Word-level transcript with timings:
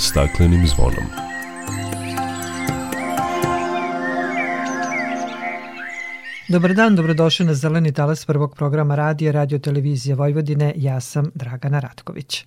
staklenim 0.00 0.66
zvonom. 0.66 1.04
Dobar 6.48 6.74
dan, 6.74 6.96
dobrodošli 6.96 7.46
na 7.46 7.54
Zeleni 7.54 7.92
talas 7.92 8.24
prvog 8.26 8.54
programa 8.56 8.94
radija 8.94 9.32
Radio 9.32 9.58
Televizije 9.58 10.14
Vojvodine. 10.14 10.72
Ja 10.76 11.00
sam 11.00 11.30
Dragana 11.34 11.80
Ratković. 11.80 12.44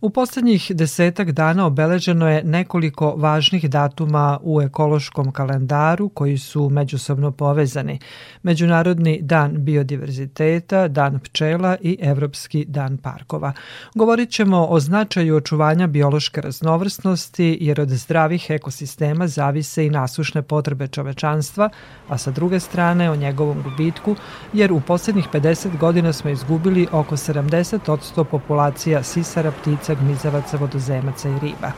U 0.00 0.10
poslednjih 0.10 0.70
desetak 0.74 1.32
dana 1.32 1.66
obeleženo 1.66 2.28
je 2.28 2.44
nekoliko 2.44 3.14
važnih 3.16 3.70
datuma 3.70 4.38
u 4.42 4.62
ekološkom 4.62 5.32
kalendaru 5.32 6.08
koji 6.08 6.38
su 6.38 6.68
međusobno 6.70 7.30
povezani. 7.30 7.98
Međunarodni 8.42 9.18
dan 9.22 9.64
biodiverziteta, 9.64 10.88
dan 10.88 11.18
pčela 11.18 11.76
i 11.80 11.98
Evropski 12.00 12.64
dan 12.64 12.96
parkova. 12.96 13.52
Govorit 13.94 14.30
ćemo 14.30 14.66
o 14.66 14.80
značaju 14.80 15.36
očuvanja 15.36 15.86
biološke 15.86 16.40
raznovrsnosti 16.40 17.58
jer 17.60 17.80
od 17.80 17.88
zdravih 17.88 18.46
ekosistema 18.50 19.26
zavise 19.28 19.86
i 19.86 19.90
nasušne 19.90 20.42
potrebe 20.42 20.88
čovečanstva, 20.88 21.68
a 22.08 22.18
sa 22.18 22.30
druge 22.30 22.60
strane 22.60 23.10
o 23.10 23.16
njegovom 23.16 23.62
gubitku 23.62 24.16
jer 24.52 24.72
u 24.72 24.80
poslednjih 24.80 25.28
50 25.32 25.78
godina 25.78 26.12
smo 26.12 26.30
izgubili 26.30 26.86
oko 26.92 27.16
70% 27.16 28.24
populacija 28.24 29.02
sisara, 29.02 29.52
ptica, 29.52 29.83
gmizavaca, 29.94 30.56
vodozemaca 30.56 31.28
i 31.28 31.38
riba. 31.38 31.72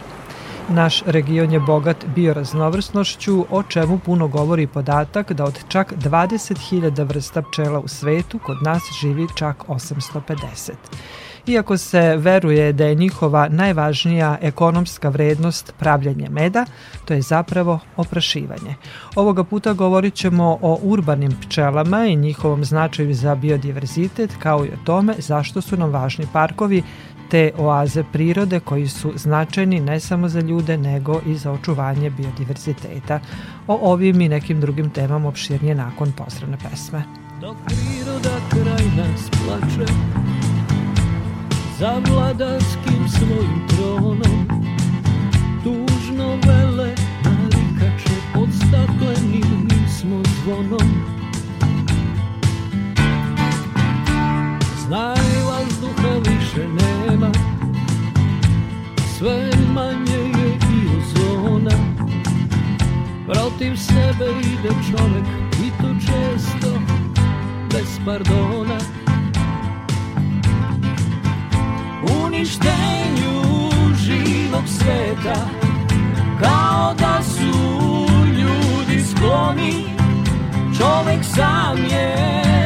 Naš 0.69 1.03
region 1.07 1.53
je 1.53 1.61
bogat 1.61 2.05
bioraznovrsnošću, 2.15 3.47
o 3.51 3.63
čemu 3.63 3.99
puno 3.99 4.29
govori 4.29 4.67
podatak 4.67 5.33
da 5.33 5.45
od 5.45 5.59
čak 5.69 5.93
20.000 5.93 7.09
vrsta 7.09 7.43
pčela 7.43 7.79
u 7.81 7.89
svetu 7.89 8.39
kod 8.39 8.63
nas 8.63 8.83
živi 9.01 9.27
čak 9.37 9.65
850. 9.69 10.73
Iako 11.47 11.77
se 11.77 12.17
veruje 12.17 12.73
da 12.73 12.85
je 12.85 12.95
njihova 12.95 13.49
najvažnija 13.49 14.39
ekonomska 14.43 15.09
vrednost 15.09 15.75
pravljanje 15.79 16.29
meda, 16.31 16.65
to 17.05 17.15
je 17.15 17.23
zapravo 17.23 17.79
oprašivanje. 17.97 18.75
Ovoga 19.15 19.45
puta 19.45 19.73
govorit 19.73 20.15
ćemo 20.15 20.59
o 20.63 20.79
urbanim 20.83 21.33
pčelama 21.41 22.07
i 22.07 22.17
njihovom 22.17 22.65
značaju 22.65 23.15
za 23.15 23.35
biodiverzitet, 23.35 24.31
kao 24.39 24.65
i 24.65 24.69
o 24.69 24.85
tome 24.85 25.15
zašto 25.19 25.61
su 25.61 25.77
nam 25.77 25.91
važni 25.91 26.27
parkovi 26.33 26.83
te 27.31 27.53
oaze 27.59 28.05
prirode 28.13 28.61
koji 28.61 28.89
su 28.89 29.13
značajni 29.17 29.81
ne 29.81 30.01
samo 30.01 30.29
za 30.29 30.41
ljude 30.41 30.79
nego 30.79 31.21
i 31.27 31.35
za 31.35 31.53
očuvanje 31.53 32.11
biodiverziteta. 32.11 33.21
O 33.67 33.79
ovim 33.83 34.21
i 34.21 34.29
nekim 34.29 34.61
drugim 34.61 34.91
temama 34.91 35.29
opširnije 35.29 35.75
nakon 35.75 36.13
pozdravne 36.13 36.57
pesme. 36.71 37.03
Dok 37.41 37.57
priroda 37.67 38.37
kraj 38.51 38.87
nas 38.97 39.31
plače 39.31 39.93
Za 41.79 42.01
vladarskim 42.09 43.09
svojim 43.09 43.69
tronom 43.69 44.49
Tužno 45.65 46.29
vele 46.29 46.95
narikače 47.25 48.15
Pod 48.35 48.49
staklenim 48.55 49.69
smo 49.89 50.23
zvonom 50.43 50.96
Sve 59.27 59.51
manje 59.75 60.19
je 60.39 60.49
i 60.49 60.89
ozona 60.99 61.77
Protiv 63.27 63.77
sebe 63.77 64.31
ide 64.41 64.69
čovek 64.69 65.25
I 65.67 65.71
to 65.83 65.89
često 66.01 66.81
bez 67.73 68.01
pardona. 68.05 68.79
Uništenju 72.25 73.43
živog 74.05 74.65
sveta 74.67 75.49
Kao 76.41 76.95
da 76.99 77.23
su 77.23 77.77
ljudi 78.39 79.05
skloni 79.05 79.85
Čovek 80.79 81.25
sam 81.25 81.85
je 81.91 82.66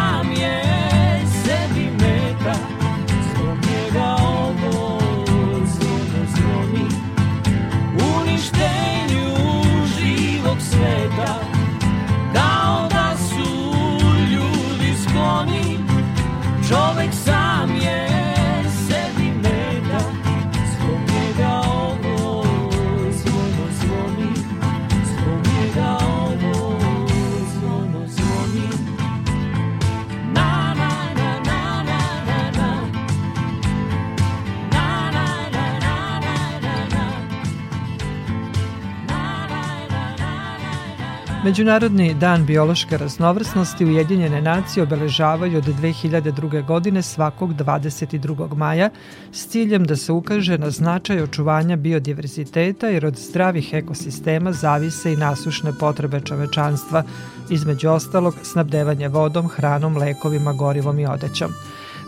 Međunarodni 41.51 42.13
dan 42.13 42.45
biološke 42.45 42.97
raznovrsnosti 42.97 43.85
Ujedinjene 43.85 44.41
nacije 44.41 44.83
obeležavaju 44.83 45.57
od 45.57 45.63
2002. 45.63 46.65
godine 46.65 47.01
svakog 47.01 47.53
22. 47.53 48.55
maja 48.55 48.89
s 49.31 49.47
ciljem 49.47 49.85
da 49.85 49.95
se 49.95 50.11
ukaže 50.11 50.57
na 50.57 50.69
značaj 50.69 51.21
očuvanja 51.21 51.75
biodiverziteta 51.75 52.87
jer 52.87 53.05
od 53.05 53.17
zdravih 53.17 53.73
ekosistema 53.73 54.53
zavise 54.53 55.13
i 55.13 55.17
nasušne 55.17 55.73
potrebe 55.79 56.19
čovečanstva, 56.19 57.03
između 57.49 57.89
ostalog 57.89 58.35
snabdevanje 58.43 59.07
vodom, 59.07 59.47
hranom, 59.47 59.97
lekovima, 59.97 60.53
gorivom 60.53 60.99
i 60.99 61.05
odećom. 61.05 61.51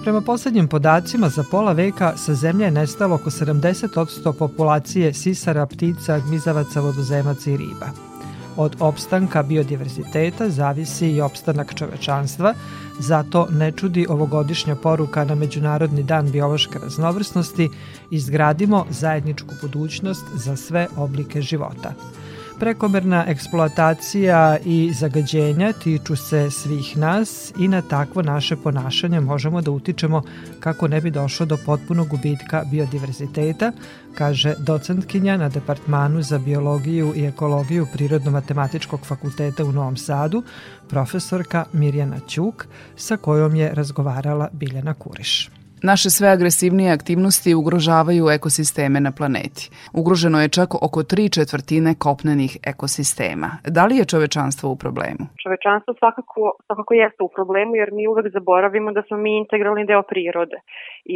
Prema 0.03 0.21
poslednjim 0.21 0.67
podacima, 0.67 1.29
za 1.29 1.43
pola 1.51 1.71
veka 1.71 2.17
sa 2.17 2.33
zemlje 2.33 2.65
je 2.65 2.71
nestalo 2.71 3.15
oko 3.15 3.29
70% 3.29 4.33
populacije 4.39 5.13
sisara, 5.13 5.65
ptica, 5.65 6.19
gmizavaca, 6.19 6.81
vodozemaca 6.81 7.51
i 7.51 7.57
riba. 7.57 8.12
Od 8.57 8.75
opstanka 8.79 9.43
biodiverziteta 9.43 10.49
zavisi 10.49 11.07
i 11.07 11.21
opstanak 11.21 11.73
čovečanstva, 11.75 12.53
zato 12.99 13.47
ne 13.51 13.71
čudi 13.71 14.05
ovogodišnja 14.09 14.75
poruka 14.75 15.23
na 15.23 15.35
Međunarodni 15.35 16.03
dan 16.03 16.31
biološke 16.31 16.79
raznovrsnosti 16.79 17.69
izgradimo 18.11 18.85
zajedničku 18.89 19.49
budućnost 19.61 20.25
za 20.35 20.55
sve 20.55 20.87
oblike 20.97 21.41
života. 21.41 21.93
Prekomerna 22.63 23.25
eksploatacija 23.27 24.57
i 24.65 24.93
zagađenja 24.93 25.73
tiču 25.73 26.15
se 26.15 26.51
svih 26.51 26.97
nas 26.97 27.53
i 27.59 27.67
na 27.67 27.81
takvo 27.81 28.21
naše 28.21 28.55
ponašanje 28.55 29.19
možemo 29.19 29.61
da 29.61 29.71
utičemo 29.71 30.21
kako 30.59 30.87
ne 30.87 31.01
bi 31.01 31.11
došlo 31.11 31.45
do 31.45 31.57
potpunog 31.65 32.07
gubitka 32.07 32.63
biodiverziteta, 32.71 33.71
kaže 34.15 34.53
docentkinja 34.59 35.37
na 35.37 35.49
Departmanu 35.49 36.21
za 36.21 36.37
biologiju 36.37 37.13
i 37.15 37.25
ekologiju 37.25 37.87
Prirodno-matematičkog 37.93 39.05
fakulteta 39.05 39.63
u 39.63 39.71
Novom 39.71 39.97
Sadu, 39.97 40.43
profesorka 40.89 41.65
Mirjana 41.73 42.19
Ćuk, 42.27 42.67
sa 42.95 43.17
kojom 43.17 43.55
je 43.55 43.73
razgovarala 43.73 44.49
Biljana 44.53 44.93
Kuriš. 44.93 45.62
Naše 45.91 46.09
sve 46.09 46.27
agresivnije 46.37 46.89
aktivnosti 46.91 47.55
ugrožavaju 47.61 48.23
ekosisteme 48.37 48.99
na 49.07 49.11
planeti. 49.17 49.63
Ugroženo 50.01 50.37
je 50.41 50.53
čak 50.57 50.69
oko 50.87 50.99
tri 51.11 51.23
četvrtine 51.35 51.91
kopnenih 52.05 52.53
ekosistema. 52.71 53.49
Da 53.77 53.83
li 53.85 53.95
je 53.97 54.11
čovečanstvo 54.13 54.65
u 54.69 54.77
problemu? 54.83 55.23
Čovečanstvo 55.43 55.91
svakako, 56.01 56.41
svakako 56.65 56.91
jeste 56.93 57.21
u 57.23 57.33
problemu 57.37 57.71
jer 57.81 57.89
mi 57.97 58.07
uvek 58.07 58.27
zaboravimo 58.37 58.89
da 58.91 59.01
smo 59.07 59.17
mi 59.17 59.31
integralni 59.43 59.85
deo 59.91 60.03
prirode 60.11 60.57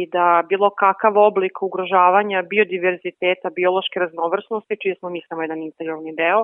da 0.14 0.26
bilo 0.48 0.70
kakav 0.84 1.14
oblik 1.28 1.54
ugrožavanja 1.68 2.38
biodiverziteta, 2.50 3.48
biološke 3.60 3.96
raznovrsnosti, 4.04 4.80
čiji 4.82 4.94
smo 4.98 5.08
mi 5.14 5.20
samo 5.28 5.42
jedan 5.42 5.60
integralni 5.62 6.12
deo, 6.22 6.40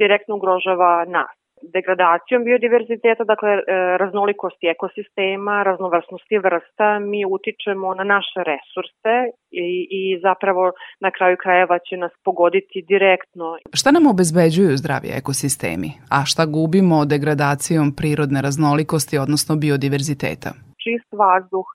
direktno 0.00 0.32
ugrožava 0.36 0.92
nas 1.16 1.39
degradacijom 1.62 2.44
biodiverziteta, 2.44 3.24
dakle 3.24 3.50
e, 3.50 3.62
raznolikosti 4.02 4.66
ekosistema, 4.66 5.62
raznovrsnosti 5.62 6.38
vrsta, 6.38 6.98
mi 6.98 7.20
utičemo 7.36 7.94
na 7.94 8.04
naše 8.04 8.40
resurse 8.50 9.14
i, 9.50 9.68
i 9.98 10.02
zapravo 10.26 10.72
na 11.00 11.10
kraju 11.10 11.36
krajeva 11.42 11.78
će 11.78 11.96
nas 11.96 12.12
pogoditi 12.24 12.84
direktno. 12.92 13.46
Šta 13.74 13.90
nam 13.90 14.06
obezbeđuju 14.06 14.76
zdravi 14.82 15.08
ekosistemi, 15.20 15.90
a 16.16 16.18
šta 16.30 16.42
gubimo 16.46 17.04
degradacijom 17.04 17.86
prirodne 17.98 18.40
raznolikosti, 18.42 19.18
odnosno 19.18 19.52
biodiverziteta? 19.56 20.50
Čist 20.82 21.10
vazduh, 21.22 21.66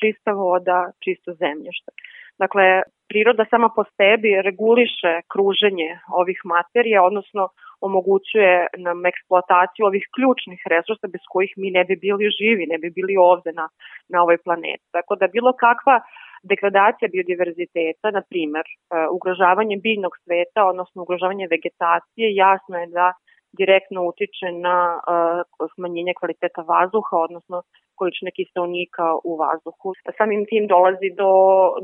čista 0.00 0.30
voda, 0.32 0.78
čisto 1.04 1.30
zemljište. 1.42 1.90
Dakle, 2.38 2.66
priroda 3.10 3.44
sama 3.50 3.68
po 3.76 3.84
sebi 3.96 4.30
reguliše 4.48 5.12
kruženje 5.32 5.90
ovih 6.20 6.40
materija, 6.54 6.98
odnosno 7.10 7.42
omogućuje 7.88 8.66
nam 8.86 9.06
eksploataciju 9.06 9.86
ovih 9.86 10.04
ključnih 10.14 10.60
resursa 10.74 11.06
bez 11.14 11.24
kojih 11.32 11.52
mi 11.56 11.70
ne 11.70 11.84
bi 11.84 11.96
bili 11.96 12.30
živi, 12.38 12.66
ne 12.72 12.78
bi 12.78 12.90
bili 12.90 13.14
ovde 13.30 13.52
na, 13.52 13.66
na 14.12 14.22
ovoj 14.22 14.38
planeti. 14.44 14.84
Tako 14.96 15.16
da 15.16 15.34
bilo 15.36 15.52
kakva 15.64 15.96
degradacija 16.42 17.08
biodiverziteta, 17.12 18.10
na 18.10 18.22
primer, 18.30 18.64
e, 18.66 18.74
ugrožavanje 19.16 19.76
biljnog 19.76 20.14
sveta, 20.24 20.60
odnosno 20.72 21.02
ugrožavanje 21.02 21.46
vegetacije, 21.50 22.34
jasno 22.34 22.78
je 22.78 22.86
da 22.86 23.12
direktno 23.60 24.04
utiče 24.10 24.48
na 24.52 24.76
uh, 24.96 25.68
smanjenje 25.74 26.14
kvaliteta 26.18 26.62
vazduha, 26.62 27.16
odnosno 27.16 27.62
količine 27.98 28.30
kiselnika 28.38 29.06
u 29.24 29.32
vazduhu. 29.42 29.88
Samim 30.18 30.42
tim 30.50 30.64
dolazi 30.74 31.08
do, 31.20 31.32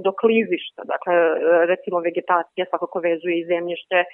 do 0.05 0.11
klizišta, 0.21 0.81
dakle 0.93 1.15
recimo 1.73 1.97
vegetacija 2.09 2.65
svakako 2.71 2.99
vezuje 3.09 3.35
i 3.39 3.47
zemljište, 3.53 3.99
uh, 4.05 4.09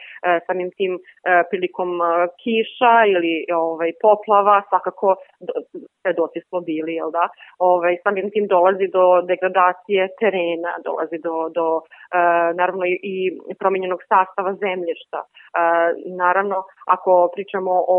samim 0.47 0.71
tim 0.79 0.93
uh, 0.95 1.03
prilikom 1.51 1.91
uh, 2.01 2.07
kiša 2.41 2.95
ili 3.15 3.35
ovaj, 3.65 3.91
poplava 4.05 4.57
svakako 4.69 5.09
svedoci 6.01 6.41
smo 6.49 6.59
bili, 6.61 6.93
jel 7.01 7.11
da? 7.19 7.25
Ovaj, 7.59 7.97
samim 8.05 8.31
tim 8.35 8.47
dolazi 8.47 8.87
do 8.97 9.05
degradacije 9.31 10.03
terena, 10.21 10.73
dolazi 10.89 11.19
do, 11.27 11.37
do 11.57 11.67
naravno 12.61 12.85
i, 12.87 13.17
promenjenog 13.59 14.01
sastava 14.13 14.53
zemljišta. 14.65 15.21
Naravno, 16.23 16.59
ako 16.97 17.13
pričamo 17.35 17.73
o 17.97 17.99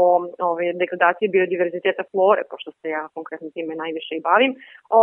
ovaj, 0.50 0.74
degradaciji 0.84 1.34
biodiverziteta 1.36 2.04
flore, 2.12 2.44
pošto 2.52 2.70
se 2.72 2.88
ja 2.90 3.04
konkretno 3.18 3.50
time 3.56 3.76
najviše 3.86 4.14
i 4.16 4.26
bavim, 4.30 4.54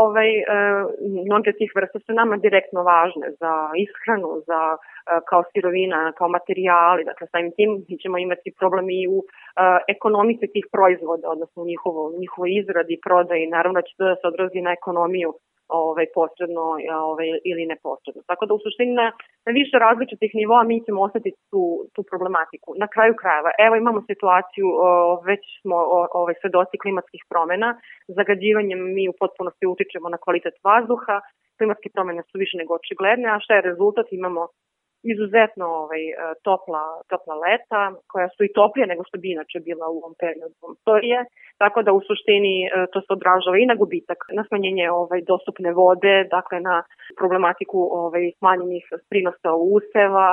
ovaj, 0.00 0.30
e, 0.38 0.42
mnoge 1.26 1.50
tih 1.58 1.70
vrsta 1.76 1.98
su 2.04 2.12
nama 2.20 2.36
direktno 2.46 2.80
važne 2.92 3.26
za 3.40 3.52
ishranu, 3.86 4.30
za 4.48 4.60
e, 4.74 4.78
kao 5.28 5.42
sirovina, 5.50 6.00
kao 6.18 6.28
materijali, 6.36 7.02
dakle 7.10 7.26
samim 7.32 7.52
tim 7.58 7.70
mi 7.88 7.96
ćemo 8.02 8.16
imati 8.18 8.56
problem 8.60 8.86
i 8.90 9.02
u 9.16 9.18
e, 9.22 9.26
ekonomici 9.94 10.46
tih 10.54 10.66
proizvoda, 10.74 11.26
odnosno 11.34 11.60
njihovo, 11.70 12.02
njihovo 12.22 12.46
izradi, 12.60 13.02
prodaji, 13.06 13.52
naravno 13.56 13.76
da 13.78 13.86
će 13.86 13.92
to 13.98 14.04
da 14.10 14.16
se 14.20 14.26
odrazi 14.32 14.60
na 14.66 14.72
ekonomiju 14.78 15.30
ovaj, 15.72 16.06
posredno 16.14 16.64
ovaj, 17.10 17.28
ili 17.50 17.66
neposredno. 17.72 18.22
Tako 18.30 18.46
da 18.46 18.54
u 18.54 18.62
suštini 18.64 18.92
na, 19.00 19.06
na 19.46 19.50
više 19.60 19.76
različitih 19.86 20.30
nivoa 20.40 20.62
mi 20.70 20.84
ćemo 20.86 21.02
osetiti 21.02 21.38
tu, 21.50 21.62
tu 21.94 22.00
problematiku. 22.10 22.68
Na 22.82 22.88
kraju 22.94 23.14
krajeva, 23.22 23.50
evo 23.66 23.74
imamo 23.76 24.08
situaciju, 24.10 24.66
već 25.30 25.42
smo 25.62 25.76
ovaj, 26.20 26.34
svedoci 26.40 26.76
klimatskih 26.82 27.22
promena, 27.30 27.68
zagađivanjem 28.18 28.80
mi 28.96 29.04
u 29.08 29.18
potpunosti 29.20 29.66
utičemo 29.66 30.08
na 30.08 30.18
kvalitet 30.24 30.56
vazduha, 30.64 31.16
klimatske 31.58 31.88
promene 31.94 32.22
su 32.22 32.38
više 32.42 32.54
nego 32.58 32.74
očigledne, 32.74 33.28
a 33.30 33.40
šta 33.44 33.52
je 33.54 33.68
rezultat? 33.70 34.06
Imamo 34.10 34.42
izuzetno 35.12 35.66
ovaj, 35.82 36.02
e, 36.10 36.14
topla, 36.46 36.82
topla 37.10 37.34
leta, 37.44 37.82
koja 38.12 38.28
su 38.34 38.44
i 38.44 38.52
toplije 38.58 38.86
nego 38.86 39.02
što 39.08 39.18
bi 39.18 39.32
inače 39.32 39.58
bila 39.68 39.86
u 39.88 39.96
ovom 40.00 40.14
periodu. 40.22 40.54
Istorije, 40.78 41.18
tako 41.58 41.82
da 41.82 41.92
u 41.92 42.00
suštini 42.08 42.54
e, 42.64 42.68
to 42.92 43.00
se 43.00 43.10
odražava 43.16 43.56
i 43.58 43.66
na 43.70 43.74
gubitak, 43.74 44.18
na 44.38 44.44
smanjenje 44.48 44.90
ovaj, 44.90 45.20
dostupne 45.32 45.70
vode, 45.72 46.14
dakle 46.36 46.60
na 46.60 46.76
problematiku 47.18 47.78
ovaj, 48.02 48.24
smanjenih 48.38 48.84
prinosa 49.10 49.50
useva, 49.76 50.28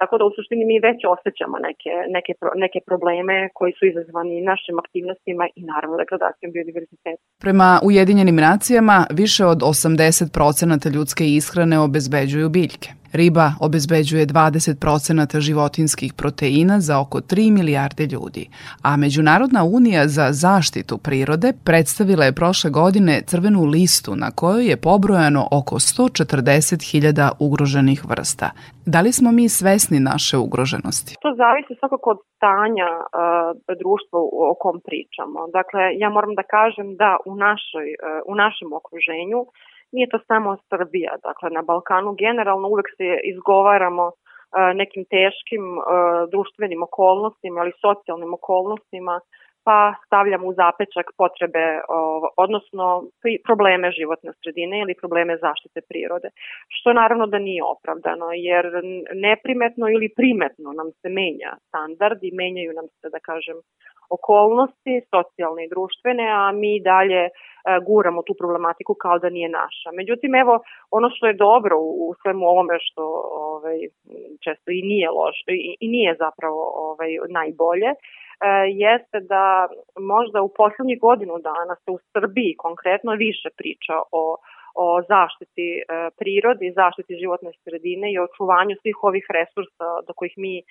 tako 0.00 0.18
da 0.18 0.24
u 0.24 0.32
suštini 0.36 0.64
mi 0.64 0.76
već 0.88 0.98
osjećamo 1.14 1.56
neke, 1.68 1.92
neke, 2.16 2.32
neke 2.64 2.78
probleme 2.88 3.36
koji 3.54 3.72
su 3.78 3.86
izazvani 3.86 4.40
našim 4.40 4.78
aktivnostima 4.84 5.44
i 5.56 5.62
naravno 5.72 5.96
degradacijom 6.02 6.52
biodiverziteta. 6.52 7.22
Prema 7.44 7.80
Ujedinjenim 7.88 8.36
nacijama 8.36 9.06
više 9.10 9.44
od 9.44 9.60
80% 9.60 10.94
ljudske 10.94 11.24
ishrane 11.26 11.78
obezbeđuju 11.78 12.48
biljke. 12.48 12.90
Riba 13.12 13.52
obezbeđuje 13.60 14.26
20% 14.26 15.40
životinskih 15.40 16.12
proteina 16.12 16.80
za 16.80 17.00
oko 17.00 17.20
3 17.20 17.50
milijarde 17.50 18.06
ljudi, 18.06 18.48
a 18.82 18.96
Međunarodna 18.96 19.64
unija 19.64 20.08
za 20.08 20.32
zaštitu 20.32 20.98
prirode 20.98 21.52
predstavila 21.64 22.24
je 22.24 22.32
prošle 22.32 22.70
godine 22.70 23.22
crvenu 23.26 23.64
listu 23.64 24.16
na 24.16 24.30
kojoj 24.30 24.66
je 24.66 24.76
pobrojano 24.76 25.48
oko 25.50 25.76
140.000 25.76 27.30
ugroženih 27.38 28.04
vrsta. 28.04 28.50
Da 28.86 29.00
li 29.00 29.12
smo 29.12 29.32
mi 29.32 29.48
svesni 29.62 29.98
naše 30.12 30.36
ugroženosti? 30.46 31.12
To 31.24 31.30
zavisi 31.42 31.72
svakako 31.80 32.06
od 32.14 32.20
stanja 32.36 32.90
uh, 33.00 33.08
društva 33.82 34.18
o 34.50 34.54
kom 34.62 34.76
pričamo. 34.88 35.38
Dakle, 35.58 35.82
ja 36.02 36.08
moram 36.16 36.32
da 36.38 36.44
kažem 36.56 36.88
da 37.02 37.10
u, 37.30 37.32
našoj, 37.46 37.88
uh, 37.94 38.20
u 38.30 38.34
našem 38.42 38.68
okruženju 38.78 39.40
Nije 39.94 40.06
to 40.12 40.18
samo 40.28 40.56
Srbija, 40.68 41.12
dakle 41.28 41.50
na 41.50 41.62
Balkanu 41.62 42.10
generalno 42.24 42.66
uvek 42.68 42.88
se 42.96 43.08
izgovaramo 43.32 44.04
e, 44.10 44.12
nekim 44.74 45.04
teškim 45.16 45.64
e, 45.78 45.80
društvenim 46.32 46.82
okolnostima 46.82 47.58
ili 47.60 47.80
socijalnim 47.84 48.34
okolnostima, 48.34 49.14
pa 49.64 49.94
stavljamo 50.06 50.46
u 50.48 50.54
zapečak 50.54 51.06
potrebe, 51.16 51.64
odnosno 52.36 53.04
probleme 53.46 53.90
životne 53.90 54.32
sredine 54.40 54.80
ili 54.80 55.00
probleme 55.00 55.36
zaštite 55.36 55.80
prirode, 55.88 56.28
što 56.68 56.92
naravno 56.92 57.26
da 57.26 57.38
nije 57.38 57.62
opravdano, 57.64 58.26
jer 58.32 58.64
neprimetno 59.14 59.88
ili 59.88 60.08
primetno 60.16 60.72
nam 60.72 60.88
se 61.00 61.08
menja 61.08 61.52
standard 61.68 62.18
i 62.22 62.36
menjaju 62.40 62.72
nam 62.72 62.86
se, 63.00 63.06
da 63.14 63.20
kažem, 63.30 63.56
okolnosti, 64.10 64.94
socijalne 65.14 65.64
i 65.64 65.72
društvene, 65.74 66.26
a 66.40 66.52
mi 66.52 66.80
dalje 66.80 67.22
E, 67.64 67.80
guramo 67.86 68.22
tu 68.22 68.34
problematiku 68.34 68.94
kao 68.94 69.18
da 69.18 69.28
nije 69.30 69.48
naša. 69.48 69.88
Međutim, 69.92 70.34
evo, 70.34 70.54
ono 70.90 71.10
što 71.10 71.26
je 71.26 71.42
dobro 71.48 71.76
u, 71.80 72.14
svemu 72.22 72.44
ovome 72.46 72.76
što 72.80 73.02
ovaj, 73.32 73.78
često 74.44 74.70
i 74.70 74.82
nije 74.82 75.10
loše 75.10 75.52
i, 75.68 75.76
i 75.80 75.88
nije 75.88 76.16
zapravo 76.24 76.62
ovaj, 76.86 77.10
najbolje, 77.28 77.90
jeste 78.84 79.20
da 79.20 79.68
možda 80.00 80.42
u 80.42 80.50
poslednjih 80.56 81.00
godinu 81.00 81.34
dana 81.38 81.74
se 81.74 81.90
u 81.90 81.98
Srbiji 82.12 82.56
konkretno 82.58 83.12
više 83.12 83.48
priča 83.56 83.96
o 84.12 84.36
o 84.74 85.02
zaštiti 85.08 85.68
e, 85.78 85.82
prirode 86.18 86.66
i 86.66 86.72
zaštiti 86.72 87.20
životne 87.22 87.50
sredine 87.64 88.12
i 88.12 88.18
očuvanju 88.18 88.74
svih 88.82 88.96
ovih 89.08 89.24
resursa 89.38 89.88
do 90.06 90.12
kojih 90.18 90.34
mi 90.36 90.54
e, 90.58 90.62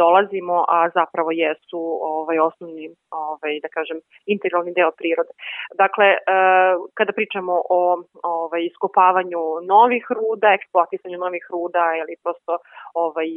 dolazimo, 0.00 0.64
a 0.68 0.78
zapravo 0.98 1.30
jesu 1.30 1.80
ovaj 2.16 2.38
osnovni 2.38 2.86
ovaj 3.10 3.54
da 3.64 3.68
kažem 3.68 3.98
integralni 4.26 4.72
deo 4.78 4.90
prirode. 4.98 5.32
Dakle, 5.82 6.06
e, 6.06 6.18
kada 6.98 7.12
pričamo 7.12 7.54
o 7.78 7.80
ovaj 8.22 8.62
iskopavanju 8.70 9.42
novih 9.74 10.04
ruda, 10.18 10.48
eksploatisanju 10.58 11.18
novih 11.18 11.44
ruda 11.54 11.84
ili 12.00 12.14
prosto 12.22 12.52
ovaj 12.94 13.30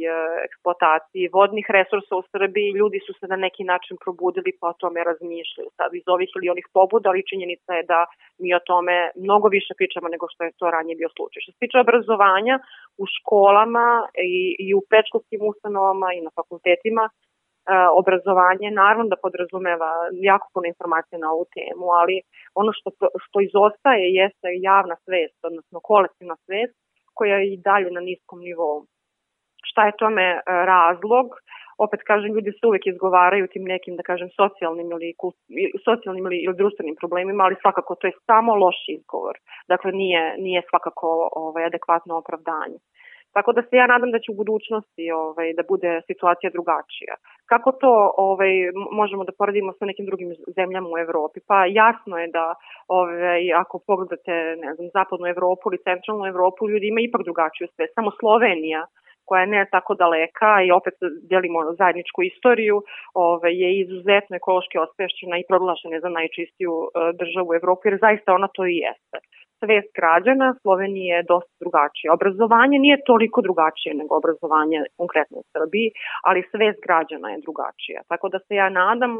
eksploataciji 0.48 1.32
vodnih 1.32 1.66
resursa 1.78 2.12
u 2.16 2.26
Srbiji, 2.32 2.76
ljudi 2.80 2.98
su 3.06 3.12
se 3.20 3.26
na 3.26 3.36
neki 3.36 3.64
način 3.64 3.96
probudili 4.04 4.50
pa 4.60 4.66
o 4.68 4.78
tome 4.82 5.04
razmišljaju 5.04 5.68
sad 5.76 5.90
iz 5.94 6.06
ovih 6.14 6.30
ili 6.36 6.52
onih 6.54 6.66
pobuda, 6.76 7.08
ali 7.10 7.28
činjenica 7.30 7.70
je 7.74 7.82
da 7.92 8.00
mi 8.42 8.54
o 8.54 8.64
tome 8.70 9.10
mnogo 9.24 9.48
više 9.48 9.72
pričamo 9.78 10.05
školama 10.06 10.14
nego 10.14 10.26
što 10.32 10.44
je 10.44 10.58
to 10.58 10.66
ranije 10.70 10.96
bio 10.96 11.10
slučaj. 11.16 11.40
Što 11.42 11.52
se 11.52 11.58
tiče 11.62 11.78
obrazovanja, 11.78 12.56
u 13.02 13.04
školama 13.14 13.86
i, 14.38 14.56
i 14.66 14.68
u 14.78 14.80
predškolskim 14.90 15.40
ustanovama 15.50 16.08
i 16.12 16.24
na 16.26 16.30
fakultetima 16.38 17.04
obrazovanje 18.00 18.68
naravno 18.70 19.06
da 19.12 19.22
podrazumeva 19.24 19.90
jako 20.30 20.46
puno 20.54 20.66
informacije 20.72 21.18
na 21.18 21.28
ovu 21.34 21.44
temu, 21.56 21.86
ali 22.00 22.16
ono 22.54 22.70
što, 22.78 22.88
što 23.24 23.36
izostaje 23.40 24.14
jeste 24.20 24.48
javna 24.70 24.96
svest, 25.04 25.38
odnosno 25.50 25.78
kolektivna 25.90 26.36
svest 26.44 26.76
koja 27.18 27.36
je 27.36 27.46
i 27.52 27.62
dalje 27.68 27.90
na 27.90 28.02
niskom 28.10 28.38
nivou. 28.48 28.76
Šta 29.68 29.80
je 29.86 29.98
tome 30.02 30.26
razlog? 30.72 31.26
Opet 31.78 32.00
kažem, 32.10 32.34
ljudi 32.34 32.52
se 32.52 32.66
uvek 32.66 32.86
izgovaraju 32.86 33.46
tim 33.52 33.64
nekim, 33.64 33.96
da 33.96 34.02
kažem, 34.02 34.28
socijalnim 34.40 34.88
ili, 34.92 35.14
socijalnim 35.84 36.26
ili, 36.26 36.38
ili 36.46 36.56
društvenim 36.56 36.96
problemima, 37.00 37.44
ali 37.44 37.62
svakako 37.62 37.94
to 37.94 38.06
je 38.06 38.18
samo 38.26 38.54
loš 38.54 38.78
izgovor. 38.88 39.36
Dakle, 39.68 39.92
nije, 39.92 40.22
nije 40.38 40.62
svakako 40.70 41.28
ovaj, 41.32 41.64
adekvatno 41.64 42.16
opravdanje. 42.16 42.78
Tako 43.36 43.52
da 43.52 43.62
se 43.62 43.76
ja 43.76 43.86
nadam 43.86 44.10
da 44.12 44.18
će 44.18 44.32
u 44.32 44.38
budućnosti 44.42 45.04
ovaj, 45.10 45.48
da 45.58 45.62
bude 45.72 45.90
situacija 46.06 46.50
drugačija. 46.56 47.14
Kako 47.52 47.72
to 47.82 47.92
ovaj, 48.28 48.52
možemo 49.00 49.24
da 49.24 49.36
poredimo 49.38 49.72
sa 49.72 49.84
nekim 49.90 50.06
drugim 50.06 50.30
zemljama 50.56 50.88
u 50.88 50.98
Evropi? 50.98 51.38
Pa 51.48 51.58
jasno 51.66 52.14
je 52.18 52.28
da 52.36 52.54
ovaj, 52.88 53.52
ako 53.62 53.74
pogledate 53.86 54.32
ne 54.64 54.70
znam, 54.74 54.86
zapadnu 54.98 55.26
Evropu 55.26 55.64
ili 55.68 55.84
centralnu 55.88 56.24
Evropu, 56.32 56.70
ljudi 56.70 56.86
ima 56.88 57.00
ipak 57.00 57.22
drugačiju 57.28 57.66
sve. 57.74 57.84
Samo 57.94 58.10
Slovenija 58.20 58.86
koja 59.26 59.40
je 59.40 59.52
ne 59.56 59.62
tako 59.74 59.92
daleka 59.94 60.52
i 60.66 60.72
opet 60.78 60.94
delimo 61.30 61.58
zajedničku 61.80 62.22
istoriju, 62.22 62.76
ove, 63.14 63.50
je 63.62 63.68
izuzetno 63.82 64.36
ekološki 64.36 64.76
osvešćena 64.86 65.36
i 65.38 65.48
proglašena 65.50 66.00
za 66.00 66.10
najčistiju 66.18 66.72
e, 66.84 66.88
državu 67.20 67.48
u 67.50 67.54
Evropi, 67.60 67.88
jer 67.88 67.98
zaista 68.06 68.34
ona 68.38 68.48
to 68.56 68.62
i 68.66 68.76
jeste. 68.84 69.18
Svest 69.60 69.90
građana 70.00 70.54
Slovenije 70.62 71.16
je 71.16 71.28
dosta 71.32 71.54
drugačije. 71.62 72.08
Obrazovanje 72.18 72.78
nije 72.78 73.04
toliko 73.10 73.38
drugačije 73.46 73.92
nego 74.00 74.12
obrazovanje 74.16 74.78
konkretno 75.00 75.36
u 75.38 75.48
Srbiji, 75.54 75.88
ali 76.28 76.48
svest 76.52 76.80
građana 76.86 77.28
je 77.30 77.42
drugačija. 77.46 78.00
Tako 78.10 78.26
da 78.28 78.38
se 78.38 78.54
ja 78.62 78.68
nadam 78.68 79.12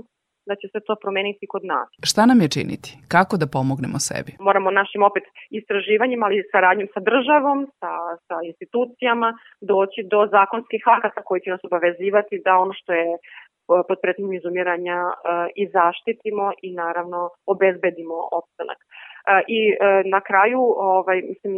da 0.49 0.55
će 0.61 0.67
se 0.73 0.81
to 0.87 0.95
promeniti 1.03 1.45
kod 1.53 1.63
nas. 1.73 1.89
Šta 2.11 2.23
nam 2.31 2.39
je 2.41 2.49
činiti? 2.57 2.89
Kako 3.15 3.35
da 3.41 3.53
pomognemo 3.57 3.99
sebi? 4.09 4.33
Moramo 4.49 4.79
našim 4.81 5.03
opet 5.11 5.25
istraživanjima, 5.61 6.27
ali 6.27 6.37
i 6.39 6.49
saradnjom 6.53 6.89
sa 6.95 7.01
državom, 7.11 7.59
sa, 7.81 7.93
sa 8.27 8.37
institucijama, 8.51 9.29
doći 9.73 10.01
do 10.13 10.21
zakonskih 10.37 10.83
akata 10.97 11.21
koji 11.29 11.41
će 11.45 11.51
nas 11.55 11.63
obavezivati 11.69 12.43
da 12.47 12.53
ono 12.65 12.73
što 12.81 12.91
je 13.01 13.09
e, 13.15 13.19
pod 13.89 13.99
pretnjom 14.03 14.33
izumiranja 14.39 14.99
e, 15.09 15.13
i 15.63 15.65
zaštitimo 15.77 16.47
i 16.67 16.69
naravno 16.83 17.21
obezbedimo 17.53 18.17
opstanak. 18.39 18.81
I 19.47 19.61
e, 19.71 19.77
na 20.15 20.21
kraju, 20.21 20.61
ovaj, 20.77 21.19
mislim, 21.31 21.55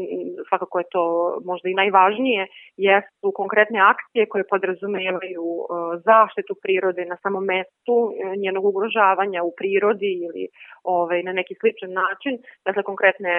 svakako 0.49 0.79
je 0.79 0.85
to 0.91 1.05
možda 1.45 1.69
i 1.69 1.79
najvažnije, 1.83 2.47
jesu 2.77 3.27
konkretne 3.35 3.81
akcije 3.93 4.27
koje 4.27 4.45
podrazumevaju 4.53 5.47
e, 5.61 5.65
zaštitu 6.09 6.55
prirode 6.63 7.05
na 7.05 7.17
samom 7.23 7.45
mestu, 7.45 7.97
e, 8.11 8.37
njenog 8.45 8.65
ugrožavanja 8.65 9.41
u 9.43 9.53
prirodi 9.59 10.13
ili 10.27 10.45
ovaj, 10.85 11.23
na 11.23 11.33
neki 11.33 11.55
sličan 11.61 11.93
način. 12.03 12.35
Dakle, 12.67 12.83
konkretne 12.83 13.35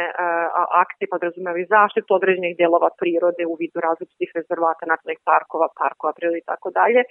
akcije 0.84 1.08
podrazumevaju 1.14 1.66
zaštitu 1.70 2.10
određenih 2.20 2.58
delova 2.58 2.90
prirode 3.00 3.44
u 3.46 3.56
vidu 3.62 3.78
različitih 3.88 4.30
rezervata, 4.36 4.84
nacionalnih 4.92 5.22
parkova, 5.32 5.68
parkova 5.82 6.14
prirode 6.18 6.38
i 6.38 6.50
tako 6.52 6.70
dalje, 6.80 7.02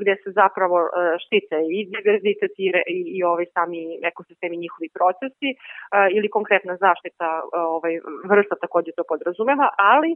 gde 0.00 0.14
se 0.22 0.30
zapravo 0.40 0.76
štite 1.24 1.56
i 1.76 1.78
diverzitet 1.94 2.52
i, 2.64 2.66
i, 2.96 2.98
i 3.16 3.18
ovaj 3.30 3.46
sami 3.54 3.80
ekosistemi 4.10 4.56
njihovi 4.64 4.88
procesi 4.98 5.48
ili 6.16 6.28
konkretna 6.38 6.74
zaštita 6.84 7.28
ovaj, 7.70 7.94
vrsta 8.32 8.54
takođe 8.64 8.90
to 8.96 9.04
podrazumeva, 9.12 9.66
ali 9.92 10.10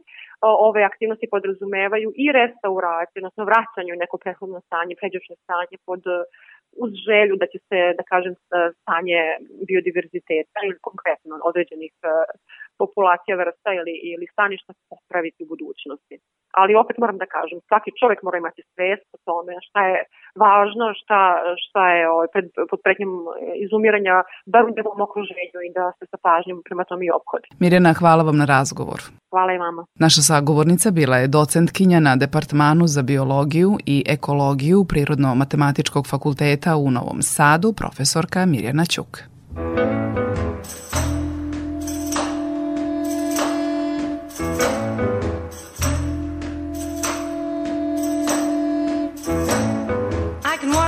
ove 0.69 0.83
aktivnosti 0.91 1.33
podrazumevaju 1.35 2.09
i 2.25 2.26
restauraciju, 2.41 3.19
odnosno 3.21 3.43
vraćanje 3.50 3.91
u 3.93 4.00
neko 4.02 4.17
prethodno 4.25 4.59
stanje, 4.69 4.95
pređašnje 5.00 5.37
stanje 5.45 5.76
pod 5.87 6.02
uz 6.85 6.93
želju 7.09 7.35
da 7.43 7.47
će 7.52 7.59
se, 7.69 7.79
da 7.99 8.02
kažem, 8.12 8.35
stanje 8.81 9.21
biodiverziteta 9.69 10.59
ili 10.67 10.85
konkretno 10.88 11.33
određenih 11.50 11.93
populacija 12.81 13.35
vrsta 13.43 13.71
ili, 13.79 13.95
ili 14.12 14.26
staništa 14.35 14.73
popraviti 14.91 15.45
u 15.45 15.50
budućnosti. 15.52 16.14
Ali 16.61 16.80
opet 16.82 16.97
moram 17.02 17.18
da 17.23 17.26
kažem, 17.37 17.59
svaki 17.68 17.90
čovek 18.00 18.18
mora 18.23 18.37
imati 18.38 18.62
svest 18.73 19.09
o 19.16 19.18
tome 19.28 19.52
šta 19.68 19.80
je 19.90 19.99
važno, 20.44 20.87
šta, 21.00 21.21
šta 21.64 21.82
je 21.97 22.02
ovaj, 22.14 22.28
pred, 22.32 22.47
pod 22.71 22.80
pretnjom 22.85 23.12
izumiranja, 23.64 24.14
da 24.52 24.59
u 24.99 25.02
okruženju 25.06 25.59
i 25.68 25.73
da 25.78 25.85
se 25.99 26.04
sa 26.12 26.18
pažnjom 26.26 26.59
prema 26.66 26.85
tom 26.85 27.02
i 27.02 27.11
obhodi. 27.18 27.49
Mirjana, 27.62 27.92
hvala 28.00 28.23
vam 28.23 28.37
na 28.42 28.47
razgovor. 28.56 29.00
Hvala 29.30 29.52
i 29.52 29.59
vama. 29.59 29.82
Naša 30.04 30.23
sagovornica 30.30 30.90
bila 30.90 31.16
je 31.16 31.32
docentkinja 31.38 32.00
na 32.00 32.16
Departmanu 32.16 32.87
za 32.87 33.02
biologiju 33.02 33.71
i 33.87 34.04
ekologiju 34.16 34.78
Prirodno-matematičkog 34.92 36.04
fakulteta 36.12 36.76
u 36.76 36.90
Novom 36.90 37.21
Sadu, 37.23 37.73
profesorka 37.73 38.47
Mirjana 38.47 38.85
Ćuk. 38.85 39.11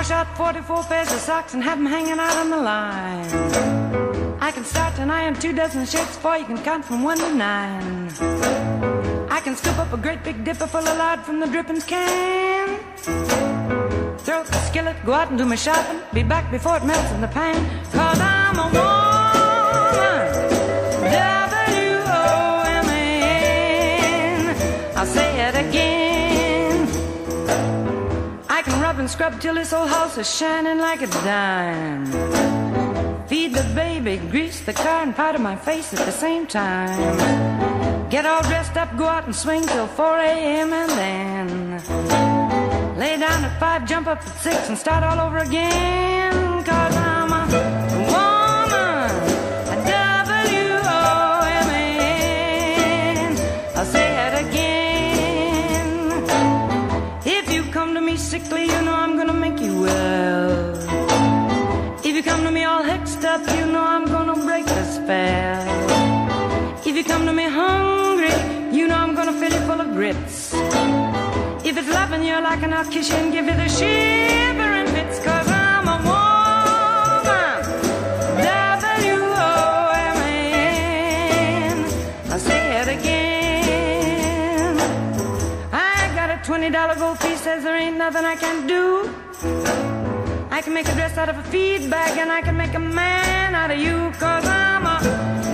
Wash 0.04 0.11
out 0.11 0.37
44 0.37 0.82
pairs 0.84 1.12
of 1.12 1.18
socks 1.18 1.54
and 1.54 1.62
have 1.62 1.78
them 1.78 1.87
hanging 1.87 2.18
out 2.18 2.37
on 2.37 2.50
the 2.50 2.58
line. 2.58 3.25
I 4.38 4.50
can 4.50 4.62
start 4.62 4.99
an 4.99 5.11
iron 5.11 5.34
two 5.34 5.54
dozen 5.54 5.87
shirts 5.87 6.18
for 6.18 6.37
you 6.37 6.44
can 6.44 6.58
count 6.62 6.84
from 6.84 7.02
one 7.02 7.16
to 7.16 7.34
nine. 7.34 8.11
I 9.30 9.40
can 9.42 9.56
scoop 9.56 9.78
up 9.78 9.94
a 9.94 9.96
great 9.96 10.23
big 10.23 10.44
dipper 10.44 10.66
full 10.66 10.87
of 10.87 10.99
lard 10.99 11.20
from 11.20 11.40
the 11.40 11.46
drippings 11.46 11.84
can. 11.84 12.78
Throw 14.25 14.40
up 14.40 14.46
the 14.46 14.61
skillet, 14.68 14.96
go 15.06 15.14
out 15.14 15.30
and 15.30 15.38
do 15.38 15.46
my 15.46 15.56
shopping. 15.56 16.00
Be 16.12 16.23
back 16.23 16.50
before 16.50 16.76
it 16.76 16.84
melts 16.84 17.11
in 17.12 17.23
the 17.23 17.28
pan. 17.28 17.56
Cause 17.90 18.24
and 29.04 29.11
scrub 29.11 29.38
till 29.38 29.54
this 29.54 29.75
old 29.75 29.90
house 29.90 30.16
is 30.16 30.34
shining 30.34 30.78
like 30.78 31.02
a 31.02 31.06
dime. 31.06 32.06
Feed 33.26 33.52
the 33.52 33.62
baby, 33.75 34.16
grease 34.30 34.62
the 34.62 34.73
car, 34.73 35.02
and 35.02 35.14
powder 35.14 35.38
my 35.38 35.54
face 35.54 35.92
at 35.92 36.06
the 36.06 36.11
same 36.11 36.46
time. 36.46 38.08
Get 38.08 38.25
all 38.25 38.40
dressed 38.44 38.78
up, 38.78 38.96
go 38.96 39.04
out 39.04 39.26
and 39.26 39.37
swing 39.37 39.66
till 39.66 39.87
4 39.87 40.18
a.m. 40.20 40.73
and 40.73 40.90
then 41.02 42.99
lay 42.99 43.18
down 43.18 43.44
at 43.44 43.61
5, 43.61 43.87
jump 43.87 44.06
up 44.06 44.26
at 44.26 44.38
6, 44.38 44.68
and 44.70 44.78
start 44.78 45.04
all 45.04 45.20
over 45.20 45.37
again. 45.37 46.44
Sickly, 58.35 58.64
you 58.64 58.81
know 58.87 58.97
I'm 59.05 59.17
gonna 59.19 59.38
make 59.47 59.59
you 59.61 59.75
well. 59.87 60.75
If 62.09 62.12
you 62.17 62.23
come 62.31 62.43
to 62.47 62.50
me 62.50 62.62
all 62.71 62.83
hexed 62.83 63.25
up, 63.33 63.43
you 63.57 63.64
know 63.73 63.85
I'm 63.95 64.07
gonna 64.14 64.38
break 64.47 64.67
the 64.67 64.85
spell. 64.97 65.62
If 66.88 66.95
you 66.99 67.05
come 67.12 67.25
to 67.26 67.35
me 67.41 67.47
hungry, 67.61 68.35
you 68.76 68.85
know 68.88 68.99
I'm 69.05 69.14
gonna 69.19 69.37
fill 69.41 69.53
you 69.57 69.62
full 69.69 69.81
of 69.85 69.88
grits. 69.99 70.37
If 71.69 71.75
it's 71.81 71.91
loving 71.99 72.25
you 72.29 72.37
like 72.49 72.62
and 72.67 72.75
I'll 72.75 72.91
kiss 72.95 73.09
you 73.11 73.19
and 73.23 73.31
give 73.37 73.47
you 73.50 73.57
the 73.62 73.69
shivering 73.79 74.63
nothing 88.11 88.26
I 88.26 88.37
can 88.37 88.66
do. 88.66 89.11
I 90.50 90.61
can 90.61 90.75
make 90.75 90.87
a 90.87 90.92
dress 90.92 91.16
out 91.16 91.30
of 91.30 91.38
a 91.38 91.42
feed 91.44 91.88
bag 91.90 92.18
and 92.18 92.30
I 92.30 92.42
can 92.42 92.54
make 92.54 92.75
a 92.75 92.78
man 92.78 93.54
out 93.54 93.70
of 93.70 93.78
you, 93.78 94.12
cause 94.20 94.44
I'm 94.44 94.84
a 94.84 95.53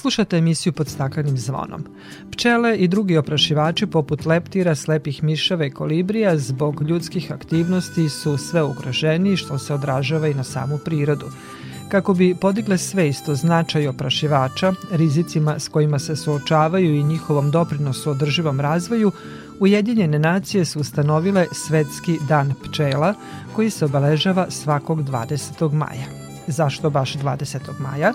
Slušate 0.00 0.36
emisiju 0.38 0.72
pod 0.72 0.88
staklenim 0.88 1.38
zvonom. 1.38 1.84
Pčele 2.32 2.76
i 2.76 2.88
drugi 2.88 3.16
oprašivači 3.16 3.86
poput 3.86 4.26
leptira, 4.26 4.74
slepih 4.74 5.22
mišava 5.22 5.66
i 5.66 5.70
kolibrija 5.70 6.38
zbog 6.38 6.82
ljudskih 6.82 7.32
aktivnosti 7.32 8.08
su 8.08 8.36
sve 8.36 8.62
ugroženiji 8.62 9.36
što 9.36 9.58
se 9.58 9.74
odražava 9.74 10.28
i 10.28 10.34
na 10.34 10.44
samu 10.44 10.78
prirodu. 10.78 11.26
Kako 11.88 12.14
bi 12.14 12.34
podigle 12.40 12.78
svejst 12.78 13.28
o 13.28 13.34
značaju 13.34 13.90
oprašivača, 13.90 14.72
rizicima 14.90 15.58
s 15.58 15.68
kojima 15.68 15.98
se 15.98 16.16
suočavaju 16.16 16.94
i 16.94 17.04
njihovom 17.04 17.50
doprinosu 17.50 18.10
održivom 18.10 18.60
razvoju, 18.60 19.12
Ujedinjene 19.60 20.18
nacije 20.18 20.64
su 20.64 20.80
ustanovile 20.80 21.46
Svetski 21.52 22.18
dan 22.28 22.54
pčela 22.62 23.14
koji 23.56 23.70
se 23.70 23.84
obeležava 23.84 24.50
svakog 24.50 25.02
20. 25.02 25.72
maja. 25.72 26.19
Zašto 26.46 26.90
baš 26.90 27.14
20. 27.14 27.58
maja? 27.78 28.12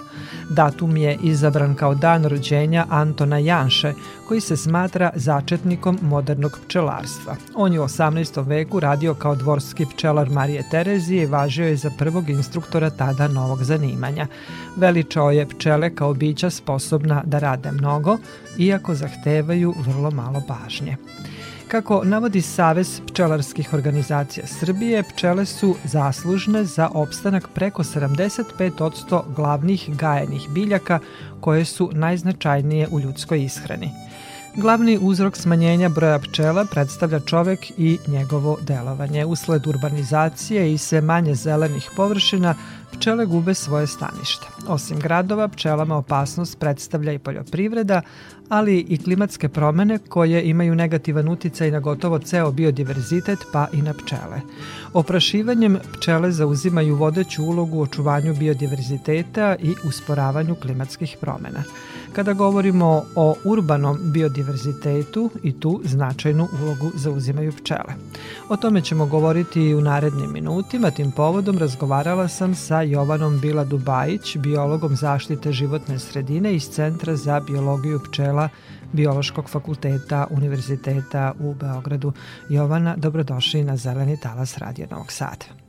Datum 0.49 0.97
je 0.97 1.17
izabran 1.23 1.75
kao 1.75 1.95
dan 1.95 2.25
rođenja 2.25 2.85
Antona 2.89 3.37
Janše, 3.37 3.93
koji 4.27 4.41
se 4.41 4.57
smatra 4.57 5.11
začetnikom 5.15 5.99
modernog 6.01 6.59
pčelarstva. 6.65 7.35
On 7.55 7.73
je 7.73 7.81
u 7.81 7.83
18. 7.83 8.47
veku 8.47 8.79
radio 8.79 9.13
kao 9.13 9.35
dvorski 9.35 9.85
pčelar 9.85 10.29
Marije 10.29 10.63
Terezije 10.71 11.23
i 11.23 11.25
važio 11.25 11.67
je 11.67 11.75
za 11.75 11.91
prvog 11.97 12.29
instruktora 12.29 12.89
tada 12.89 13.27
novog 13.27 13.63
zanimanja. 13.63 14.27
Veličao 14.75 15.31
je 15.31 15.49
pčele 15.49 15.95
kao 15.95 16.13
bića 16.13 16.49
sposobna 16.49 17.23
da 17.25 17.39
rade 17.39 17.71
mnogo, 17.71 18.17
iako 18.57 18.95
zahtevaju 18.95 19.73
vrlo 19.77 20.11
malo 20.11 20.41
pažnje. 20.47 20.97
Kako 21.67 22.03
navodi 22.03 22.41
Savez 22.41 23.01
pčelarskih 23.07 23.73
organizacija 23.73 24.47
Srbije, 24.47 25.03
pčele 25.03 25.45
su 25.45 25.75
zaslužne 25.83 26.63
za 26.65 26.89
opstanak 26.93 27.49
preko 27.53 27.83
75% 27.83 29.21
glavnih 29.35 29.89
gajenih 29.97 30.49
biljaka 30.49 30.99
koje 31.41 31.65
su 31.65 31.89
najznačajnije 31.93 32.87
u 32.91 32.99
ljudskoj 32.99 33.43
ishrani. 33.43 33.89
Glavni 34.57 34.99
uzrok 35.01 35.37
smanjenja 35.37 35.89
broja 35.89 36.19
pčela 36.19 36.65
predstavlja 36.65 37.19
čovek 37.19 37.59
i 37.77 37.97
njegovo 38.07 38.57
delovanje. 38.61 39.25
Usled 39.25 39.67
urbanizacije 39.67 40.73
i 40.73 40.77
sve 40.77 41.01
manje 41.01 41.35
zelenih 41.35 41.89
površina, 41.95 42.55
pčele 42.97 43.25
gube 43.25 43.53
svoje 43.53 43.87
stanište. 43.87 44.47
Osim 44.67 44.99
gradova, 44.99 45.47
pčelama 45.47 45.95
opasnost 45.95 46.59
predstavlja 46.59 47.13
i 47.13 47.19
poljoprivreda, 47.19 48.01
ali 48.49 48.79
i 48.79 48.97
klimatske 48.97 49.49
promene 49.49 49.97
koje 49.97 50.43
imaju 50.43 50.75
negativan 50.75 51.29
uticaj 51.29 51.71
na 51.71 51.79
gotovo 51.79 52.19
ceo 52.19 52.51
biodiverzitet 52.51 53.39
pa 53.53 53.67
i 53.73 53.81
na 53.81 53.93
pčele. 53.93 54.41
Oprašivanjem 54.93 55.79
pčele 55.93 56.31
zauzimaju 56.31 56.95
vodeću 56.95 57.43
ulogu 57.43 57.77
u 57.77 57.81
očuvanju 57.81 58.35
biodiverziteta 58.35 59.55
i 59.59 59.75
usporavanju 59.87 60.55
klimatskih 60.55 61.17
promena. 61.21 61.63
Kada 62.13 62.33
govorimo 62.33 63.03
o 63.15 63.35
urbanom 63.43 63.99
biodiverzitetu 64.03 65.29
i 65.43 65.59
tu 65.59 65.81
značajnu 65.83 66.47
ulogu 66.61 66.91
zauzimaju 66.95 67.51
pčele. 67.51 67.93
O 68.49 68.57
tome 68.57 68.81
ćemo 68.81 69.05
govoriti 69.05 69.61
i 69.61 69.75
u 69.75 69.81
narednim 69.81 70.33
minutima, 70.33 70.91
tim 70.91 71.11
povodom 71.11 71.57
razgovarala 71.57 72.27
sam 72.27 72.55
sa 72.55 72.81
Jovanom 72.85 73.39
Bila 73.39 73.63
Dubajić, 73.63 74.37
biologom 74.37 74.95
zaštite 74.95 75.51
životne 75.51 75.99
sredine 75.99 76.55
iz 76.55 76.69
Centra 76.69 77.15
za 77.15 77.39
biologiju 77.39 77.99
pčela 78.09 78.49
Biološkog 78.93 79.49
fakulteta 79.49 80.27
Univerziteta 80.29 81.33
u 81.39 81.53
Beogradu. 81.53 82.13
Jovana, 82.49 82.95
dobrodošli 82.97 83.63
na 83.63 83.77
Zeleni 83.77 84.19
talas 84.19 84.57
Radio 84.57 84.87
Novog 84.91 85.11
Sada. 85.11 85.64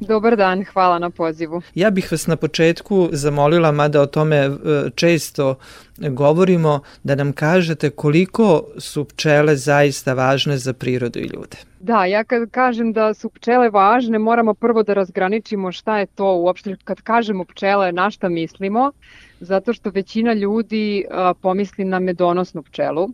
Dobar 0.00 0.36
dan, 0.36 0.64
hvala 0.64 0.98
na 0.98 1.10
pozivu. 1.10 1.62
Ja 1.74 1.90
bih 1.90 2.12
vas 2.12 2.26
na 2.26 2.36
početku 2.36 3.08
zamolila, 3.12 3.72
mada 3.72 4.00
o 4.00 4.06
tome 4.06 4.36
e, 4.36 4.50
često 4.94 5.54
govorimo, 5.98 6.80
da 7.02 7.14
nam 7.14 7.32
kažete 7.32 7.90
koliko 7.90 8.64
su 8.78 9.04
pčele 9.04 9.56
zaista 9.56 10.14
važne 10.14 10.56
za 10.58 10.72
prirodu 10.72 11.18
i 11.18 11.22
ljude. 11.22 11.56
Da, 11.80 12.04
ja 12.04 12.24
kad 12.24 12.50
kažem 12.50 12.92
da 12.92 13.14
su 13.14 13.30
pčele 13.30 13.70
važne, 13.70 14.18
moramo 14.18 14.54
prvo 14.54 14.82
da 14.82 14.94
razgraničimo 14.94 15.72
šta 15.72 15.98
je 15.98 16.06
to 16.06 16.34
uopšte. 16.36 16.76
Kad 16.84 17.00
kažemo 17.00 17.44
pčele, 17.44 17.92
na 17.92 18.10
šta 18.10 18.28
mislimo? 18.28 18.92
Zato 19.40 19.72
što 19.72 19.90
većina 19.90 20.32
ljudi 20.32 21.04
pomisli 21.40 21.84
na 21.84 21.98
medonosnu 21.98 22.62
pčelu. 22.62 23.08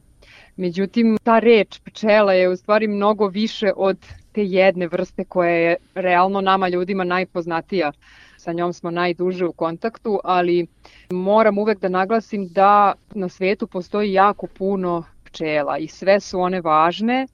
Međutim, 0.58 1.16
ta 1.22 1.38
reč 1.38 1.80
pčela 1.84 2.32
je 2.32 2.48
u 2.48 2.56
stvari 2.56 2.88
mnogo 2.88 3.26
više 3.26 3.72
od 3.76 3.98
te 4.32 4.44
jedne 4.44 4.86
vrste 4.86 5.24
koja 5.24 5.50
je 5.50 5.76
realno 5.94 6.40
nama 6.40 6.68
ljudima 6.68 7.04
najpoznatija. 7.04 7.92
Sa 8.36 8.52
njom 8.52 8.72
smo 8.72 8.90
najduže 8.90 9.46
u 9.46 9.52
kontaktu, 9.52 10.20
ali 10.24 10.66
moram 11.10 11.58
uvek 11.58 11.78
da 11.80 11.88
naglasim 11.88 12.48
da 12.48 12.92
na 13.14 13.28
svetu 13.28 13.66
postoji 13.66 14.12
jako 14.12 14.46
puno 14.46 15.04
pčela 15.24 15.78
i 15.78 15.86
sve 15.86 16.20
su 16.20 16.40
one 16.40 16.60
važne. 16.60 17.26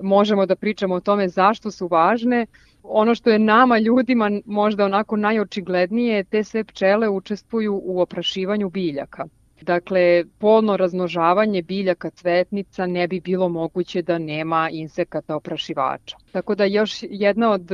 Možemo 0.00 0.46
da 0.46 0.56
pričamo 0.56 0.94
o 0.94 1.00
tome 1.00 1.28
zašto 1.28 1.70
su 1.70 1.88
važne. 1.88 2.46
Ono 2.82 3.14
što 3.14 3.30
je 3.30 3.38
nama 3.38 3.78
ljudima 3.78 4.30
možda 4.44 4.84
onako 4.84 5.16
najočiglednije, 5.16 6.24
te 6.24 6.44
sve 6.44 6.64
pčele 6.64 7.08
učestvuju 7.08 7.80
u 7.84 8.00
oprašivanju 8.00 8.70
biljaka. 8.70 9.26
Dakle, 9.62 10.24
polno 10.38 10.76
razmnožavanje 10.76 11.62
biljaka 11.62 12.10
cvetnica 12.10 12.86
ne 12.86 13.08
bi 13.08 13.20
bilo 13.20 13.48
moguće 13.48 14.02
da 14.02 14.18
nema 14.18 14.68
insekata 14.72 15.36
oprašivača. 15.36 16.16
Tako 16.32 16.54
da 16.54 16.64
još 16.64 16.98
jedna 17.02 17.50
od, 17.50 17.70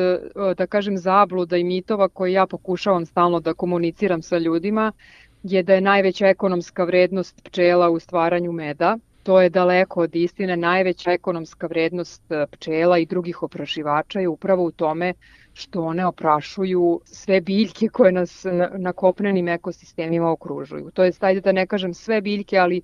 da 0.56 0.66
kažem, 0.66 0.98
zabluda 0.98 1.56
i 1.56 1.64
mitova 1.64 2.08
koje 2.08 2.32
ja 2.32 2.46
pokušavam 2.46 3.06
stalno 3.06 3.40
da 3.40 3.54
komuniciram 3.54 4.22
sa 4.22 4.38
ljudima 4.38 4.92
je 5.42 5.62
da 5.62 5.74
je 5.74 5.80
najveća 5.80 6.26
ekonomska 6.26 6.84
vrednost 6.84 7.42
pčela 7.44 7.90
u 7.90 7.98
stvaranju 7.98 8.52
meda. 8.52 8.98
To 9.22 9.40
je 9.40 9.50
daleko 9.50 10.00
od 10.00 10.16
istine. 10.16 10.56
Najveća 10.56 11.12
ekonomska 11.12 11.66
vrednost 11.66 12.22
pčela 12.50 12.98
i 12.98 13.06
drugih 13.06 13.42
oprašivača 13.42 14.20
je 14.20 14.28
upravo 14.28 14.64
u 14.64 14.70
tome 14.70 15.14
što 15.56 15.82
one 15.82 16.06
oprašuju 16.06 17.00
sve 17.04 17.40
biljke 17.40 17.88
koje 17.88 18.12
nas 18.12 18.44
na, 18.44 18.70
na 18.78 18.92
kopnenim 18.92 19.48
ekosistemima 19.48 20.30
okružuju. 20.30 20.90
To 20.94 21.04
je, 21.04 21.12
ajde 21.20 21.40
da 21.40 21.52
ne 21.52 21.66
kažem 21.66 21.94
sve 21.94 22.20
biljke, 22.20 22.58
ali 22.58 22.82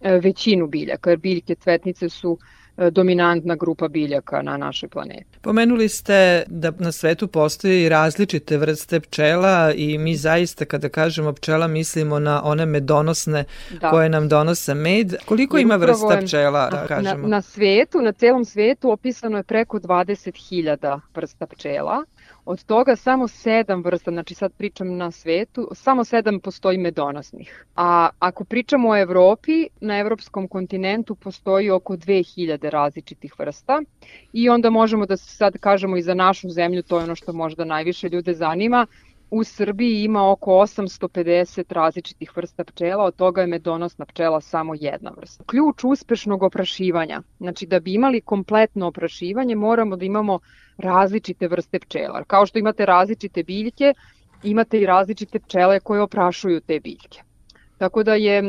e, 0.00 0.18
većinu 0.18 0.66
biljaka, 0.66 1.10
jer 1.10 1.18
biljke 1.18 1.54
cvetnice 1.54 2.08
su 2.08 2.38
e, 2.40 2.65
dominantna 2.90 3.54
grupa 3.54 3.88
biljaka 3.88 4.42
na 4.42 4.56
našoj 4.56 4.88
planeti. 4.88 5.38
Pomenuli 5.40 5.88
ste 5.88 6.44
da 6.46 6.72
na 6.78 6.92
svetu 6.92 7.28
postoje 7.28 7.88
različite 7.88 8.56
vrste 8.56 9.00
pčela 9.00 9.72
i 9.72 9.98
mi 9.98 10.16
zaista 10.16 10.64
kada 10.64 10.88
kažemo 10.88 11.32
pčela 11.32 11.66
mislimo 11.66 12.18
na 12.18 12.44
one 12.44 12.66
medonosne 12.66 13.44
da. 13.80 13.90
koje 13.90 14.08
nam 14.08 14.28
donose 14.28 14.74
med. 14.74 15.14
Koliko 15.24 15.58
I 15.58 15.62
ima 15.62 15.76
vrsta 15.76 16.20
pčela, 16.24 16.70
da 16.70 16.86
kažemo? 16.86 17.22
Na, 17.22 17.28
na 17.28 17.42
svetu, 17.42 18.00
na 18.00 18.12
celom 18.12 18.44
svetu 18.44 18.90
opisano 18.90 19.36
je 19.36 19.42
preko 19.42 19.78
20.000 19.78 21.00
vrsta 21.14 21.46
pčela. 21.46 22.04
Od 22.46 22.64
toga 22.64 22.96
samo 22.96 23.28
sedam 23.28 23.82
vrsta, 23.84 24.10
znači 24.10 24.34
sad 24.34 24.52
pričam 24.52 24.96
na 24.96 25.10
svetu, 25.10 25.68
samo 25.74 26.04
sedam 26.04 26.40
postoji 26.40 26.78
medonosnih. 26.78 27.66
A 27.76 28.08
ako 28.18 28.44
pričamo 28.44 28.88
o 28.88 28.96
Evropi, 28.96 29.66
na 29.80 29.98
evropskom 29.98 30.48
kontinentu 30.48 31.14
postoji 31.14 31.70
oko 31.70 31.96
2000 31.96 32.70
različitih 32.70 33.34
vrsta 33.38 33.82
i 34.32 34.48
onda 34.48 34.70
možemo 34.70 35.06
da 35.06 35.16
sad 35.16 35.58
kažemo 35.58 35.96
i 35.96 36.02
za 36.02 36.14
našu 36.14 36.48
zemlju, 36.50 36.82
to 36.82 36.98
je 36.98 37.04
ono 37.04 37.14
što 37.14 37.32
možda 37.32 37.64
najviše 37.64 38.08
ljude 38.08 38.34
zanima, 38.34 38.86
U 39.30 39.44
Srbiji 39.44 40.04
ima 40.04 40.30
oko 40.30 40.50
850 40.50 41.72
različitih 41.72 42.36
vrsta 42.36 42.64
pčela, 42.64 43.04
od 43.04 43.16
toga 43.16 43.40
je 43.40 43.46
medonosna 43.46 44.04
pčela 44.04 44.40
samo 44.40 44.74
jedna 44.80 45.12
vrsta. 45.16 45.44
Ključ 45.44 45.84
uspešnog 45.84 46.42
oprašivanja, 46.42 47.22
znači 47.38 47.66
da 47.66 47.80
bi 47.80 47.94
imali 47.94 48.20
kompletno 48.20 48.86
oprašivanje 48.86 49.54
moramo 49.54 49.96
da 49.96 50.04
imamo 50.04 50.38
različite 50.78 51.48
vrste 51.48 51.78
pčela. 51.78 52.24
Kao 52.24 52.46
što 52.46 52.58
imate 52.58 52.86
različite 52.86 53.42
biljke, 53.42 53.94
imate 54.42 54.80
i 54.80 54.86
različite 54.86 55.38
pčele 55.38 55.80
koje 55.80 56.02
oprašuju 56.02 56.60
te 56.60 56.80
biljke. 56.80 57.22
Tako 57.78 58.02
da 58.02 58.14
je, 58.14 58.42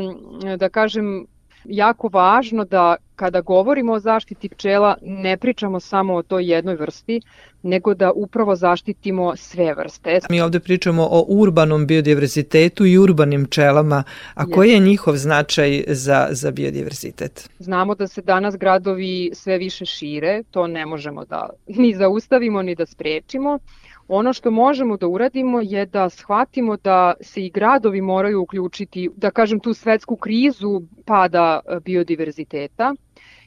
da 0.56 0.68
kažem, 0.68 1.26
jako 1.68 2.08
važno 2.08 2.64
da 2.64 2.96
kada 3.16 3.40
govorimo 3.40 3.92
o 3.92 4.00
zaštiti 4.00 4.48
pčela 4.48 4.96
ne 5.02 5.36
pričamo 5.36 5.80
samo 5.80 6.14
o 6.14 6.22
toj 6.22 6.52
jednoj 6.52 6.76
vrsti, 6.76 7.20
nego 7.62 7.94
da 7.94 8.12
upravo 8.12 8.56
zaštitimo 8.56 9.36
sve 9.36 9.74
vrste. 9.74 10.20
Mi 10.30 10.40
ovde 10.40 10.60
pričamo 10.60 11.08
o 11.10 11.24
urbanom 11.28 11.86
biodiverzitetu 11.86 12.86
i 12.86 12.98
urbanim 12.98 13.46
pčelama, 13.46 14.02
a 14.34 14.46
koji 14.46 14.70
je 14.70 14.78
njihov 14.78 15.16
značaj 15.16 15.84
za, 15.88 16.28
za 16.30 16.50
biodiverzitet? 16.50 17.50
Znamo 17.58 17.94
da 17.94 18.08
se 18.08 18.22
danas 18.22 18.56
gradovi 18.56 19.30
sve 19.34 19.58
više 19.58 19.84
šire, 19.84 20.42
to 20.50 20.66
ne 20.66 20.86
možemo 20.86 21.24
da 21.24 21.50
ni 21.66 21.94
zaustavimo 21.94 22.62
ni 22.62 22.74
da 22.74 22.86
sprečimo, 22.86 23.58
Ono 24.08 24.32
što 24.32 24.50
možemo 24.50 24.96
da 24.96 25.06
uradimo 25.06 25.60
je 25.60 25.86
da 25.86 26.08
shvatimo 26.08 26.76
da 26.76 27.14
se 27.20 27.44
i 27.44 27.50
gradovi 27.50 28.00
moraju 28.00 28.42
uključiti, 28.42 29.10
da 29.16 29.30
kažem, 29.30 29.60
tu 29.60 29.74
svetsku 29.74 30.16
krizu 30.16 30.82
pada 31.04 31.60
e, 31.66 31.80
biodiverziteta 31.80 32.94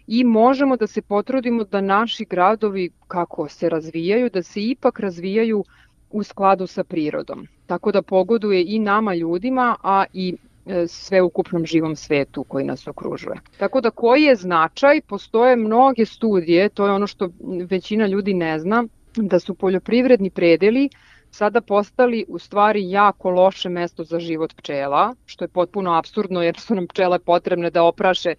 i 0.08 0.24
možemo 0.24 0.78
da 0.78 0.88
se 0.88 1.02
potrudimo 1.02 1.64
da 1.64 1.82
naši 1.82 2.26
gradovi, 2.26 2.90
kako 3.08 3.48
se 3.48 3.70
razvijaju, 3.70 4.30
da 4.30 4.44
se 4.44 4.62
ipak 4.64 5.00
razvijaju 5.00 5.64
u 6.12 6.24
skladu 6.24 6.68
sa 6.68 6.84
prirodom. 6.84 7.48
Tako 7.66 7.92
da 7.92 8.02
pogoduje 8.02 8.66
i 8.68 8.80
nama 8.80 9.16
ljudima, 9.16 9.76
a 9.84 10.06
i 10.14 10.36
e, 10.66 10.88
sveukupnom 10.88 11.66
živom 11.66 11.96
svetu 11.96 12.44
koji 12.44 12.66
nas 12.66 12.88
okružuje. 12.88 13.36
Tako 13.58 13.82
da 13.82 13.90
koji 13.90 14.24
je 14.24 14.36
značaj? 14.36 15.02
Postoje 15.02 15.56
mnoge 15.56 16.06
studije, 16.06 16.70
to 16.70 16.86
je 16.86 16.92
ono 16.92 17.08
što 17.08 17.30
većina 17.70 18.08
ljudi 18.08 18.34
ne 18.34 18.60
zna, 18.60 18.84
da 19.16 19.40
su 19.40 19.54
poljoprivredni 19.54 20.30
predeli 20.30 20.90
sada 21.32 21.62
postali 21.62 22.26
u 22.28 22.40
stvari 22.40 22.90
jako 22.90 23.30
loše 23.30 23.70
mesto 23.70 24.04
za 24.04 24.20
život 24.20 24.54
pčela, 24.56 25.16
što 25.26 25.44
je 25.44 25.50
potpuno 25.50 25.94
absurdno 25.94 26.42
jer 26.42 26.60
su 26.60 26.76
nam 26.76 26.88
pčele 26.88 27.20
potrebne 27.20 27.70
da 27.70 27.84
opraše 27.84 28.36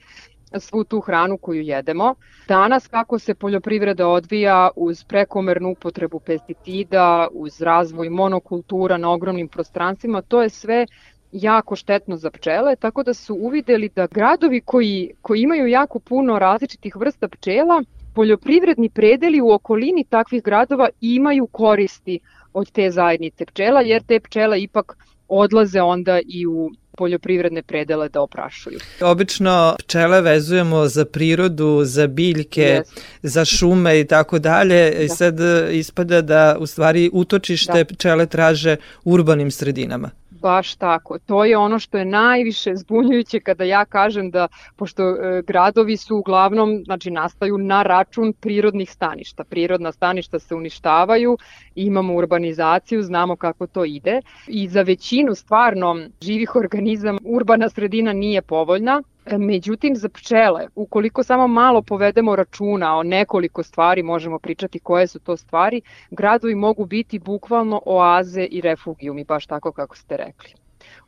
svu 0.59 0.85
tu 0.85 1.01
hranu 1.01 1.39
koju 1.39 1.63
jedemo. 1.63 2.15
Danas 2.49 2.89
kako 2.89 3.19
se 3.19 3.35
poljoprivreda 3.35 4.09
odvija 4.09 4.71
uz 4.77 5.05
prekomernu 5.05 5.71
upotrebu 5.71 6.21
pesticida, 6.21 7.29
uz 7.33 7.61
razvoj 7.61 8.11
monokultura 8.11 8.97
na 8.97 9.11
ogromnim 9.11 9.49
prostranstvima, 9.49 10.23
to 10.23 10.43
je 10.43 10.49
sve 10.49 10.87
jako 11.33 11.77
štetno 11.77 12.17
za 12.17 12.31
pčele, 12.31 12.77
tako 12.77 13.03
da 13.03 13.15
su 13.15 13.35
uvideli 13.35 13.89
da 13.89 14.07
gradovi 14.07 14.61
koji, 14.61 15.13
koji 15.23 15.41
imaju 15.41 15.67
jako 15.67 15.99
puno 15.99 16.39
različitih 16.39 16.97
vrsta 16.97 17.29
pčela, 17.29 17.83
poljoprivredni 18.15 18.89
predeli 18.89 19.41
u 19.41 19.51
okolini 19.51 20.05
takvih 20.05 20.43
gradova 20.43 20.89
imaju 21.01 21.47
koristi 21.47 22.19
od 22.53 22.71
te 22.71 22.91
zajednice 22.91 23.47
pčela, 23.47 23.81
jer 23.81 24.03
te 24.03 24.21
pčele 24.21 24.63
ipak 24.63 24.97
odlaze 25.29 25.81
onda 25.81 26.21
i 26.27 26.47
u 26.47 26.71
poljoprivredne 26.97 27.63
predele 27.63 28.09
da 28.09 28.21
oprašuju. 28.21 28.79
Obično 29.01 29.75
pčele 29.79 30.21
vezujemo 30.21 30.89
za 30.89 31.05
prirodu, 31.05 31.81
za 31.85 32.07
biljke, 32.07 32.83
yes. 32.85 33.01
za 33.23 33.45
šume 33.45 34.01
i 34.01 34.07
tako 34.07 34.39
dalje 34.39 35.05
i 35.05 35.09
da. 35.09 35.15
sad 35.15 35.39
ispada 35.73 36.21
da 36.23 36.57
u 36.61 36.67
stvari 36.67 37.11
utočište 37.13 37.85
da. 37.85 37.85
pčele 37.85 38.27
traže 38.27 38.77
u 39.05 39.13
urbanim 39.13 39.51
sredinama. 39.51 40.11
Baš 40.43 40.75
tako. 40.75 41.19
To 41.19 41.45
je 41.45 41.57
ono 41.57 41.79
što 41.79 41.99
je 41.99 42.05
najviše 42.05 42.77
zbunjujuće 42.77 43.41
kada 43.41 43.65
ja 43.65 43.85
kažem 43.85 44.31
da, 44.31 44.49
pošto 44.77 45.03
e, 45.03 45.43
gradovi 45.47 45.97
su 45.97 46.17
uglavnom, 46.17 46.83
znači 46.85 47.11
nastaju 47.11 47.59
na 47.59 47.83
račun 47.83 48.33
prirodnih 48.33 48.91
staništa. 48.91 49.45
Prirodna 49.45 49.93
staništa 49.93 50.39
se 50.39 50.55
uništavaju, 50.55 51.39
imamo 51.75 52.15
urbanizaciju, 52.15 53.03
znamo 53.03 53.37
kako 53.37 53.67
to 53.67 53.85
ide 53.85 54.21
i 54.47 54.69
za 54.69 54.83
većinu 54.83 55.35
stvarno 55.35 55.97
živih 56.21 56.57
organizama 56.57 57.19
urbana 57.25 57.69
sredina 57.69 58.13
nije 58.13 58.43
povoljna, 58.43 59.03
međutim, 59.39 59.97
za 59.97 60.09
pčele, 60.09 60.67
ukoliko 60.75 61.23
samo 61.23 61.47
malo 61.47 61.83
povedemo 61.83 62.37
računa 62.37 62.97
o 62.97 63.03
nekoliko 63.03 63.63
stvari, 63.63 64.03
možemo 64.03 64.39
pričati 64.39 64.79
koje 64.79 65.07
su 65.07 65.19
to 65.19 65.37
stvari, 65.37 65.81
gradovi 66.11 66.55
mogu 66.55 66.87
biti 66.87 67.19
bukvalno 67.19 67.83
oaze 67.87 68.45
i 68.45 68.61
refugijumi, 68.61 69.25
baš 69.25 69.47
tako 69.47 69.73
kako 69.73 69.97
ste 69.97 70.17
rekli. 70.17 70.51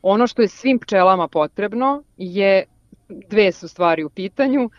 Ono 0.01 0.27
što 0.27 0.41
je 0.41 0.47
svim 0.47 0.79
pčelama 0.79 1.27
potrebno 1.27 2.03
je, 2.17 2.65
dve 3.09 3.51
su 3.51 3.67
stvari 3.67 4.03
u 4.03 4.09
pitanju, 4.09 4.69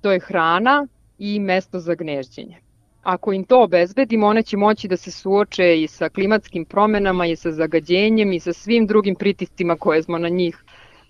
to 0.00 0.12
je 0.12 0.20
hrana 0.20 0.86
i 1.18 1.40
mesto 1.40 1.78
za 1.80 1.94
gnežđenje. 1.94 2.56
Ako 3.02 3.32
im 3.32 3.44
to 3.44 3.62
obezbedimo, 3.62 4.26
one 4.26 4.42
će 4.42 4.56
moći 4.56 4.88
da 4.88 4.96
se 4.96 5.10
suoče 5.10 5.82
i 5.82 5.86
sa 5.86 6.08
klimatskim 6.08 6.64
promenama 6.64 7.26
i 7.26 7.36
sa 7.36 7.52
zagađenjem 7.52 8.32
i 8.32 8.40
sa 8.40 8.52
svim 8.52 8.86
drugim 8.86 9.14
pritiscima 9.14 9.76
koje 9.76 10.02
smo 10.02 10.18
na 10.18 10.28
njih 10.28 10.64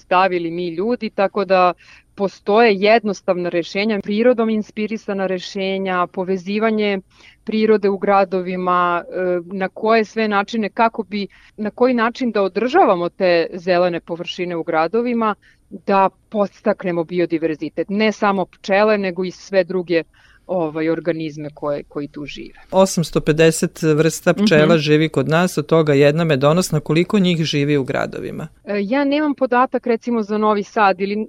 stavili 0.07 0.51
mi 0.51 0.69
ljudi, 0.69 1.11
tako 1.11 1.45
da 1.45 1.73
postoje 2.15 2.75
jednostavna 2.75 3.49
rešenja, 3.49 4.01
prirodom 4.03 4.51
inspirisana 4.51 5.27
rešenja, 5.27 6.07
povezivanje 6.07 7.01
prirode 7.45 7.89
u 7.89 7.99
gradovima, 7.99 9.05
e, 9.05 9.41
na 9.53 9.69
koje 9.69 10.05
sve 10.05 10.29
načine, 10.29 10.69
kako 10.71 11.03
bi, 11.03 11.27
na 11.57 11.71
koji 11.71 11.95
način 11.95 12.31
da 12.31 12.43
održavamo 12.43 13.09
te 13.09 13.47
zelene 13.55 14.01
površine 14.01 14.57
u 14.57 14.63
gradovima, 14.63 15.35
da 15.71 16.09
podstaknemo 16.31 17.05
biodiverzitet. 17.05 17.91
Ne 17.91 18.13
samo 18.13 18.47
pčele, 18.47 18.99
nego 18.99 19.25
i 19.25 19.31
sve 19.31 19.65
druge 19.65 20.03
ovaj, 20.47 20.91
organizme 20.91 21.51
koje, 21.55 21.83
koji 21.83 22.09
tu 22.09 22.25
žive. 22.25 22.59
850 22.71 23.95
vrsta 23.97 24.35
pčela 24.35 24.67
mm 24.67 24.79
-hmm. 24.79 24.79
živi 24.79 25.09
kod 25.09 25.29
nas, 25.29 25.59
od 25.59 25.67
toga 25.67 25.95
jedna 25.95 26.25
medonosna. 26.25 26.81
Koliko 26.81 27.19
njih 27.19 27.45
živi 27.45 27.77
u 27.77 27.85
gradovima? 27.85 28.49
E, 28.65 28.81
ja 28.83 29.05
nemam 29.05 29.35
podatak 29.35 29.87
recimo 29.87 30.23
za 30.23 30.39
Novi 30.39 30.63
Sad 30.63 31.01
ili 31.01 31.15
e, 31.15 31.27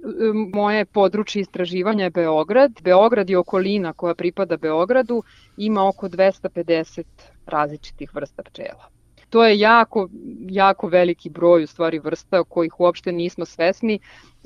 moje 0.52 0.84
područje 0.84 1.40
istraživanja 1.40 2.04
je 2.04 2.10
Beograd. 2.10 2.72
Beograd 2.82 3.30
i 3.30 3.36
okolina 3.36 3.92
koja 3.92 4.14
pripada 4.14 4.56
Beogradu 4.56 5.22
ima 5.56 5.88
oko 5.88 6.08
250 6.08 7.02
različitih 7.46 8.14
vrsta 8.14 8.42
pčela 8.42 8.97
to 9.30 9.44
je 9.44 9.58
jako, 9.58 10.08
jako 10.48 10.88
veliki 10.88 11.30
broj 11.30 11.64
u 11.64 11.66
stvari 11.66 11.98
vrsta 11.98 12.44
kojih 12.44 12.80
uopšte 12.80 13.12
nismo 13.12 13.44
svesni. 13.44 13.98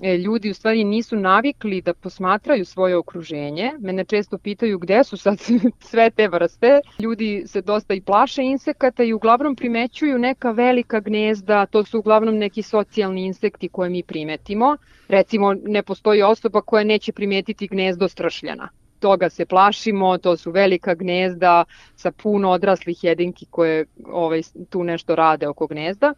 E, 0.03 0.17
ljudi 0.17 0.51
u 0.51 0.55
stvari 0.55 0.85
nisu 0.85 1.17
navikli 1.17 1.81
da 1.81 1.95
posmatraju 1.95 2.65
svoje 2.65 2.97
okruženje. 2.97 3.73
Mene 3.79 4.05
često 4.05 4.39
pitaju 4.39 4.79
gde 4.79 5.05
su 5.05 5.17
sad 5.17 5.39
sve 5.91 6.11
te 6.11 6.29
vrste. 6.29 6.81
Ljudi 6.99 7.43
se 7.47 7.63
dosta 7.63 7.95
i 7.95 8.01
plaše 8.01 8.43
insekata 8.43 9.05
i 9.05 9.13
uglavnom 9.13 9.57
primećuju 9.57 10.19
neka 10.19 10.51
velika 10.51 11.01
gnezda, 11.01 11.67
to 11.67 11.85
su 11.85 11.99
uglavnom 11.99 12.39
neki 12.39 12.63
socijalni 12.63 13.25
insekti 13.25 13.69
koje 13.69 13.91
mi 13.91 14.03
primetimo. 14.03 14.77
Recimo, 15.09 15.55
ne 15.55 15.83
postoji 15.83 16.23
osoba 16.23 16.61
koja 16.61 16.85
neće 16.85 17.13
primetiti 17.13 17.69
gnezdo 17.69 18.09
stršljana 18.09 18.69
toga 19.03 19.31
se 19.31 19.47
plašimo, 19.47 20.19
to 20.19 20.37
su 20.37 20.51
velika 20.51 20.95
gnezda 20.95 21.65
sa 21.97 22.13
puno 22.13 22.51
odraslih 22.51 23.05
jedinki 23.05 23.47
koje 23.51 23.87
ovaj, 24.07 24.43
tu 24.71 24.85
nešto 24.85 25.17
rade 25.17 25.49
oko 25.49 25.67
gnezda, 25.67 26.15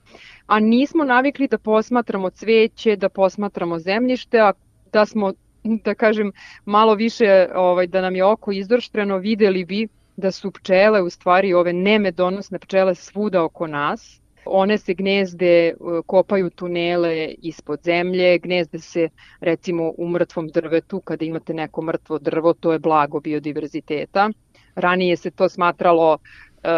a 0.47 0.61
nismo 0.61 1.05
navikli 1.05 1.49
da 1.49 1.59
posmatramo 1.59 2.31
cveće, 2.31 2.97
da 2.97 3.09
posmatramo 3.09 3.79
zemljište, 3.79 4.41
a 4.41 4.53
da 4.93 5.07
smo, 5.07 5.33
da 5.65 5.95
kažem, 5.95 6.33
malo 6.65 6.95
više 6.95 7.49
ovaj, 7.55 7.87
da 7.87 8.01
nam 8.01 8.17
je 8.17 8.25
oko 8.25 8.53
izdrštreno, 8.53 9.19
videli 9.19 9.65
bi 9.65 9.89
da 10.17 10.31
su 10.31 10.51
pčele, 10.51 11.03
u 11.03 11.11
stvari 11.11 11.55
ove 11.55 11.73
nemedonosne 11.73 12.59
pčele 12.59 12.95
svuda 12.95 13.45
oko 13.45 13.67
nas, 13.67 14.21
One 14.47 14.79
se 14.79 14.95
gnezde, 14.95 15.69
e, 15.69 15.75
kopaju 16.07 16.51
tunele 16.51 17.35
ispod 17.43 17.81
zemlje, 17.83 18.39
gnezde 18.39 18.79
se 18.79 19.09
recimo 19.41 19.93
u 19.99 20.09
mrtvom 20.09 20.49
drvetu, 20.49 21.01
kada 21.01 21.25
imate 21.25 21.55
neko 21.55 21.83
mrtvo 21.83 22.19
drvo, 22.19 22.53
to 22.53 22.73
je 22.73 22.79
blago 22.79 23.21
biodiverziteta. 23.21 24.31
Ranije 24.75 25.17
se 25.17 25.31
to 25.31 25.49
smatralo 25.49 26.19
e, 26.19 26.69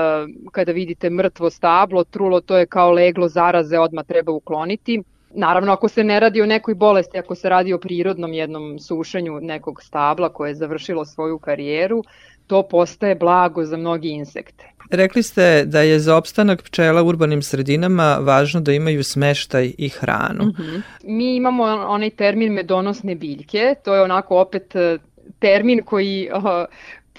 kada 0.52 0.72
vidite 0.72 1.10
mrtvo 1.10 1.50
stablo, 1.50 2.04
trulo, 2.04 2.40
to 2.40 2.58
je 2.58 2.66
kao 2.66 2.92
leglo 2.92 3.28
zaraze, 3.28 3.78
odma 3.78 4.02
treba 4.02 4.32
ukloniti. 4.32 5.02
Naravno, 5.34 5.72
ako 5.72 5.88
se 5.88 6.04
ne 6.04 6.20
radi 6.20 6.42
o 6.42 6.46
nekoj 6.46 6.74
bolesti, 6.74 7.18
ako 7.18 7.34
se 7.34 7.48
radi 7.48 7.72
o 7.72 7.78
prirodnom 7.78 8.32
jednom 8.32 8.78
sušenju 8.78 9.40
nekog 9.40 9.82
stabla 9.82 10.28
koje 10.28 10.50
je 10.50 10.54
završilo 10.54 11.04
svoju 11.04 11.38
karijeru, 11.38 12.02
to 12.46 12.62
postaje 12.62 13.14
blago 13.14 13.64
za 13.64 13.76
mnogi 13.76 14.08
insekte. 14.08 14.64
Rekli 14.90 15.22
ste 15.22 15.64
da 15.64 15.80
je 15.80 15.98
za 16.00 16.16
opstanak 16.16 16.62
pčela 16.62 17.02
u 17.02 17.06
urbanim 17.06 17.42
sredinama 17.42 18.18
važno 18.20 18.60
da 18.60 18.72
imaju 18.72 19.04
smeštaj 19.04 19.72
i 19.78 19.88
hranu. 19.88 20.44
Mm 20.44 20.52
-hmm. 20.52 20.82
Mi 21.04 21.36
imamo 21.36 21.64
onaj 21.64 22.10
termin 22.10 22.52
medonosne 22.52 23.14
biljke, 23.14 23.74
to 23.84 23.94
je 23.94 24.02
onako 24.02 24.40
opet 24.40 24.76
e, 24.76 24.98
termin 25.38 25.82
koji 25.82 26.28
uh, 26.34 26.42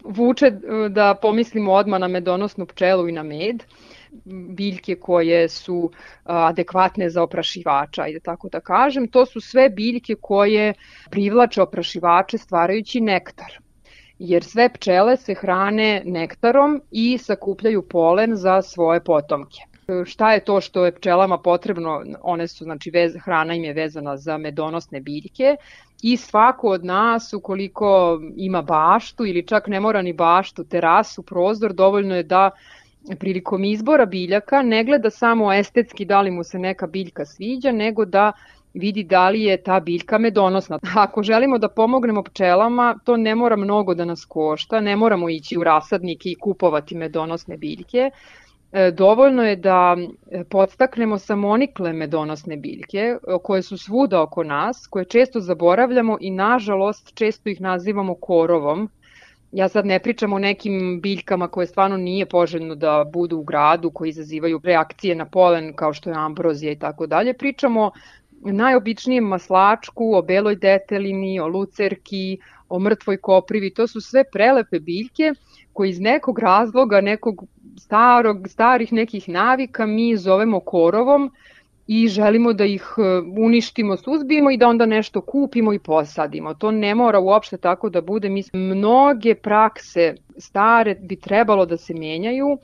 vuče 0.04 0.46
e, 0.46 0.90
da 0.90 1.16
pomislimo 1.22 1.74
odmah 1.74 2.00
na 2.00 2.08
medonosnu 2.08 2.66
pčelu 2.66 3.10
i 3.10 3.12
na 3.12 3.24
med 3.24 3.64
biljke 4.50 4.96
koje 4.96 5.50
su 5.50 5.92
adekvatne 6.24 7.10
za 7.10 7.24
oprašivača, 7.24 8.02
ajde 8.02 8.20
tako 8.20 8.50
da 8.50 8.60
kažem. 8.60 9.08
To 9.08 9.26
su 9.26 9.42
sve 9.42 9.70
biljke 9.70 10.16
koje 10.22 10.74
privlače 11.10 11.62
oprašivače 11.62 12.38
stvarajući 12.38 13.02
nektar 13.02 13.60
jer 14.20 14.44
sve 14.44 14.70
pčele 14.70 15.18
se 15.18 15.34
hrane 15.34 16.02
nektarom 16.06 16.82
i 16.92 17.18
sakupljaju 17.18 17.82
polen 17.82 18.36
za 18.36 18.62
svoje 18.62 19.04
potomke. 19.04 19.60
Šta 20.06 20.34
je 20.34 20.44
to 20.46 20.62
što 20.62 20.86
je 20.86 20.96
pčelama 20.96 21.38
potrebno? 21.38 22.04
One 22.22 22.48
su, 22.48 22.64
znači, 22.64 22.90
vez, 22.90 23.14
hrana 23.24 23.54
im 23.54 23.64
je 23.64 23.74
vezana 23.74 24.18
za 24.18 24.38
medonosne 24.38 25.02
biljke 25.02 25.56
i 26.02 26.18
svako 26.18 26.68
od 26.68 26.86
nas, 26.86 27.34
ukoliko 27.34 28.20
ima 28.36 28.62
baštu 28.62 29.26
ili 29.26 29.48
čak 29.48 29.68
ne 29.68 29.80
mora 29.80 30.02
ni 30.02 30.14
baštu, 30.14 30.64
terasu, 30.64 31.24
prozor, 31.24 31.74
dovoljno 31.74 32.16
je 32.16 32.24
da 32.24 32.50
prilikom 33.20 33.64
izbora 33.64 34.06
biljaka 34.06 34.62
ne 34.62 34.84
gleda 34.84 35.10
samo 35.10 35.54
estetski 35.54 36.06
da 36.06 36.22
li 36.22 36.32
mu 36.32 36.44
se 36.44 36.60
neka 36.60 36.88
biljka 36.88 37.26
sviđa, 37.26 37.72
nego 37.72 38.06
da 38.06 38.32
vidi 38.74 39.04
da 39.04 39.30
li 39.30 39.44
je 39.44 39.58
ta 39.64 39.80
biljka 39.80 40.18
medonosna. 40.18 40.80
Ako 40.96 41.24
želimo 41.24 41.58
da 41.58 41.70
pomognemo 41.70 42.24
pčelama, 42.24 43.00
to 43.04 43.18
ne 43.18 43.36
mora 43.36 43.56
mnogo 43.56 43.94
da 43.94 44.06
nas 44.06 44.26
košta, 44.26 44.80
ne 44.82 44.96
moramo 44.96 45.30
ići 45.30 45.58
u 45.58 45.64
rasadnike 45.64 46.30
i 46.30 46.36
kupovati 46.36 46.96
medonosne 46.96 47.58
biljke. 47.58 48.12
E, 48.72 48.92
dovoljno 48.92 49.44
je 49.44 49.56
da 49.56 49.96
e, 50.32 50.44
podstaknemo 50.44 51.18
samonikle 51.18 51.94
medonosne 51.94 52.58
biljke 52.58 53.16
koje 53.44 53.62
su 53.62 53.78
svuda 53.78 54.22
oko 54.22 54.44
nas, 54.44 54.88
koje 54.90 55.06
često 55.06 55.40
zaboravljamo 55.40 56.18
i 56.22 56.32
nažalost 56.32 57.16
često 57.16 57.50
ih 57.50 57.62
nazivamo 57.62 58.16
korovom. 58.16 58.90
Ja 59.52 59.70
sad 59.70 59.86
ne 59.86 60.00
pričam 60.00 60.34
o 60.34 60.40
nekim 60.40 61.00
biljkama 61.02 61.48
koje 61.48 61.68
stvarno 61.68 61.98
nije 61.98 62.26
poželjno 62.26 62.76
da 62.76 63.06
budu 63.14 63.38
u 63.38 63.44
gradu, 63.44 63.92
koji 63.92 64.10
izazivaju 64.10 64.62
reakcije 64.64 65.16
na 65.16 65.26
polen 65.26 65.74
kao 65.74 65.94
što 65.94 66.10
je 66.10 66.16
ambrozija 66.16 66.72
i 66.72 66.80
tako 66.80 67.08
dalje. 67.08 67.34
Pričamo 67.34 67.92
najobičnijem 68.42 69.24
maslačku, 69.24 70.16
o 70.16 70.22
beloj 70.22 70.56
detelini, 70.56 71.40
o 71.40 71.48
lucerki, 71.48 72.38
o 72.70 72.80
mrtvoj 72.80 73.18
koprivi, 73.18 73.74
to 73.74 73.88
su 73.88 74.02
sve 74.02 74.24
prelepe 74.32 74.80
biljke 74.80 75.34
koje 75.74 75.90
iz 75.90 76.00
nekog 76.00 76.40
razloga, 76.40 77.02
nekog 77.02 77.44
starog, 77.80 78.48
starih 78.48 78.94
nekih 78.94 79.30
navika 79.30 79.86
mi 79.86 80.18
zovemo 80.18 80.60
korovom 80.60 81.32
i 81.88 82.08
želimo 82.08 82.54
da 82.54 82.66
ih 82.66 82.94
e, 82.98 83.02
uništimo, 83.40 83.98
suzbijemo 83.98 84.52
i 84.52 84.58
da 84.58 84.68
onda 84.68 84.86
nešto 84.86 85.22
kupimo 85.22 85.74
i 85.74 85.80
posadimo. 85.80 86.54
To 86.54 86.72
ne 86.72 86.96
mora 86.96 87.20
uopšte 87.20 87.58
tako 87.58 87.90
da 87.90 88.02
bude. 88.02 88.30
Mislim, 88.30 88.68
mnoge 88.68 89.36
prakse 89.36 90.16
stare 90.38 90.96
bi 90.96 91.16
trebalo 91.16 91.66
da 91.66 91.78
se 91.78 91.94
menjaju 91.94 92.58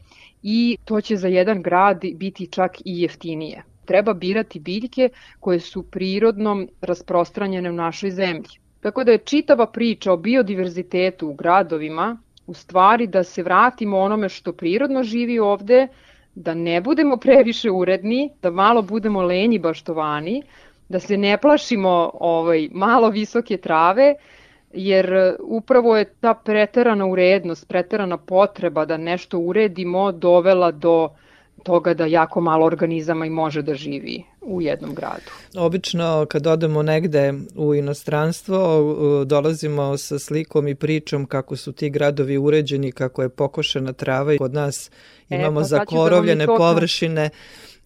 i 0.43 0.77
to 0.85 1.01
će 1.01 1.15
za 1.15 1.27
jedan 1.27 1.61
grad 1.61 2.01
biti 2.15 2.47
čak 2.47 2.81
i 2.85 3.01
jeftinije. 3.01 3.63
Treba 3.85 4.13
birati 4.13 4.59
biljke 4.59 5.09
koje 5.39 5.59
su 5.59 5.83
prirodno 5.83 6.65
rasprostranjene 6.81 7.69
u 7.69 7.73
našoj 7.73 8.11
zemlji. 8.11 8.59
Tako 8.81 9.03
da 9.03 9.11
je 9.11 9.17
čitava 9.17 9.67
priča 9.67 10.11
o 10.11 10.17
biodiverzitetu 10.17 11.29
u 11.29 11.33
gradovima 11.33 12.17
u 12.47 12.53
stvari 12.53 13.07
da 13.07 13.23
se 13.23 13.43
vratimo 13.43 13.99
onome 13.99 14.29
što 14.29 14.53
prirodno 14.53 15.03
živi 15.03 15.39
ovde, 15.39 15.87
da 16.35 16.53
ne 16.53 16.81
budemo 16.81 17.17
previše 17.17 17.71
uredni, 17.71 18.29
da 18.41 18.51
malo 18.51 18.81
budemo 18.81 19.21
lenji 19.21 19.59
baštovani, 19.59 20.43
da 20.89 20.99
se 20.99 21.17
ne 21.17 21.37
plašimo 21.37 22.11
ovaj, 22.13 22.69
malo 22.71 23.09
visoke 23.09 23.57
trave, 23.57 24.15
jer 24.73 25.35
upravo 25.39 25.97
je 25.97 26.05
ta 26.05 26.33
preterana 26.33 27.05
urednost, 27.05 27.67
preterana 27.67 28.17
potreba 28.17 28.85
da 28.85 28.97
nešto 28.97 29.39
uredimo 29.39 30.11
dovela 30.11 30.71
do 30.71 31.09
toga 31.63 31.93
da 31.93 32.05
jako 32.05 32.41
malo 32.41 32.65
organizama 32.65 33.25
i 33.25 33.29
može 33.29 33.61
da 33.61 33.75
živi 33.75 34.23
u 34.41 34.61
jednom 34.61 34.95
gradu. 34.95 35.31
Obično 35.55 36.25
kad 36.29 36.47
odemo 36.47 36.83
negde 36.83 37.33
u 37.55 37.75
inostranstvo 37.75 39.23
dolazimo 39.25 39.97
sa 39.97 40.19
slikom 40.19 40.67
i 40.67 40.75
pričom 40.75 41.25
kako 41.25 41.55
su 41.55 41.71
ti 41.71 41.89
gradovi 41.89 42.37
uređeni, 42.37 42.91
kako 42.91 43.21
je 43.21 43.29
pokošena 43.29 43.93
trava 43.93 44.33
i 44.33 44.37
kod 44.37 44.53
nas 44.53 44.91
e, 45.29 45.35
imamo 45.35 45.59
e, 45.59 45.63
pa, 45.63 45.67
zakorovljene 45.67 46.45
da 46.45 46.55
površine 46.55 47.29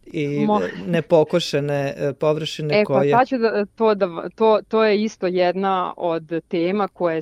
i 0.05 0.45
Mo... 0.45 0.61
nepokošene 0.87 1.93
e, 1.97 2.13
površine 2.13 2.81
e, 2.81 2.83
koje... 2.83 3.09
E 3.09 3.11
pa 3.11 3.17
sad 3.17 3.27
ću 3.27 3.37
da, 3.37 3.65
to, 3.65 3.95
da, 3.95 4.29
to, 4.35 4.59
to 4.67 4.83
je 4.83 5.03
isto 5.03 5.27
jedna 5.27 5.93
od 5.97 6.41
tema 6.47 6.87
koje 6.87 7.21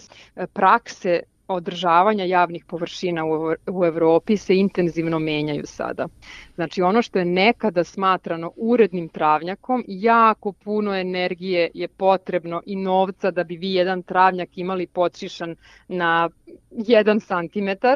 prakse 0.54 1.20
održavanja 1.48 2.24
javnih 2.24 2.66
površina 2.66 3.26
u, 3.68 3.84
Evropi 3.86 4.38
se 4.38 4.56
intenzivno 4.56 5.20
menjaju 5.20 5.64
sada. 5.66 6.08
Znači 6.56 6.82
ono 6.82 7.02
što 7.02 7.20
je 7.20 7.26
nekada 7.26 7.84
smatrano 7.84 8.52
urednim 8.56 9.10
travnjakom, 9.10 9.84
jako 9.88 10.52
puno 10.52 10.96
energije 10.96 11.72
je 11.74 11.88
potrebno 11.88 12.62
i 12.66 12.76
novca 12.76 13.32
da 13.32 13.44
bi 13.44 13.58
vi 13.58 13.74
jedan 13.74 14.04
travnjak 14.04 14.58
imali 14.58 14.88
počišan 14.88 15.56
na 15.88 16.30
1 16.72 17.20
cm 17.20 17.88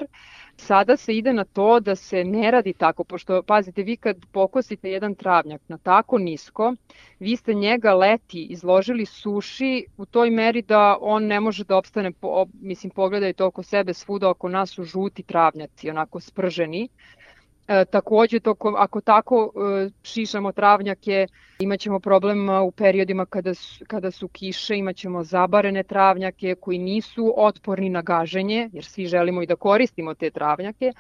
Sada 0.60 0.98
se 0.98 1.14
ide 1.16 1.34
na 1.34 1.44
to 1.44 1.80
da 1.80 1.96
se 1.96 2.24
ne 2.24 2.52
radi 2.52 2.74
tako, 2.74 3.04
pošto, 3.04 3.44
pazite, 3.44 3.84
vi 3.84 3.98
kad 3.98 4.18
pokosite 4.32 4.92
jedan 4.92 5.16
travnjak 5.16 5.62
na 5.68 5.78
tako 5.78 6.18
nisko, 6.18 6.74
vi 7.20 7.36
ste 7.36 7.54
njega 7.54 7.94
leti 7.94 8.44
izložili 8.44 9.06
suši 9.06 9.86
u 9.98 10.06
toj 10.06 10.30
meri 10.30 10.62
da 10.62 10.98
on 11.02 11.24
ne 11.26 11.40
može 11.40 11.64
da 11.64 11.78
opstane, 11.78 12.12
po, 12.12 12.46
mislim, 12.54 12.90
pogledajte 12.92 13.44
oko 13.44 13.64
sebe 13.64 13.94
svuda, 13.94 14.30
oko 14.30 14.50
nas 14.50 14.70
su 14.70 14.84
žuti 14.84 15.24
travnjaci, 15.24 15.90
onako 15.90 16.20
sprženi, 16.20 16.90
E, 17.70 17.86
takođe, 17.86 18.40
to, 18.40 18.56
ako 18.78 19.02
tako 19.02 19.52
e, 19.56 19.90
šišamo 20.04 20.52
travnjake, 20.52 21.28
imaćemo 21.60 22.00
problem 22.00 22.50
u 22.50 22.72
periodima 22.72 23.26
kada 23.26 23.54
su, 23.54 23.86
kada 23.88 24.12
su 24.12 24.28
kiše, 24.28 24.78
imaćemo 24.78 25.24
zabarene 25.24 25.84
travnjake 25.84 26.56
koji 26.56 26.78
nisu 26.78 27.34
otporni 27.38 27.90
na 27.90 28.02
gaženje, 28.02 28.70
jer 28.74 28.86
svi 28.86 29.06
želimo 29.06 29.42
i 29.42 29.46
da 29.46 29.56
koristimo 29.56 30.14
te 30.14 30.30
travnjake. 30.30 30.94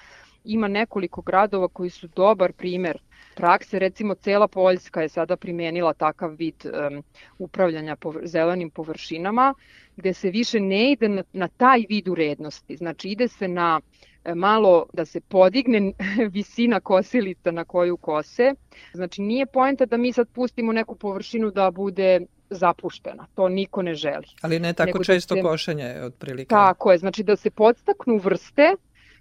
Ima 0.43 0.67
nekoliko 0.67 1.21
gradova 1.21 1.67
koji 1.67 1.89
su 1.89 2.07
dobar 2.07 2.53
primer 2.53 2.97
prakse, 3.35 3.79
recimo 3.79 4.15
cela 4.15 4.47
Poljska 4.47 5.01
je 5.01 5.09
sada 5.09 5.37
primenila 5.37 5.93
takav 5.93 6.35
vid 6.35 6.65
um, 6.65 7.03
upravljanja 7.37 7.95
povr 7.95 8.19
zelenim 8.23 8.69
površinama, 8.69 9.53
gde 9.95 10.13
se 10.13 10.29
više 10.29 10.59
ne 10.59 10.91
ide 10.91 11.09
na, 11.09 11.23
na 11.33 11.47
taj 11.47 11.85
vid 11.89 12.07
urednosti, 12.07 12.77
znači 12.77 13.09
ide 13.09 13.27
se 13.27 13.47
na 13.47 13.81
E, 14.25 14.35
malo 14.35 14.85
da 14.93 15.05
se 15.05 15.21
podigne 15.21 15.93
visina 16.35 16.79
kosilica 16.79 17.51
na 17.51 17.65
koju 17.65 17.97
kose. 17.97 18.53
Znači 18.93 19.21
nije 19.21 19.45
poenta 19.45 19.85
da 19.85 19.97
mi 19.97 20.13
sad 20.13 20.27
pustimo 20.29 20.71
neku 20.71 20.95
površinu 20.95 21.51
da 21.51 21.71
bude 21.71 22.21
zapuštena. 22.49 23.27
To 23.35 23.49
niko 23.49 23.81
ne 23.81 23.95
želi. 23.95 24.27
Ali 24.41 24.59
ne 24.59 24.73
tako 24.73 24.85
Nego 24.85 24.97
da 24.97 25.03
često 25.03 25.35
da 25.35 25.41
se... 25.41 25.47
košenje 25.47 26.01
otprilike. 26.03 26.49
Tako 26.49 26.91
je, 26.91 26.97
znači 26.97 27.23
da 27.23 27.35
se 27.35 27.49
podstaknu 27.49 28.17
vrste 28.17 28.75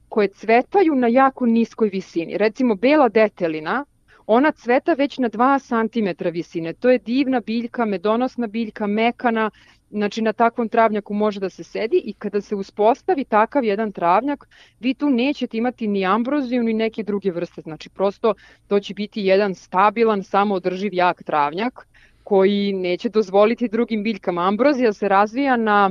koje 0.08 0.28
cvetaju 0.28 0.94
na 0.94 1.08
jako 1.08 1.46
niskoj 1.46 1.88
visini. 1.88 2.38
Recimo 2.38 2.74
bela 2.74 3.08
detelina, 3.08 3.84
ona 4.26 4.52
cveta 4.52 4.92
već 4.92 5.18
na 5.18 5.30
2 5.30 5.58
cm 5.68 6.28
visine. 6.28 6.72
To 6.72 6.90
je 6.90 6.98
divna 6.98 7.40
biljka, 7.40 7.84
medonosna 7.84 8.46
biljka, 8.46 8.86
mekana, 8.86 9.50
Znači 9.90 10.22
na 10.22 10.32
takvom 10.32 10.68
travnjaku 10.68 11.14
može 11.14 11.40
da 11.40 11.48
se 11.50 11.64
sedi 11.64 12.02
i 12.04 12.12
kada 12.12 12.40
se 12.40 12.54
uspostavi 12.54 13.24
takav 13.24 13.64
jedan 13.64 13.92
travnjak, 13.92 14.48
vi 14.80 14.94
tu 14.94 15.10
nećete 15.10 15.56
imati 15.56 15.86
ni 15.86 16.06
ambroziju 16.06 16.62
ni 16.62 16.72
neke 16.72 17.02
druge 17.02 17.30
vrste. 17.30 17.60
Znači 17.60 17.88
prosto 17.88 18.34
to 18.66 18.80
će 18.80 18.94
biti 18.94 19.22
jedan 19.22 19.54
stabilan, 19.54 20.22
samoodrživ 20.22 20.94
jak 20.94 21.22
travnjak 21.22 21.86
koji 22.24 22.72
neće 22.72 23.08
dozvoliti 23.08 23.68
drugim 23.68 24.02
biljkama. 24.02 24.48
Ambrozija 24.48 24.92
se 24.92 25.08
razvija 25.08 25.56
na 25.56 25.90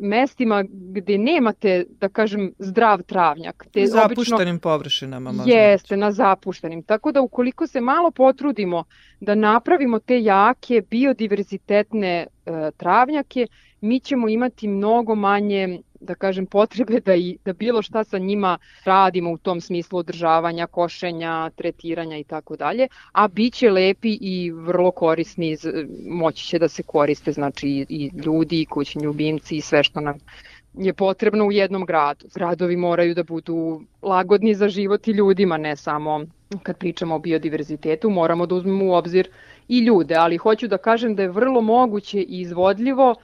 mestima 0.00 0.64
gde 0.70 1.18
nemate, 1.18 1.84
da 2.00 2.08
kažem, 2.08 2.52
zdrav 2.58 3.02
travnjak. 3.02 3.66
Te 3.72 3.86
zapuštenim 3.86 4.54
obično, 4.54 4.58
površinama. 4.58 5.34
Jeste, 5.46 5.96
na 5.96 6.12
zapuštenim. 6.12 6.82
Tako 6.82 7.12
da 7.12 7.20
ukoliko 7.20 7.66
se 7.66 7.80
malo 7.80 8.10
potrudimo 8.10 8.84
da 9.20 9.34
napravimo 9.34 9.98
te 9.98 10.22
jake 10.22 10.82
biodiverzitetne 10.90 12.26
e, 12.46 12.70
travnjake, 12.76 13.46
mi 13.80 14.00
ćemo 14.00 14.28
imati 14.28 14.68
mnogo 14.68 15.14
manje 15.14 15.80
da 16.04 16.14
kažem, 16.14 16.46
potrebe 16.46 17.00
da, 17.00 17.14
i, 17.14 17.38
da 17.44 17.52
bilo 17.52 17.82
šta 17.82 18.04
sa 18.04 18.18
njima 18.18 18.58
radimo 18.84 19.30
u 19.32 19.38
tom 19.38 19.60
smislu 19.60 19.98
održavanja, 19.98 20.66
košenja, 20.66 21.50
tretiranja 21.50 22.18
i 22.18 22.24
tako 22.24 22.56
dalje, 22.56 22.88
a 23.12 23.28
bit 23.28 23.54
će 23.54 23.70
lepi 23.70 24.18
i 24.20 24.50
vrlo 24.50 24.90
korisni, 24.90 25.56
moći 26.06 26.44
će 26.46 26.58
da 26.58 26.68
se 26.68 26.82
koriste, 26.82 27.32
znači 27.32 27.68
i, 27.68 27.86
i 27.88 28.10
ljudi, 28.24 28.60
i 28.60 28.66
kućni 28.66 29.02
ljubimci 29.02 29.56
i 29.56 29.60
sve 29.60 29.82
što 29.82 30.00
nam 30.00 30.18
je 30.74 30.92
potrebno 30.92 31.46
u 31.46 31.52
jednom 31.52 31.84
gradu. 31.84 32.26
Gradovi 32.34 32.76
moraju 32.76 33.14
da 33.14 33.22
budu 33.22 33.82
lagodni 34.02 34.54
za 34.54 34.68
život 34.68 35.08
i 35.08 35.10
ljudima, 35.10 35.56
ne 35.56 35.76
samo 35.76 36.20
kad 36.62 36.78
pričamo 36.78 37.14
o 37.14 37.18
biodiverzitetu, 37.18 38.10
moramo 38.10 38.46
da 38.46 38.54
uzmemo 38.54 38.84
u 38.84 38.92
obzir 38.92 39.28
i 39.68 39.78
ljude, 39.78 40.14
ali 40.14 40.36
hoću 40.36 40.68
da 40.68 40.78
kažem 40.78 41.14
da 41.14 41.22
je 41.22 41.28
vrlo 41.28 41.60
moguće 41.60 42.20
i 42.20 42.40
izvodljivo 42.40 43.14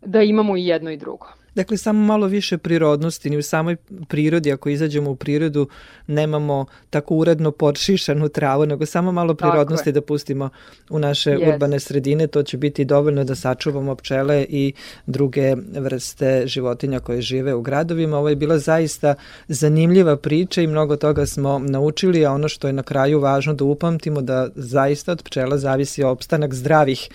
da 0.00 0.22
imamo 0.22 0.56
i 0.56 0.66
jedno 0.66 0.90
i 0.90 0.96
drugo. 0.96 1.26
Dakle, 1.54 1.76
samo 1.76 2.04
malo 2.04 2.26
više 2.26 2.58
prirodnosti, 2.58 3.30
ni 3.30 3.36
u 3.36 3.42
samoj 3.42 3.76
prirodi, 4.08 4.52
ako 4.52 4.68
izađemo 4.68 5.10
u 5.10 5.16
prirodu, 5.16 5.68
nemamo 6.06 6.66
tako 6.90 7.14
uredno 7.14 7.50
podšišanu 7.50 8.28
travu, 8.28 8.66
nego 8.66 8.86
samo 8.86 9.12
malo 9.12 9.34
prirodnosti 9.34 9.92
da 9.92 10.00
pustimo 10.00 10.50
u 10.90 10.98
naše 10.98 11.30
yes. 11.30 11.52
urbane 11.52 11.80
sredine, 11.80 12.26
to 12.26 12.42
će 12.42 12.56
biti 12.56 12.84
dovoljno 12.84 13.24
da 13.24 13.34
sačuvamo 13.34 13.94
pčele 13.94 14.46
i 14.48 14.72
druge 15.06 15.54
vrste 15.76 16.42
životinja 16.46 17.00
koje 17.00 17.22
žive 17.22 17.54
u 17.54 17.62
gradovima. 17.62 18.18
Ovo 18.18 18.28
je 18.28 18.36
bila 18.36 18.58
zaista 18.58 19.14
zanimljiva 19.48 20.16
priča 20.16 20.62
i 20.62 20.66
mnogo 20.66 20.96
toga 20.96 21.26
smo 21.26 21.58
naučili, 21.58 22.26
a 22.26 22.32
ono 22.32 22.48
što 22.48 22.66
je 22.66 22.72
na 22.72 22.82
kraju 22.82 23.20
važno 23.20 23.54
da 23.54 23.64
upamtimo 23.64 24.22
da 24.22 24.48
zaista 24.54 25.12
od 25.12 25.22
pčela 25.22 25.58
zavisi 25.58 26.02
opstanak 26.02 26.54
zdravih 26.54 27.08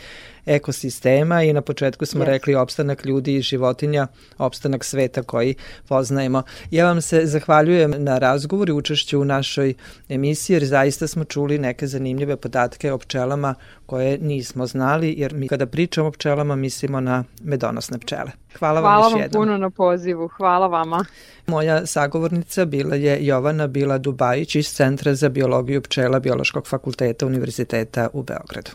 ekosistema 0.45 1.43
i 1.43 1.53
na 1.53 1.61
početku 1.61 2.05
smo 2.05 2.23
yes. 2.23 2.27
rekli 2.27 2.55
opstanak 2.55 3.05
ljudi 3.05 3.35
i 3.35 3.41
životinja, 3.41 4.07
opstanak 4.37 4.83
sveta 4.83 5.23
koji 5.23 5.55
poznajemo. 5.87 6.43
Ja 6.71 6.85
vam 6.85 7.01
se 7.01 7.25
zahvaljujem 7.25 7.93
na 7.97 8.17
razgovor 8.17 8.69
i 8.69 8.73
učešću 8.73 9.21
u 9.21 9.25
našoj 9.25 9.73
emisiji 10.09 10.55
jer 10.55 10.65
zaista 10.65 11.07
smo 11.07 11.23
čuli 11.23 11.57
neke 11.57 11.87
zanimljive 11.87 12.35
podatke 12.35 12.91
o 12.91 12.97
pčelama 12.97 13.55
koje 13.85 14.17
nismo 14.17 14.67
znali 14.67 15.15
jer 15.17 15.33
mi 15.33 15.47
kada 15.47 15.65
pričamo 15.65 16.07
o 16.07 16.11
pčelama 16.11 16.55
mislimo 16.55 16.99
na 16.99 17.23
medonosne 17.41 17.99
pčele. 17.99 18.31
Hvala, 18.59 18.81
Hvala 18.81 19.07
vam 19.07 19.11
još 19.11 19.21
jednom. 19.21 19.31
Hvala 19.31 19.51
vam 19.51 19.57
puno 19.57 19.57
na 19.57 19.69
pozivu. 19.69 20.27
Hvala 20.27 20.67
vama. 20.67 21.05
Moja 21.47 21.85
sagovornica 21.85 22.65
bila 22.65 22.95
je 22.95 23.25
Jovana 23.25 23.67
Bila 23.67 23.97
Dubajić 23.97 24.55
iz 24.55 24.73
Centra 24.73 25.15
za 25.15 25.29
biologiju 25.29 25.81
pčela 25.81 26.19
Biološkog 26.19 26.67
fakulteta 26.67 27.25
Univerziteta 27.25 28.09
u 28.13 28.23
Beogradu. 28.23 28.71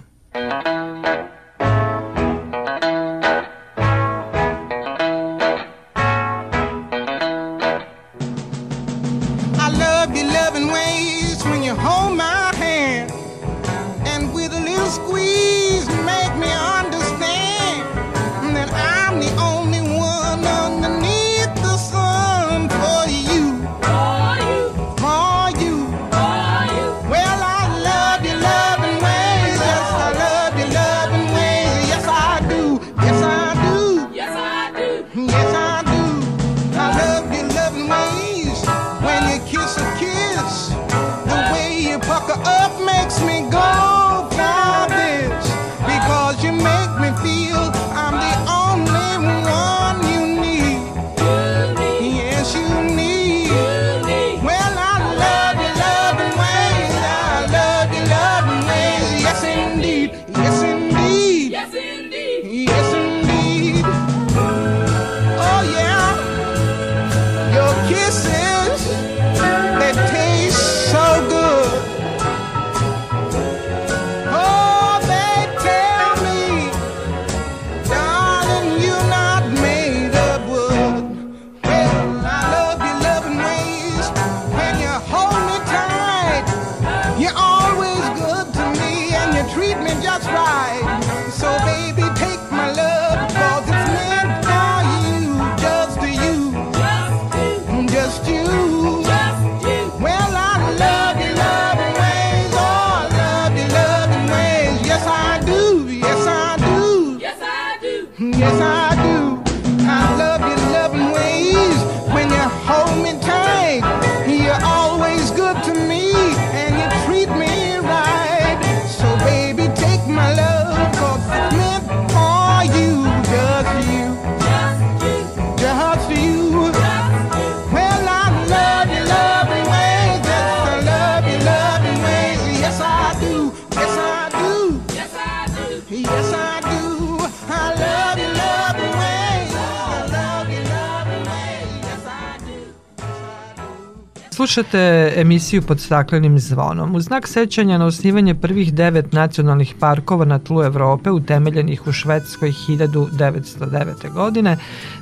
Slušate 144.51 145.13
emisiju 145.17 145.63
pod 145.63 145.81
staklenim 145.81 146.39
zvonom. 146.39 146.95
U 146.95 147.01
znak 147.01 147.29
sećanja 147.29 147.79
na 147.79 147.87
osnivanje 147.87 148.35
prvih 148.35 148.75
devet 148.75 149.13
nacionalnih 149.13 149.75
parkova 149.81 150.25
na 150.25 150.39
tlu 150.39 150.63
Evrope, 150.63 151.11
utemeljenih 151.11 151.87
u 151.87 151.93
Švedskoj 151.93 152.53
1909. 152.69 154.13
godine, 154.13 154.57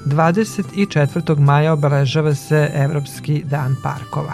24. 0.05 1.39
maja 1.39 1.73
obeležava 1.73 2.35
se 2.35 2.71
Evropski 2.75 3.43
dan 3.45 3.77
parkova. 3.83 4.33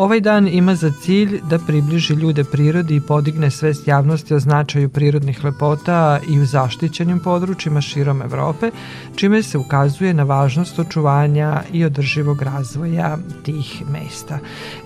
Ovaj 0.00 0.20
dan 0.20 0.48
ima 0.48 0.74
za 0.74 0.90
cilj 1.02 1.40
da 1.50 1.58
približi 1.58 2.14
ljude 2.14 2.44
prirodi 2.44 2.96
i 2.96 3.00
podigne 3.00 3.50
svest 3.50 3.88
javnosti 3.88 4.34
o 4.34 4.40
značaju 4.40 4.88
prirodnih 4.88 5.44
lepota 5.44 6.20
i 6.28 6.40
u 6.40 6.44
zaštićenim 6.44 7.20
područjima 7.20 7.80
širom 7.80 8.22
Evrope, 8.22 8.70
čime 9.16 9.42
se 9.42 9.58
ukazuje 9.58 10.14
na 10.14 10.22
važnost 10.22 10.78
očuvanja 10.78 11.62
i 11.72 11.84
održivog 11.84 12.42
razvoja 12.42 13.18
tih 13.42 13.82
mesta. 13.92 14.38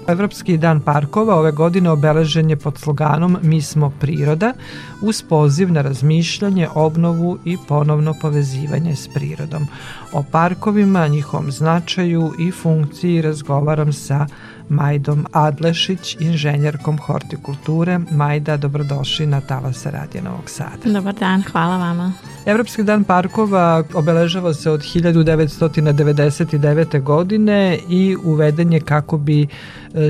Evropski 0.08 0.58
dan 0.58 0.80
parkova 0.80 1.34
ove 1.34 1.52
godine 1.52 1.90
obeležen 1.90 2.50
je 2.50 2.56
pod 2.56 2.78
sloganom 2.78 3.38
Mi 3.42 3.62
smo 3.62 3.92
priroda, 4.00 4.52
uz 5.02 5.22
poziv 5.22 5.72
na 5.72 5.82
razmišljanje, 5.82 6.68
obnovu 6.74 7.38
i 7.44 7.56
ponovno 7.68 8.14
povezivanje 8.22 8.96
s 8.96 9.08
prirodom. 9.14 9.66
O 10.12 10.24
parkovima, 10.30 11.08
njihovom 11.08 11.52
značaju 11.52 12.32
i 12.38 12.50
funkciji 12.50 13.22
razgovaram 13.22 13.92
sa 13.92 14.26
Majdom 14.68 15.26
Adlešić, 15.32 16.16
inženjerkom 16.20 16.98
hortikulture. 16.98 17.98
Majda, 18.10 18.56
dobrodošli 18.56 19.26
na 19.26 19.40
Talasa 19.40 19.90
Radija 19.90 20.22
Novog 20.22 20.50
Sada. 20.50 20.76
Dobar 20.84 21.14
dan, 21.14 21.42
hvala 21.42 21.76
vama. 21.76 22.12
Evropski 22.46 22.82
dan 22.82 23.04
parkova 23.04 23.82
obeležava 23.94 24.54
se 24.54 24.70
od 24.70 24.80
1999. 24.80 27.02
godine 27.02 27.78
i 27.88 28.16
uveden 28.24 28.72
je 28.72 28.80
kako 28.80 29.18
bi 29.18 29.42
e, 29.42 29.46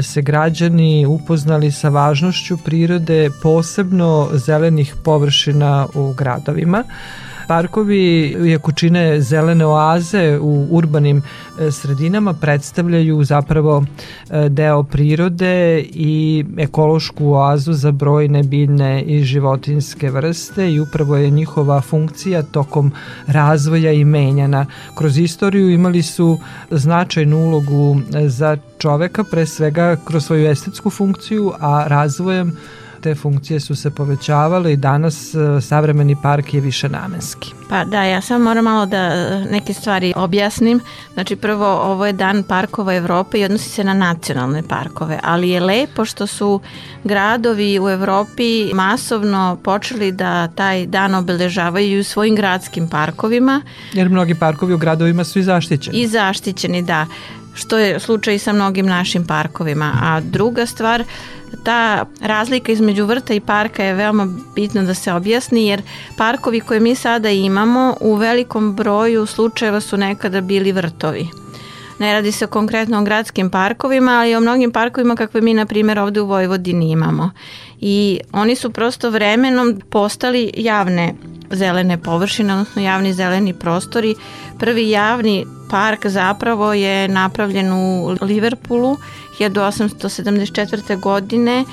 se 0.03 0.23
građani 0.23 1.07
upoznali 1.07 1.71
sa 1.71 1.89
važnošću 1.89 2.57
prirode, 2.57 3.31
posebno 3.43 4.29
zelenih 4.33 4.95
površina 5.05 5.87
u 5.95 6.13
gradovima. 6.13 6.85
Parkovi, 7.47 8.37
iako 8.47 8.73
čine 8.73 9.21
zelene 9.21 9.67
oaze 9.67 10.39
u 10.41 10.67
urbanim 10.71 11.23
e, 11.61 11.71
sredinama, 11.71 12.33
predstavljaju 12.33 13.25
zapravo 13.25 13.85
e, 14.31 14.49
deo 14.49 14.83
prirode 14.83 15.81
i 15.81 16.45
ekološku 16.59 17.33
oazu 17.33 17.73
za 17.73 17.93
brojne 17.93 18.43
biljne 18.43 19.03
i 19.03 19.23
životinske 19.23 20.11
vrste 20.11 20.73
i 20.73 20.81
upravo 20.81 21.17
je 21.17 21.31
njihova 21.31 21.81
funkcija 21.81 22.43
tokom 22.43 22.93
razvoja 23.27 23.93
i 23.93 24.05
menjana. 24.05 24.67
Kroz 24.95 25.19
istoriju 25.19 25.71
imali 25.71 26.03
su 26.03 26.39
značajnu 26.71 27.47
ulogu 27.47 28.01
e, 28.15 28.29
za 28.29 28.57
čoveka, 28.79 29.25
pre 29.25 29.47
svega 29.47 29.97
kroz 30.05 30.25
svoju 30.25 30.47
estetsku 30.47 30.91
funkciju, 30.91 31.53
a 31.61 31.85
razvojem 31.89 32.57
te 33.05 33.15
funkcije 33.15 33.61
su 33.61 33.75
se 33.77 33.91
povećavale 33.91 34.73
i 34.73 34.77
danas 34.77 35.35
e, 35.35 35.61
savremeni 35.61 36.17
park 36.23 36.55
je 36.55 36.61
više 36.61 36.89
namenski. 36.89 37.53
Pa 37.69 37.85
da, 37.85 38.03
ja 38.03 38.21
sam 38.21 38.43
moram 38.43 38.65
malo 38.65 38.87
da 38.87 38.97
e, 38.97 39.45
neke 39.51 39.75
stvari 39.75 40.13
objasnim. 40.17 40.81
Znači 41.15 41.37
prvo, 41.37 41.67
ovo 41.67 42.07
je 42.07 42.13
dan 42.13 42.43
parkova 42.43 42.95
Evrope 42.95 43.41
i 43.41 43.45
odnosi 43.45 43.69
se 43.69 43.85
na 43.85 43.95
nacionalne 43.95 44.63
parkove, 44.69 45.19
ali 45.23 45.51
je 45.51 45.61
lepo 45.61 46.05
što 46.05 46.27
su 46.27 46.61
gradovi 47.05 47.79
u 47.81 47.89
Evropi 47.89 48.71
masovno 48.75 49.59
počeli 49.63 50.13
da 50.13 50.49
taj 50.49 50.87
dan 50.87 51.15
obeležavaju 51.15 52.01
u 52.01 52.05
svojim 52.05 52.35
gradskim 52.35 52.89
parkovima. 52.89 53.63
Jer 53.93 54.09
mnogi 54.09 54.35
parkovi 54.35 54.75
u 54.75 54.79
gradovima 54.79 55.25
su 55.25 55.39
i 55.39 55.43
zaštićeni. 55.43 55.99
I 55.99 56.07
zaštićeni, 56.07 56.83
da 56.83 57.07
što 57.55 57.79
je 57.79 58.01
slučaj 58.01 58.39
sa 58.39 58.53
mnogim 58.53 58.87
našim 58.87 59.27
parkovima. 59.27 59.93
A 60.03 60.21
druga 60.21 60.67
stvar, 60.67 61.05
ta 61.65 62.05
razlika 62.21 62.73
između 62.73 63.05
vrta 63.05 63.35
i 63.35 63.41
parka 63.41 63.85
je 63.85 63.95
veoma 63.95 64.29
bitno 64.55 64.83
da 64.83 64.95
se 64.95 65.13
objasni 65.13 65.67
jer 65.67 65.83
parkovi 66.17 66.61
koje 66.61 66.81
mi 66.81 66.95
sada 66.95 67.31
imamo 67.31 67.97
u 68.01 68.15
velikom 68.15 68.75
broju 68.77 69.27
slučajeva 69.27 69.81
su 69.81 69.97
nekada 69.97 70.41
bili 70.41 70.73
vrtovi. 70.73 71.29
Ne 71.99 72.13
radi 72.13 72.33
se 72.33 72.47
konkretno 72.47 72.99
o 72.99 73.05
gradskim 73.05 73.51
parkovima, 73.51 74.13
ali 74.13 74.31
i 74.31 74.37
o 74.37 74.41
mnogim 74.41 74.73
parkovima 74.73 75.17
kakve 75.17 75.41
mi, 75.41 75.55
na 75.55 75.67
primjer, 75.67 75.99
ovde 75.99 76.21
u 76.21 76.27
Vojvodini 76.27 76.91
imamo. 76.91 77.31
I 77.81 78.21
oni 78.33 78.57
su 78.57 78.71
prosto 78.71 79.11
vremenom 79.11 79.81
postali 79.91 80.51
javne 80.57 81.15
zelene 81.51 81.99
površine, 81.99 82.53
odnosno 82.53 82.83
javni 82.83 83.13
zeleni 83.13 83.55
prostori. 83.55 84.15
Prvi 84.59 84.91
javni 84.91 85.47
park 85.75 86.07
zapravo 86.07 86.73
je 86.73 87.09
napravljen 87.09 87.73
u 87.73 88.17
Liverpoolu 88.21 88.97
1874. 89.39 91.01
godine 91.01 91.65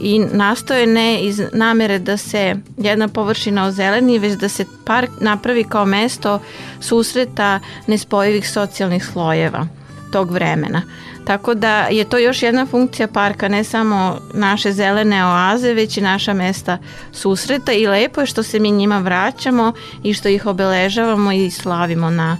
i 0.00 0.18
nastoje 0.18 0.86
ne 0.86 1.20
iz 1.20 1.42
namere 1.52 1.98
da 1.98 2.16
se 2.16 2.56
jedna 2.76 3.08
površina 3.08 3.64
ozeleni, 3.64 4.18
već 4.18 4.32
da 4.32 4.48
se 4.48 4.64
park 4.84 5.10
napravi 5.20 5.64
kao 5.64 5.84
mesto 5.84 6.40
susreta 6.80 7.60
nespojivih 7.86 8.50
socijalnih 8.50 9.04
slojeva 9.04 9.66
tog 10.12 10.30
vremena. 10.30 10.82
Tako 11.24 11.54
da 11.54 11.86
je 11.90 12.04
to 12.04 12.18
još 12.18 12.42
jedna 12.42 12.66
funkcija 12.66 13.08
parka, 13.08 13.48
ne 13.48 13.64
samo 13.64 14.18
naše 14.34 14.72
zelene 14.72 15.26
oaze, 15.26 15.74
već 15.74 15.96
i 15.96 16.00
naša 16.00 16.32
mesta 16.32 16.78
susreta 17.12 17.72
i 17.72 17.86
lepo 17.86 18.20
je 18.20 18.26
što 18.26 18.42
se 18.42 18.58
mi 18.58 18.70
njima 18.70 18.98
vraćamo 18.98 19.72
i 20.02 20.14
što 20.14 20.28
ih 20.28 20.46
obeležavamo 20.46 21.32
i 21.32 21.50
slavimo 21.50 22.10
na 22.10 22.36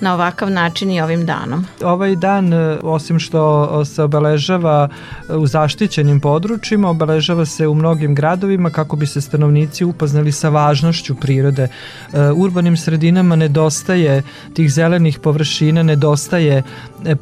na 0.00 0.14
ovakav 0.14 0.50
način 0.50 0.90
i 0.90 1.00
ovim 1.00 1.26
danom. 1.26 1.66
Ovaj 1.84 2.16
dan, 2.16 2.52
e, 2.52 2.78
osim 2.82 3.18
što 3.18 3.84
se 3.84 4.02
obeležava 4.02 4.88
e, 5.28 5.34
u 5.34 5.46
zaštićenim 5.46 6.20
područjima, 6.20 6.90
obeležava 6.90 7.44
se 7.44 7.66
u 7.66 7.74
mnogim 7.74 8.14
gradovima 8.14 8.70
kako 8.70 8.96
bi 8.96 9.06
se 9.06 9.20
stanovnici 9.20 9.84
upoznali 9.84 10.32
sa 10.32 10.48
važnošću 10.48 11.14
prirode. 11.14 11.62
E, 11.62 12.30
urbanim 12.36 12.76
sredinama 12.76 13.36
nedostaje 13.36 14.22
tih 14.54 14.72
zelenih 14.72 15.18
površina, 15.18 15.82
nedostaje 15.82 16.62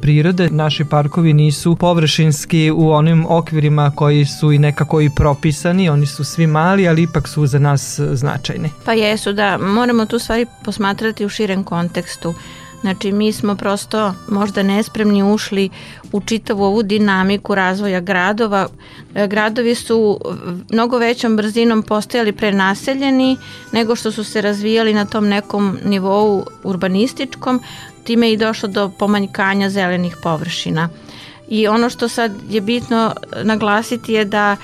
prirode. 0.01 0.49
Naši 0.49 0.85
parkovi 0.85 1.33
nisu 1.33 1.75
površinski 1.75 2.71
u 2.71 2.91
onim 2.91 3.25
okvirima 3.29 3.91
koji 3.95 4.25
su 4.25 4.51
i 4.51 4.59
nekako 4.59 5.01
i 5.01 5.09
propisani, 5.15 5.89
oni 5.89 6.05
su 6.05 6.23
svi 6.23 6.47
mali, 6.47 6.87
ali 6.87 7.01
ipak 7.01 7.27
su 7.27 7.45
za 7.45 7.59
nas 7.59 7.99
značajni. 8.13 8.69
Pa 8.85 8.93
jesu, 8.93 9.33
da, 9.33 9.57
moramo 9.57 10.05
tu 10.05 10.19
stvari 10.19 10.45
posmatrati 10.63 11.25
u 11.25 11.29
širem 11.29 11.63
kontekstu. 11.63 12.33
Znači 12.85 13.11
mi 13.11 13.31
smo 13.31 13.55
prosto 13.55 14.13
možda 14.27 14.63
nespremni 14.63 15.23
ušli 15.23 15.69
u 16.11 16.21
čitavu 16.21 16.63
ovu 16.63 16.83
dinamiku 16.83 17.55
razvoja 17.55 17.99
gradova. 17.99 18.67
Gradovi 19.27 19.75
su 19.75 20.19
mnogo 20.71 20.97
većom 20.97 21.35
brzinom 21.37 21.83
postajali 21.83 22.31
prenaseljeni 22.31 23.37
nego 23.71 23.95
što 23.95 24.11
su 24.11 24.23
se 24.23 24.41
razvijali 24.41 24.93
na 24.93 25.05
tom 25.05 25.27
nekom 25.27 25.77
nivou 25.85 26.45
urbanističkom, 26.63 27.61
time 28.03 28.27
je 28.27 28.33
i 28.33 28.37
došlo 28.37 28.69
do 28.69 28.89
pomanjkanja 28.89 29.69
zelenih 29.69 30.15
površina. 30.23 30.89
I 31.49 31.67
ono 31.67 31.89
što 31.89 32.07
sad 32.07 32.31
je 32.49 32.61
bitno 32.61 33.13
naglasiti 33.43 34.13
je 34.13 34.25
da 34.25 34.55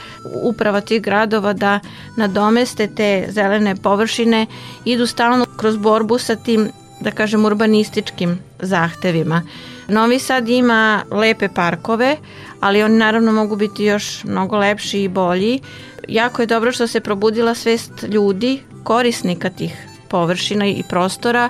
uprava 0.43 0.82
tih 0.82 1.01
gradova 1.01 1.53
da 1.53 1.80
nadomeste 2.17 2.88
te 2.88 3.28
zelene 3.30 3.76
površine 3.76 4.45
idu 4.86 5.07
stalno 5.07 5.45
kroz 5.57 5.78
borbu 5.78 6.17
sa 6.17 6.36
tim 6.36 6.72
da 7.02 7.12
kažem, 7.12 7.45
urbanističkim 7.45 8.39
zahtevima. 8.60 9.41
Novi 9.88 10.20
Sad 10.20 10.49
ima 10.49 11.04
lepe 11.12 11.49
parkove, 11.56 12.18
ali 12.60 12.84
oni 12.84 12.97
naravno 12.97 13.32
mogu 13.32 13.56
biti 13.56 13.84
još 13.84 14.24
mnogo 14.24 14.58
lepši 14.58 15.04
i 15.04 15.08
bolji. 15.08 15.60
Jako 16.08 16.41
je 16.41 16.45
dobro 16.45 16.72
što 16.72 16.88
se 16.88 16.99
probudila 16.99 17.56
svest 17.56 17.91
ljudi, 18.04 18.62
korisnika 18.84 19.49
tih 19.49 19.88
površina 20.10 20.66
i 20.66 20.84
prostora 20.89 21.49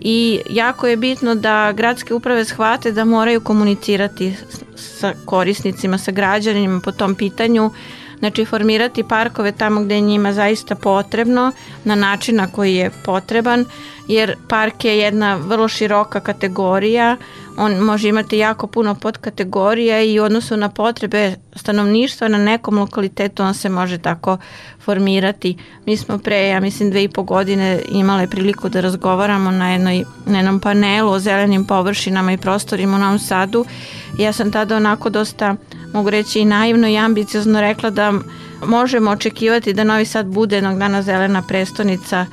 i 0.00 0.40
jako 0.50 0.86
je 0.86 0.96
bitno 0.96 1.34
da 1.34 1.72
gradske 1.72 2.14
uprave 2.14 2.44
shvate 2.44 2.92
da 2.92 3.04
moraju 3.04 3.40
komunicirati 3.40 4.34
sa 4.76 5.12
korisnicima, 5.24 5.98
sa 5.98 6.12
građanima 6.12 6.80
po 6.84 6.92
tom 6.92 7.14
pitanju, 7.14 7.70
znači 8.18 8.44
formirati 8.44 9.02
parkove 9.02 9.52
tamo 9.52 9.80
gde 9.80 9.94
je 9.94 10.00
njima 10.00 10.32
zaista 10.32 10.74
potrebno, 10.74 11.52
na 11.84 11.94
način 11.94 12.36
na 12.36 12.46
koji 12.46 12.74
je 12.74 12.90
potreban, 13.04 13.64
jer 14.08 14.36
park 14.48 14.84
je 14.84 14.98
jedna 14.98 15.36
vrlo 15.36 15.68
široka 15.68 16.20
kategorija, 16.20 17.16
on 17.56 17.78
može 17.78 18.08
imati 18.08 18.38
jako 18.38 18.66
puno 18.66 18.94
podkategorija 18.94 20.02
i 20.02 20.20
u 20.20 20.24
odnosu 20.24 20.56
na 20.56 20.68
potrebe 20.68 21.34
stanovništva 21.56 22.28
na 22.28 22.38
nekom 22.38 22.78
lokalitetu 22.78 23.42
on 23.42 23.54
se 23.54 23.68
može 23.68 23.98
tako 23.98 24.38
formirati. 24.80 25.56
Mi 25.86 25.96
smo 25.96 26.18
pre, 26.18 26.48
ja 26.48 26.60
mislim, 26.60 26.90
dve 26.90 27.04
i 27.04 27.08
po 27.08 27.22
godine 27.22 27.80
imale 27.88 28.26
priliku 28.26 28.68
da 28.68 28.80
razgovaramo 28.80 29.50
na, 29.50 29.72
jednoj, 29.72 30.04
na 30.26 30.38
jednom 30.38 30.60
panelu 30.60 31.10
o 31.10 31.18
zelenim 31.18 31.64
površinama 31.64 32.32
i 32.32 32.38
prostorima 32.38 32.96
u 32.96 33.00
Novom 33.00 33.18
Sadu. 33.18 33.64
Ja 34.18 34.32
sam 34.32 34.52
tada 34.52 34.76
onako 34.76 35.10
dosta, 35.10 35.56
mogu 35.92 36.10
reći, 36.10 36.40
i 36.40 36.44
naivno 36.44 36.88
i 36.88 36.98
ambiciozno 36.98 37.60
rekla 37.60 37.90
da 37.90 38.12
možemo 38.66 39.10
očekivati 39.10 39.72
da 39.72 39.84
Novi 39.84 40.04
Sad 40.04 40.26
bude 40.26 40.56
jednog 40.56 40.78
dana 40.78 41.02
zelena 41.02 41.42
prestonica 41.42 42.26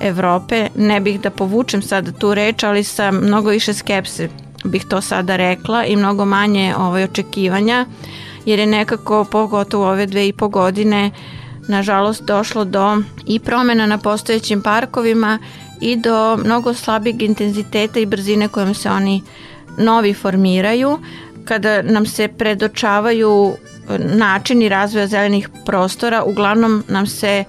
Evrope. 0.00 0.68
Ne 0.76 1.00
bih 1.00 1.20
da 1.20 1.30
povučem 1.30 1.82
sada 1.82 2.12
tu 2.12 2.34
reč, 2.34 2.62
ali 2.62 2.84
sa 2.84 3.10
mnogo 3.10 3.50
više 3.50 3.74
skepse 3.74 4.28
bih 4.64 4.84
to 4.84 5.00
sada 5.00 5.36
rekla 5.36 5.84
i 5.84 5.96
mnogo 5.96 6.24
manje 6.24 6.74
ovaj, 6.78 7.04
očekivanja 7.04 7.86
jer 8.44 8.58
je 8.58 8.66
nekako 8.66 9.24
pogotovo 9.24 9.90
ove 9.90 10.06
dve 10.06 10.28
i 10.28 10.32
po 10.32 10.48
godine 10.48 11.10
nažalost 11.68 12.22
došlo 12.22 12.64
do 12.64 13.02
i 13.26 13.38
promena 13.38 13.86
na 13.86 13.98
postojećim 13.98 14.62
parkovima 14.62 15.38
i 15.80 15.96
do 15.96 16.36
mnogo 16.44 16.74
slabijeg 16.74 17.22
intenziteta 17.22 18.00
i 18.00 18.06
brzine 18.06 18.48
kojom 18.48 18.74
se 18.74 18.90
oni 18.90 19.22
novi 19.78 20.14
formiraju 20.14 20.98
kada 21.44 21.82
nam 21.82 22.06
se 22.06 22.28
predočavaju 22.28 23.56
načini 23.98 24.68
razvoja 24.68 25.06
zelenih 25.06 25.48
prostora. 25.66 26.22
Uglavnom 26.22 26.84
nam 26.88 27.06
se 27.06 27.44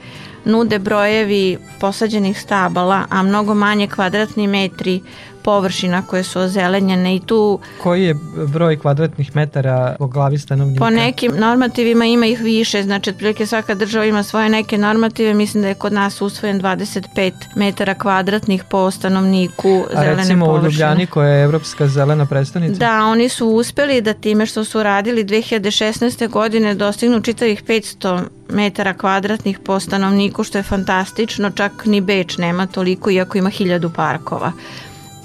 nude 0.45 0.79
brojevi 0.79 1.57
posađenih 1.79 2.41
stabala, 2.41 3.05
a 3.09 3.23
mnogo 3.23 3.53
manje 3.53 3.87
kvadratni 3.87 4.47
metri 4.47 5.01
površina 5.43 6.01
koje 6.01 6.23
su 6.23 6.39
ozelenjene 6.39 7.15
i 7.15 7.19
tu... 7.19 7.59
Koji 7.83 8.03
je 8.03 8.15
broj 8.47 8.79
kvadratnih 8.79 9.35
metara 9.35 9.95
po 9.99 10.07
glavi 10.07 10.37
stanovnika? 10.37 10.79
Po 10.79 10.89
nekim 10.89 11.31
normativima 11.37 12.05
ima 12.05 12.25
ih 12.25 12.39
više, 12.39 12.83
znači 12.83 13.09
otprilike 13.09 13.45
svaka 13.45 13.75
država 13.75 14.05
ima 14.05 14.23
svoje 14.23 14.49
neke 14.49 14.77
normative, 14.77 15.33
mislim 15.33 15.63
da 15.63 15.69
je 15.69 15.75
kod 15.75 15.93
nas 15.93 16.21
usvojen 16.21 16.61
25 16.61 17.31
metara 17.55 17.93
kvadratnih 17.93 18.63
po 18.63 18.91
stanovniku 18.91 19.83
A 19.93 20.01
zelene 20.01 20.15
recimo 20.15 20.45
površine. 20.45 20.69
u 20.69 20.71
Ljubljani 20.71 21.05
koja 21.05 21.29
je 21.29 21.43
evropska 21.43 21.87
zelena 21.87 22.25
predstavnica? 22.25 22.79
Da, 22.79 23.05
oni 23.05 23.29
su 23.29 23.47
uspeli 23.47 24.01
da 24.01 24.13
time 24.13 24.45
što 24.45 24.63
su 24.63 24.83
radili 24.83 25.23
2016. 25.23 26.29
godine 26.29 26.75
dostignu 26.75 27.21
čitavih 27.21 27.63
500 27.63 28.21
metara 28.49 28.93
kvadratnih 28.93 29.59
po 29.59 29.79
stanovniku, 29.79 30.43
što 30.43 30.57
je 30.57 30.63
fantastično, 30.63 31.51
čak 31.51 31.85
ni 31.85 32.01
Beč 32.01 32.37
nema 32.37 32.67
toliko, 32.67 33.11
iako 33.11 33.37
ima 33.37 33.49
hiljadu 33.49 33.89
parkova 33.89 34.51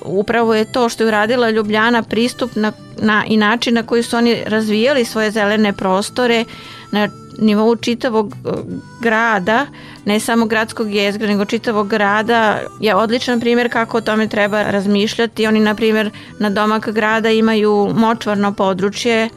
upravo 0.05 0.55
je 0.55 0.72
to 0.72 0.88
što 0.88 1.02
je 1.02 1.09
uradila 1.09 1.50
Ljubljana 1.50 2.02
pristup 2.02 2.50
na, 2.57 2.72
na, 2.98 3.24
i 3.28 3.36
način 3.36 3.74
na 3.74 3.82
koji 3.82 4.02
su 4.02 4.16
oni 4.16 4.36
razvijali 4.46 5.05
svoje 5.05 5.30
zelene 5.30 5.72
prostore 5.72 6.44
na 6.90 7.09
nivou 7.38 7.76
čitavog 7.76 8.26
uh, 8.26 8.52
grada, 9.00 9.66
ne 10.05 10.20
samo 10.20 10.46
gradskog 10.46 10.94
jezgra, 10.94 11.28
nego 11.28 11.44
čitavog 11.44 11.88
grada 11.88 12.61
je 12.80 12.94
odličan 12.94 13.40
primjer 13.40 13.72
kako 13.72 13.98
o 13.98 14.00
tome 14.00 14.28
treba 14.28 14.62
razmišljati. 14.62 15.46
Oni, 15.46 15.61
na 15.61 15.74
primjer, 15.74 16.11
na 16.38 16.50
domak 16.50 16.88
grada 16.88 17.30
imaju 17.30 17.92
močvarno 17.94 18.52
područje 18.52 19.28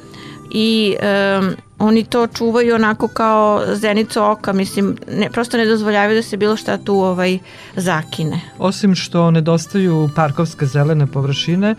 i 0.51 0.95
um, 1.39 1.55
oni 1.79 2.03
to 2.03 2.27
čuvaju 2.27 2.75
onako 2.75 3.07
kao 3.07 3.63
zenicu 3.73 4.23
oka, 4.23 4.53
mislim, 4.53 4.97
ne, 5.11 5.29
prosto 5.29 5.57
ne 5.57 5.65
dozvoljavaju 5.65 6.15
da 6.15 6.21
se 6.23 6.37
bilo 6.37 6.55
šta 6.55 6.77
tu 6.77 6.93
ovaj 6.93 7.39
zakine. 7.75 8.41
Osim 8.59 8.95
što 8.95 9.31
nedostaju 9.31 10.09
parkovske 10.15 10.65
zelene 10.65 11.07
površine, 11.07 11.75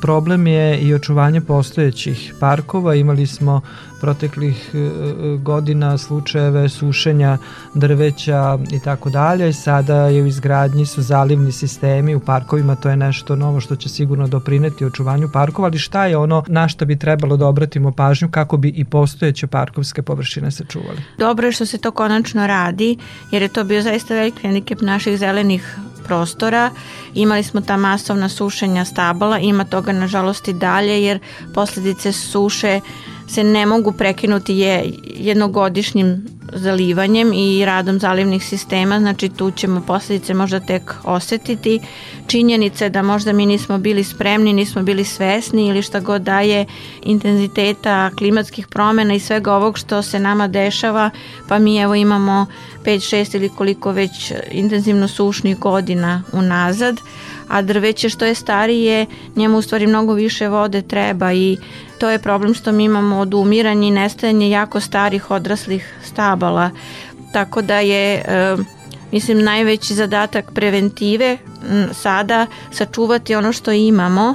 problem 0.00 0.46
je 0.46 0.80
i 0.80 0.94
očuvanje 0.94 1.40
postojećih 1.40 2.34
parkova. 2.40 2.94
Imali 2.94 3.26
smo 3.26 3.60
proteklih 4.00 4.70
e, 4.74 4.78
e, 4.78 4.90
godina 5.36 5.98
slučajeve 5.98 6.68
sušenja 6.68 7.38
drveća 7.74 8.58
i 8.72 8.80
tako 8.80 9.10
dalje. 9.10 9.52
Sada 9.52 10.06
je 10.06 10.22
u 10.22 10.26
izgradnji 10.26 10.86
su 10.86 11.02
zalivni 11.02 11.52
sistemi 11.52 12.14
u 12.14 12.20
parkovima, 12.20 12.76
to 12.76 12.90
je 12.90 12.96
nešto 12.96 13.36
novo 13.36 13.60
što 13.60 13.76
će 13.76 13.88
sigurno 13.88 14.28
doprineti 14.28 14.84
očuvanju 14.84 15.28
parkova, 15.32 15.68
ali 15.68 15.78
šta 15.78 16.06
je 16.06 16.16
ono 16.16 16.44
na 16.48 16.68
šta 16.68 16.84
bi 16.84 16.98
trebalo 16.98 17.36
da 17.36 17.46
obratimo 17.46 17.92
pažnju 17.92 18.28
kako 18.30 18.56
bi 18.56 18.68
i 18.68 18.84
postojeće 18.84 19.46
parkovske 19.46 20.02
površine 20.02 20.50
sačuvali? 20.50 21.02
Dobro 21.18 21.46
je 21.46 21.52
što 21.52 21.66
se 21.66 21.78
to 21.78 21.90
konačno 21.90 22.46
radi, 22.46 22.96
jer 23.30 23.42
je 23.42 23.48
to 23.48 23.64
bio 23.64 23.82
zaista 23.82 24.14
veliki 24.14 24.42
hendikep 24.42 24.80
naših 24.80 25.18
zelenih 25.18 25.78
prostora. 26.10 26.70
Imali 27.14 27.42
smo 27.42 27.60
ta 27.60 27.76
masovna 27.76 28.28
sušenja 28.28 28.84
stabala, 28.84 29.38
ima 29.38 29.64
toga 29.64 29.92
nažalost 29.92 30.48
i 30.48 30.52
dalje 30.52 31.04
jer 31.04 31.18
posledice 31.54 32.12
suše 32.12 32.80
se 33.30 33.44
ne 33.44 33.66
mogu 33.66 33.92
prekinuti 33.92 34.54
je 34.54 34.92
jednogodišnjim 35.04 36.26
zalivanjem 36.52 37.32
i 37.32 37.64
radom 37.64 37.98
zalivnih 37.98 38.44
sistema, 38.44 39.00
znači 39.00 39.28
tu 39.28 39.50
ćemo 39.50 39.80
posledice 39.86 40.34
možda 40.34 40.60
tek 40.60 40.94
osetiti. 41.04 41.80
Činjenice 42.26 42.88
da 42.88 43.02
možda 43.02 43.32
mi 43.32 43.46
nismo 43.46 43.78
bili 43.78 44.04
spremni, 44.04 44.52
nismo 44.52 44.82
bili 44.82 45.04
svesni 45.04 45.66
ili 45.66 45.82
šta 45.82 46.00
god 46.00 46.22
daje 46.22 46.66
intenziteta 47.02 48.10
klimatskih 48.18 48.66
promena 48.66 49.14
i 49.14 49.20
svega 49.20 49.54
ovog 49.54 49.78
što 49.78 50.02
se 50.02 50.18
nama 50.18 50.48
dešava, 50.48 51.10
pa 51.48 51.58
mi 51.58 51.78
evo 51.78 51.94
imamo 51.94 52.46
5-6 52.84 53.36
ili 53.36 53.48
koliko 53.48 53.92
već 53.92 54.32
intenzivno 54.50 55.08
sušnih 55.08 55.58
godina 55.58 56.22
unazad, 56.32 56.96
a 57.48 57.62
drveće 57.62 58.08
što 58.08 58.24
je 58.24 58.34
starije, 58.34 59.06
njemu 59.36 59.58
u 59.58 59.62
stvari 59.62 59.86
mnogo 59.86 60.14
više 60.14 60.48
vode 60.48 60.82
treba 60.82 61.32
i 61.32 61.56
to 62.00 62.10
je 62.10 62.18
problem 62.18 62.54
što 62.54 62.72
mi 62.72 62.84
imamo 62.84 63.18
odumiranje 63.18 63.88
i 63.88 63.90
nestajanje 63.90 64.50
jako 64.50 64.80
starih 64.80 65.30
odraslih 65.30 65.94
stabala. 66.04 66.70
Tako 67.32 67.62
da 67.62 67.78
je 67.78 68.14
e, 68.14 68.56
mislim 69.12 69.42
najveći 69.44 69.94
zadatak 69.94 70.52
preventive 70.54 71.38
sada 71.92 72.46
sačuvati 72.72 73.34
ono 73.34 73.52
što 73.52 73.72
imamo 73.72 74.34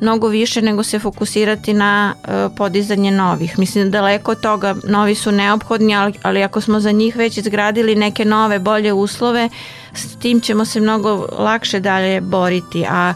mnogo 0.00 0.28
više 0.28 0.62
nego 0.62 0.82
se 0.82 0.98
fokusirati 0.98 1.74
na 1.74 2.14
e, 2.14 2.48
podizanje 2.56 3.10
novih. 3.10 3.58
Mislim 3.58 3.84
da 3.84 3.90
daleko 3.90 4.30
od 4.30 4.40
toga 4.40 4.74
novi 4.84 5.14
su 5.14 5.32
neophodni, 5.32 5.96
ali, 5.96 6.12
ali 6.22 6.42
ako 6.42 6.60
smo 6.60 6.80
za 6.80 6.92
njih 6.92 7.16
već 7.16 7.38
izgradili 7.38 7.94
neke 7.94 8.24
nove, 8.24 8.58
bolje 8.58 8.92
uslove, 8.92 9.48
s 9.94 10.16
tim 10.16 10.40
ćemo 10.40 10.64
se 10.64 10.80
mnogo 10.80 11.26
lakše 11.38 11.80
dalje 11.80 12.20
boriti, 12.20 12.86
a 12.88 13.14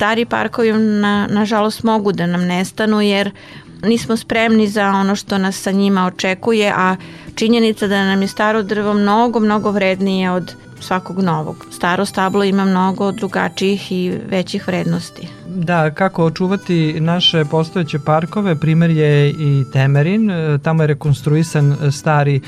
stari 0.00 0.24
parkovi 0.24 0.72
na, 0.72 1.26
nažalost 1.30 1.82
mogu 1.82 2.12
da 2.12 2.26
nam 2.26 2.46
nestanu 2.46 3.00
jer 3.00 3.30
nismo 3.82 4.16
spremni 4.16 4.66
za 4.68 4.86
ono 4.88 5.16
što 5.16 5.38
nas 5.38 5.56
sa 5.56 5.70
njima 5.70 6.06
očekuje, 6.06 6.72
a 6.76 6.96
činjenica 7.34 7.86
da 7.86 8.04
nam 8.04 8.22
je 8.22 8.28
staro 8.28 8.62
drvo 8.62 8.94
mnogo, 8.94 9.40
mnogo 9.40 9.70
vrednije 9.70 10.30
od 10.30 10.54
svakog 10.80 11.22
novog. 11.22 11.66
Staro 11.70 12.04
stablo 12.04 12.44
ima 12.44 12.64
mnogo 12.64 13.12
drugačijih 13.12 13.92
i 13.92 14.18
većih 14.28 14.66
vrednosti. 14.66 15.28
Da, 15.48 15.90
kako 15.90 16.24
očuvati 16.24 17.00
naše 17.00 17.44
postojeće 17.44 17.98
parkove, 17.98 18.54
primer 18.60 18.90
je 18.90 19.30
i 19.30 19.64
Temerin, 19.72 20.30
tamo 20.62 20.82
je 20.82 20.86
rekonstruisan 20.86 21.76
stari 21.92 22.36
e, 22.36 22.40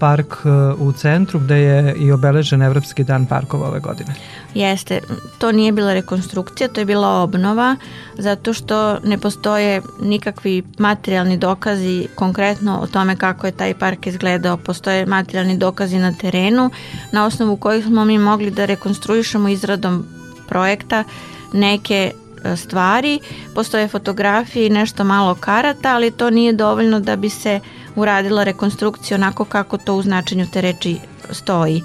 park 0.00 0.26
e, 0.44 0.48
u 0.78 0.92
centru 0.92 1.40
gde 1.40 1.58
je 1.58 1.94
i 1.94 2.12
obeležen 2.12 2.62
Evropski 2.62 3.04
dan 3.04 3.26
parkova 3.26 3.68
ove 3.68 3.80
godine. 3.80 4.14
Jeste, 4.54 5.00
to 5.38 5.52
nije 5.52 5.72
bila 5.72 5.94
rekonstrukcija, 5.94 6.68
to 6.68 6.80
je 6.80 6.84
bila 6.84 7.08
obnova, 7.08 7.76
zato 8.18 8.52
što 8.52 8.98
ne 9.04 9.18
postoje 9.18 9.82
nikakvi 10.00 10.62
materijalni 10.78 11.36
dokazi 11.36 12.08
konkretno 12.14 12.78
o 12.82 12.86
tome 12.86 13.16
kako 13.16 13.46
je 13.46 13.52
taj 13.52 13.74
park 13.74 14.06
izgledao. 14.06 14.56
Postoje 14.56 15.06
materijalni 15.06 15.56
dokazi 15.56 15.98
na 15.98 16.12
terenu, 16.12 16.70
na 17.12 17.26
osnovu 17.26 17.56
kojih 17.56 17.84
smo 17.84 18.04
mi 18.04 18.18
mogli 18.18 18.50
da 18.50 18.64
rekonstruišemo 18.64 19.48
izradom 19.48 20.06
projekta 20.48 21.04
neke 21.52 22.12
e, 22.44 22.56
stvari, 22.56 23.20
postoje 23.54 23.88
fotografije 23.88 24.66
i 24.66 24.70
nešto 24.70 25.04
malo 25.04 25.34
karata, 25.34 25.94
ali 25.94 26.10
to 26.10 26.30
nije 26.30 26.52
dovoljno 26.52 27.00
da 27.00 27.16
bi 27.16 27.28
se 27.28 27.60
uradila 27.96 28.44
rekonstrukcija 28.44 29.16
onako 29.16 29.44
kako 29.44 29.78
to 29.78 29.94
u 29.94 30.02
značenju 30.02 30.46
te 30.52 30.60
reči 30.60 30.98
stoji. 31.30 31.82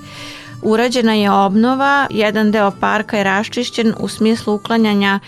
Urađena 0.62 1.14
je 1.14 1.32
obnova, 1.32 2.08
jedan 2.10 2.52
deo 2.52 2.72
parka 2.80 3.18
je 3.18 3.24
raščišćen 3.24 3.94
u 4.00 4.08
smislu 4.08 4.56
uklanjanja 4.56 5.20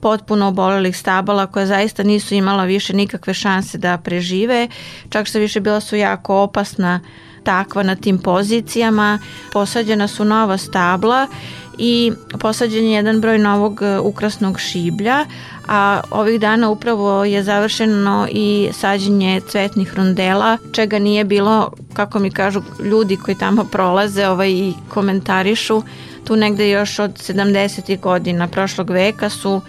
potpuno 0.00 0.48
obolelih 0.48 0.96
stabala 0.96 1.46
koja 1.46 1.66
zaista 1.66 2.02
nisu 2.02 2.34
imala 2.34 2.64
više 2.64 2.92
nikakve 2.92 3.34
šanse 3.34 3.78
da 3.78 3.98
prežive, 3.98 4.68
čak 5.08 5.26
što 5.26 5.38
više 5.38 5.60
bila 5.60 5.80
su 5.80 5.96
jako 5.96 6.42
opasna 6.42 7.00
takva 7.44 7.82
na 7.82 7.96
tim 7.96 8.18
pozicijama. 8.18 9.18
Posađena 9.52 10.08
su 10.08 10.24
nova 10.24 10.58
stabla 10.58 11.26
i 11.78 12.12
posađen 12.40 12.84
je 12.84 12.92
jedan 12.92 13.20
broj 13.20 13.38
novog 13.38 13.82
e, 13.82 13.98
ukrasnog 13.98 14.60
šiblja, 14.60 15.26
a 15.68 16.00
ovih 16.10 16.40
dana 16.40 16.70
upravo 16.70 17.24
je 17.24 17.42
završeno 17.42 18.28
i 18.30 18.68
sađenje 18.72 19.40
cvetnih 19.48 19.94
rondela, 19.94 20.58
čega 20.72 20.98
nije 20.98 21.24
bilo, 21.24 21.72
kako 21.92 22.18
mi 22.18 22.30
kažu 22.30 22.62
ljudi 22.84 23.16
koji 23.16 23.34
tamo 23.34 23.64
prolaze 23.64 24.26
ovaj, 24.26 24.50
i 24.50 24.74
komentarišu, 24.88 25.82
tu 26.24 26.36
negde 26.36 26.70
još 26.70 26.98
od 26.98 27.10
70. 27.10 28.00
godina 28.00 28.48
prošlog 28.48 28.90
veka 28.90 29.28
su 29.28 29.60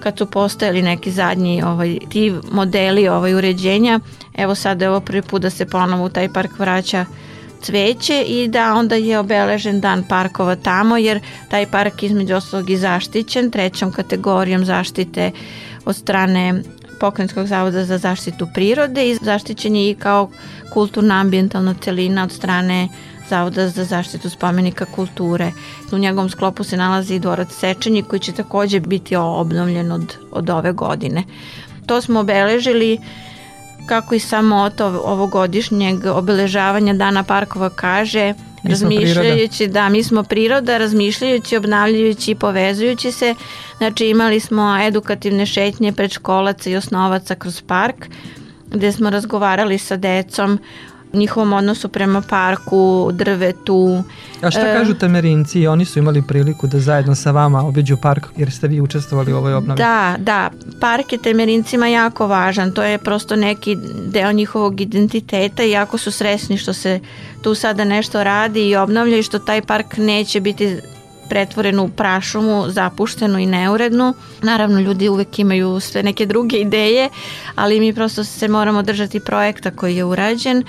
kad 0.00 0.18
su 0.18 0.26
postojali 0.26 0.82
neki 0.82 1.10
zadnji 1.10 1.62
ovaj, 1.62 1.98
ti 2.08 2.34
modeli 2.52 3.08
ovaj, 3.08 3.34
uređenja, 3.34 4.00
evo 4.34 4.54
sada 4.54 4.84
je 4.84 4.90
ovo 4.90 5.00
prvi 5.00 5.22
put 5.22 5.42
da 5.42 5.50
se 5.50 5.66
ponovo 5.66 6.04
u 6.04 6.08
taj 6.08 6.32
park 6.32 6.58
vraća 6.58 7.04
cveće 7.62 8.22
i 8.22 8.48
da 8.48 8.74
onda 8.74 8.94
je 8.94 9.18
obeležen 9.18 9.80
dan 9.80 10.04
parkova 10.08 10.56
tamo 10.56 10.96
jer 10.96 11.20
taj 11.50 11.66
park 11.70 12.02
između 12.02 12.34
ostalog 12.34 12.70
i 12.70 12.76
zaštićen 12.76 13.50
trećom 13.50 13.92
kategorijom 13.92 14.64
zaštite 14.64 15.30
od 15.84 15.96
strane 15.96 16.62
Pokrenjskog 17.00 17.46
zavoda 17.46 17.84
za 17.84 17.98
zaštitu 17.98 18.48
prirode 18.54 19.10
i 19.10 19.14
zaštićen 19.14 19.76
je 19.76 19.90
i 19.90 19.94
kao 19.94 20.30
kulturna 20.72 21.20
ambientalna 21.20 21.74
celina 21.80 22.24
od 22.24 22.32
strane 22.32 22.88
Zavoda 23.32 23.68
za 23.68 23.84
zaštitu 23.84 24.30
spomenika 24.30 24.84
kulture. 24.84 25.52
U 25.92 25.98
njegovom 25.98 26.30
sklopu 26.30 26.64
se 26.64 26.76
nalazi 26.76 27.14
i 27.14 27.18
dvorac 27.18 27.48
Sečenji 27.52 28.02
koji 28.02 28.20
će 28.20 28.32
takođe 28.32 28.80
biti 28.80 29.16
obnovljen 29.16 29.92
od, 29.92 30.16
od 30.32 30.50
ove 30.50 30.72
godine. 30.72 31.24
To 31.86 32.00
smo 32.00 32.20
obeležili 32.20 32.98
kako 33.86 34.14
i 34.14 34.18
samo 34.18 34.56
moto 34.56 34.86
ovogodišnjeg 35.04 36.06
obeležavanja 36.06 36.92
Dana 36.92 37.22
parkova 37.22 37.70
kaže, 37.70 38.34
Mi 38.62 38.70
razmišljajući, 38.70 39.66
da, 39.68 39.88
mi 39.88 40.02
smo 40.02 40.22
priroda, 40.22 40.78
razmišljajući, 40.78 41.56
obnavljajući 41.56 42.30
i 42.30 42.34
povezujući 42.34 43.12
se. 43.12 43.34
Znači 43.78 44.06
imali 44.06 44.40
smo 44.40 44.78
edukativne 44.82 45.46
šetnje 45.46 45.92
predškolaca 45.92 46.70
i 46.70 46.76
osnovaca 46.76 47.34
kroz 47.34 47.62
park, 47.62 48.06
gde 48.66 48.92
smo 48.92 49.10
razgovarali 49.10 49.78
sa 49.78 49.96
decom 49.96 50.58
njihovom 51.12 51.52
odnosu 51.52 51.88
prema 51.88 52.20
parku, 52.20 53.10
drvetu. 53.12 54.04
A 54.42 54.50
šta 54.50 54.60
E, 54.60 54.74
kažu 54.78 54.94
temerinci? 54.94 55.66
Oni 55.66 55.84
su 55.84 55.98
imali 55.98 56.22
priliku 56.22 56.66
da 56.66 56.80
zajedno 56.80 57.14
sa 57.14 57.30
vama 57.30 57.66
obiđu 57.66 57.96
park 57.96 58.26
jer 58.36 58.50
ste 58.50 58.68
vi 58.68 58.80
učestvovali 58.80 59.32
u 59.32 59.36
ovoj 59.36 59.54
obnovi. 59.54 59.78
Da, 59.78 60.16
da, 60.18 60.50
park 60.80 61.12
je 61.12 61.18
temerincima 61.18 61.86
jako 61.86 62.26
važan, 62.26 62.72
to 62.72 62.82
je 62.82 62.98
prosto 62.98 63.36
neki 63.36 63.76
deo 64.06 64.32
njihovog 64.32 64.80
identiteta 64.80 65.64
i 65.64 65.70
jako 65.70 65.98
su 65.98 66.10
sresni 66.10 66.56
što 66.56 66.72
se 66.72 67.00
tu 67.42 67.54
sada 67.54 67.84
nešto 67.84 68.24
radi 68.24 68.68
i 68.68 68.76
obnavlja 68.76 69.18
i 69.18 69.22
što 69.22 69.38
taj 69.38 69.62
park 69.62 69.96
neće 69.96 70.40
biti 70.40 70.76
pretvoren 71.32 71.78
u 71.80 71.88
prašumu, 71.88 72.64
zapuštenu 72.68 73.38
i 73.38 73.46
neurednu. 73.46 74.14
Naravno, 74.42 74.80
ljudi 74.80 75.08
uvek 75.08 75.38
imaju 75.38 75.80
sve 75.80 76.02
neke 76.02 76.26
druge 76.26 76.56
ideje, 76.66 77.08
ali 77.54 77.80
mi 77.80 77.94
prosto 77.94 78.24
se 78.24 78.48
moramo 78.48 78.82
držati 78.82 79.20
projekta 79.20 79.70
koji 79.70 79.96
je 79.96 80.04
urađen 80.04 80.64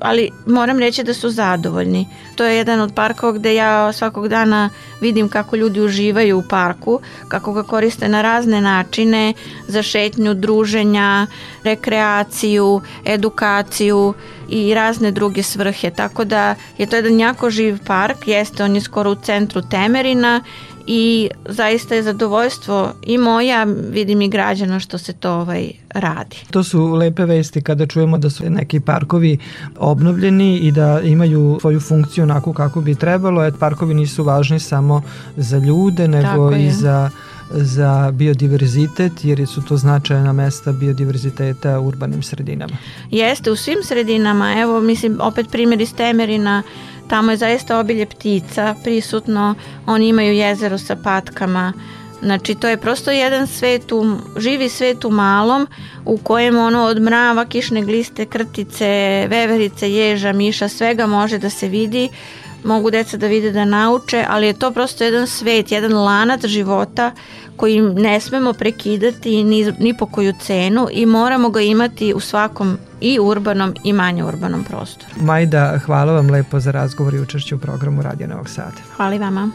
ali 0.00 0.30
moram 0.46 0.78
reći 0.78 1.04
da 1.04 1.14
su 1.14 1.30
zadovoljni. 1.30 2.06
To 2.36 2.44
je 2.44 2.56
jedan 2.56 2.80
od 2.80 2.94
parkova 2.94 3.32
gde 3.32 3.54
ja 3.54 3.92
svakog 3.92 4.28
dana 4.28 4.70
vidim 5.00 5.28
kako 5.28 5.56
ljudi 5.56 5.80
uživaju 5.80 6.38
u 6.38 6.42
parku, 6.48 7.00
kako 7.28 7.52
ga 7.52 7.62
koriste 7.62 8.08
na 8.08 8.22
razne 8.22 8.60
načine, 8.60 9.32
za 9.68 9.82
šetnju, 9.82 10.34
druženja, 10.34 11.26
rekreaciju, 11.64 12.80
edukaciju 13.04 14.14
i 14.48 14.74
razne 14.74 15.10
druge 15.10 15.42
svrhe. 15.42 15.90
Tako 15.90 16.24
da 16.24 16.54
je 16.78 16.86
to 16.86 16.96
jedan 16.96 17.20
jako 17.20 17.50
živ 17.50 17.78
park, 17.86 18.28
jeste 18.28 18.64
on 18.64 18.74
je 18.74 18.80
skoro 18.80 19.10
u 19.10 19.14
centru 19.14 19.62
Temerina 19.70 20.42
i 20.90 21.30
zaista 21.48 21.94
je 21.94 22.02
zadovoljstvo 22.02 22.92
i 23.02 23.18
moja, 23.18 23.66
vidim 23.90 24.20
i 24.22 24.28
građana 24.28 24.80
što 24.80 24.98
se 24.98 25.12
to 25.12 25.32
ovaj 25.32 25.70
radi. 25.90 26.36
To 26.50 26.64
su 26.64 26.92
lepe 26.94 27.24
vesti 27.24 27.62
kada 27.62 27.86
čujemo 27.86 28.18
da 28.18 28.30
su 28.30 28.50
neki 28.50 28.80
parkovi 28.80 29.38
obnovljeni 29.78 30.58
i 30.58 30.72
da 30.72 31.00
imaju 31.00 31.58
svoju 31.60 31.80
funkciju 31.80 32.24
onako 32.24 32.52
kako 32.52 32.80
bi 32.80 32.94
trebalo. 32.94 33.44
Et 33.44 33.54
parkovi 33.58 33.94
nisu 33.94 34.24
važni 34.24 34.60
samo 34.60 35.02
za 35.36 35.58
ljude, 35.58 36.08
nego 36.08 36.56
i 36.56 36.70
za 36.70 37.10
za 37.50 38.10
biodiverzitet 38.14 39.24
jer 39.24 39.46
su 39.46 39.62
to 39.62 39.76
značajna 39.76 40.32
mesta 40.32 40.72
biodiverziteta 40.72 41.80
u 41.80 41.86
urbanim 41.86 42.22
sredinama. 42.22 42.76
Jeste, 43.10 43.50
u 43.50 43.56
svim 43.56 43.78
sredinama, 43.82 44.60
evo 44.60 44.80
mislim 44.80 45.18
opet 45.20 45.46
primjer 45.50 45.80
iz 45.80 45.94
Temerina, 45.94 46.62
tamo 47.08 47.30
je 47.30 47.36
zaista 47.36 47.78
obilje 47.78 48.06
ptica 48.06 48.74
prisutno, 48.84 49.54
oni 49.86 50.08
imaju 50.08 50.32
jezero 50.32 50.78
sa 50.78 50.96
patkama, 50.96 51.72
Znači 52.22 52.54
to 52.54 52.68
je 52.68 52.76
prosto 52.76 53.10
jedan 53.10 53.46
svet, 53.46 53.92
u, 53.92 54.16
živi 54.36 54.68
svet 54.68 55.04
u 55.04 55.10
malom 55.10 55.66
u 56.04 56.18
kojem 56.18 56.58
ono 56.58 56.84
od 56.84 57.00
mrava, 57.02 57.44
kišne 57.44 57.82
gliste, 57.82 58.26
krtice, 58.26 58.86
veverice, 59.30 59.92
ježa, 59.92 60.32
miša, 60.32 60.68
svega 60.68 61.06
može 61.06 61.38
da 61.38 61.50
se 61.50 61.68
vidi, 61.68 62.08
mogu 62.64 62.90
deca 62.90 63.16
da 63.16 63.26
vide 63.26 63.52
da 63.52 63.64
nauče, 63.64 64.24
ali 64.28 64.46
je 64.46 64.52
to 64.52 64.70
prosto 64.70 65.04
jedan 65.04 65.26
svet, 65.26 65.72
jedan 65.72 65.92
lanac 65.92 66.46
života 66.46 67.12
koji 67.56 67.80
ne 67.80 68.20
smemo 68.20 68.52
prekidati 68.52 69.44
ni, 69.44 69.72
ni 69.78 69.96
po 69.96 70.06
koju 70.06 70.32
cenu 70.40 70.88
i 70.92 71.06
moramo 71.06 71.50
ga 71.50 71.60
imati 71.60 72.14
u 72.14 72.20
svakom 72.20 72.78
i 73.00 73.18
urbanom 73.20 73.74
i 73.84 73.92
manje 73.92 74.24
urbanom 74.24 74.64
prostoru. 74.64 75.12
Majda, 75.20 75.78
hvala 75.86 76.12
vam 76.12 76.30
lepo 76.30 76.60
za 76.60 76.70
razgovor 76.70 77.14
i 77.14 77.20
učešću 77.20 77.56
u 77.56 77.58
programu 77.58 78.02
Radio 78.02 78.26
Novog 78.26 78.48
Sada. 78.48 78.80
Hvala 78.96 79.14
i 79.14 79.18
vama. 79.18 79.50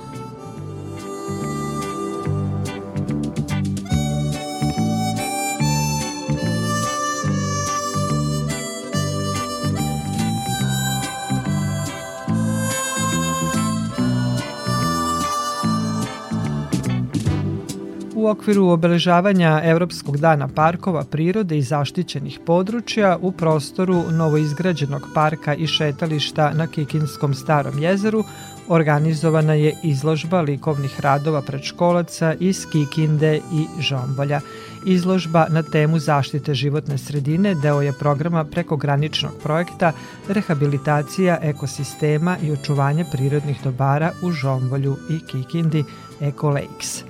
U 18.23 18.27
okviru 18.27 18.67
obeležavanja 18.71 19.61
Evropskog 19.63 20.17
dana 20.17 20.47
parkova, 20.47 21.03
prirode 21.03 21.57
i 21.57 21.61
zaštićenih 21.61 22.39
područja 22.45 23.17
u 23.21 23.31
prostoru 23.31 24.03
novoizgrađenog 24.11 25.07
parka 25.13 25.55
i 25.55 25.67
šetališta 25.67 26.53
na 26.53 26.67
Kikinskom 26.67 27.33
starom 27.33 27.79
jezeru 27.79 28.23
organizovana 28.67 29.53
je 29.53 29.75
izložba 29.83 30.41
likovnih 30.41 30.99
radova 30.99 31.41
predškolaca 31.41 32.33
iz 32.39 32.65
Kikinde 32.71 33.35
i 33.35 33.81
Žombolja. 33.81 34.39
Izložba 34.85 35.47
na 35.49 35.63
temu 35.63 35.99
zaštite 35.99 36.53
životne 36.53 36.97
sredine 36.97 37.55
deo 37.55 37.81
je 37.81 37.93
programa 37.99 38.43
prekograničnog 38.43 39.33
projekta 39.43 39.91
Rehabilitacija 40.27 41.39
ekosistema 41.41 42.37
i 42.41 42.51
očuvanje 42.51 43.05
prirodnih 43.11 43.57
dobara 43.63 44.11
u 44.21 44.31
Žombolju 44.31 44.97
i 45.09 45.19
Kikindi 45.19 45.83
Eco 46.21 46.49
Lakes. 46.49 47.03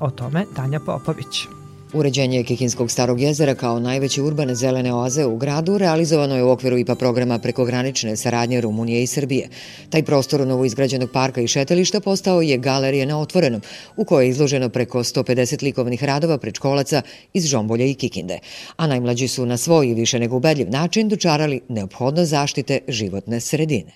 O 0.00 0.10
tome 0.10 0.44
Tanja 0.56 0.80
Popović. 0.80 1.46
Uređenje 1.92 2.44
Kikinskog 2.44 2.90
starog 2.90 3.20
jezera 3.20 3.54
kao 3.54 3.80
najveće 3.80 4.22
urbane 4.22 4.54
zelene 4.54 4.94
oaze 4.94 5.24
u 5.24 5.36
gradu 5.36 5.78
realizovano 5.78 6.36
je 6.36 6.42
u 6.42 6.50
okviru 6.50 6.78
IPA 6.78 6.94
programa 6.94 7.38
prekogranične 7.38 8.16
saradnje 8.16 8.60
Rumunije 8.60 9.02
i 9.02 9.06
Srbije. 9.06 9.48
Taj 9.90 10.02
prostor 10.02 10.40
u 10.40 10.46
novoizgrađenog 10.46 11.10
parka 11.12 11.40
i 11.40 11.48
šetališta 11.48 12.00
postao 12.00 12.42
je 12.42 12.58
galerija 12.58 13.06
na 13.06 13.20
otvorenom, 13.20 13.60
u 13.96 14.04
kojoj 14.04 14.24
je 14.24 14.30
izloženo 14.30 14.68
preko 14.68 14.98
150 14.98 15.62
likovnih 15.62 16.04
radova 16.04 16.38
predškolaca 16.38 17.02
iz 17.32 17.46
Žombolja 17.46 17.84
i 17.84 17.94
Kikinde, 17.94 18.38
a 18.76 18.86
najmlađi 18.86 19.28
su 19.28 19.46
na 19.46 19.56
svoj 19.56 19.88
i 19.88 19.94
više 19.94 20.18
nego 20.18 20.36
ubedljiv 20.36 20.70
način 20.70 21.08
dočarali 21.08 21.60
neophodnost 21.68 22.30
zaštite 22.30 22.78
životne 22.88 23.40
sredine. 23.40 23.92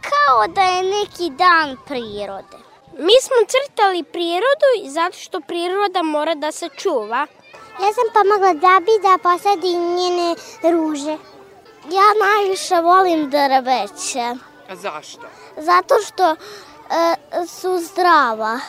Kao 0.00 0.54
da 0.54 0.62
je 0.62 0.82
neki 0.82 1.36
dan 1.38 1.76
prirode. 1.86 2.73
Mi 2.98 3.12
smo 3.22 3.36
crtali 3.48 4.02
prirodu 4.02 4.90
zato 4.90 5.18
što 5.18 5.40
priroda 5.40 6.02
mora 6.02 6.34
da 6.34 6.52
se 6.52 6.68
čuva. 6.76 7.26
Ja 7.80 7.92
sam 7.92 8.04
pomogla 8.14 8.52
Gabi 8.52 8.92
da 9.02 9.18
posadi 9.22 9.72
njene 9.72 10.34
ruže. 10.62 11.16
Ja 11.90 12.08
najviše 12.26 12.80
volim 12.80 13.30
drveće. 13.30 14.34
A 14.68 14.76
zašto? 14.76 15.26
Zato 15.56 15.94
što 16.06 16.30
e, 16.30 16.36
su 17.46 17.78
zdrava. 17.78 18.60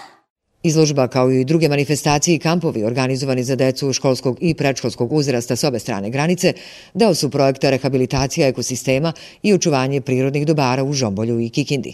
Izložba 0.65 1.07
kao 1.07 1.31
i 1.31 1.43
druge 1.45 1.69
manifestacije 1.69 2.35
i 2.35 2.39
kampovi 2.39 2.83
organizovani 2.83 3.43
za 3.43 3.55
decu 3.55 3.93
školskog 3.93 4.37
i 4.41 4.53
predškolskog 4.53 5.13
uzrasta 5.13 5.55
s 5.55 5.63
obe 5.63 5.79
strane 5.79 6.09
granice 6.09 6.53
deo 6.93 7.13
su 7.13 7.29
projekta 7.29 7.69
rehabilitacija 7.69 8.47
ekosistema 8.47 9.13
i 9.43 9.53
očuvanje 9.53 10.01
prirodnih 10.01 10.45
dobara 10.45 10.83
u 10.83 10.93
Žombolju 10.93 11.39
i 11.39 11.49
Kikindi. 11.49 11.93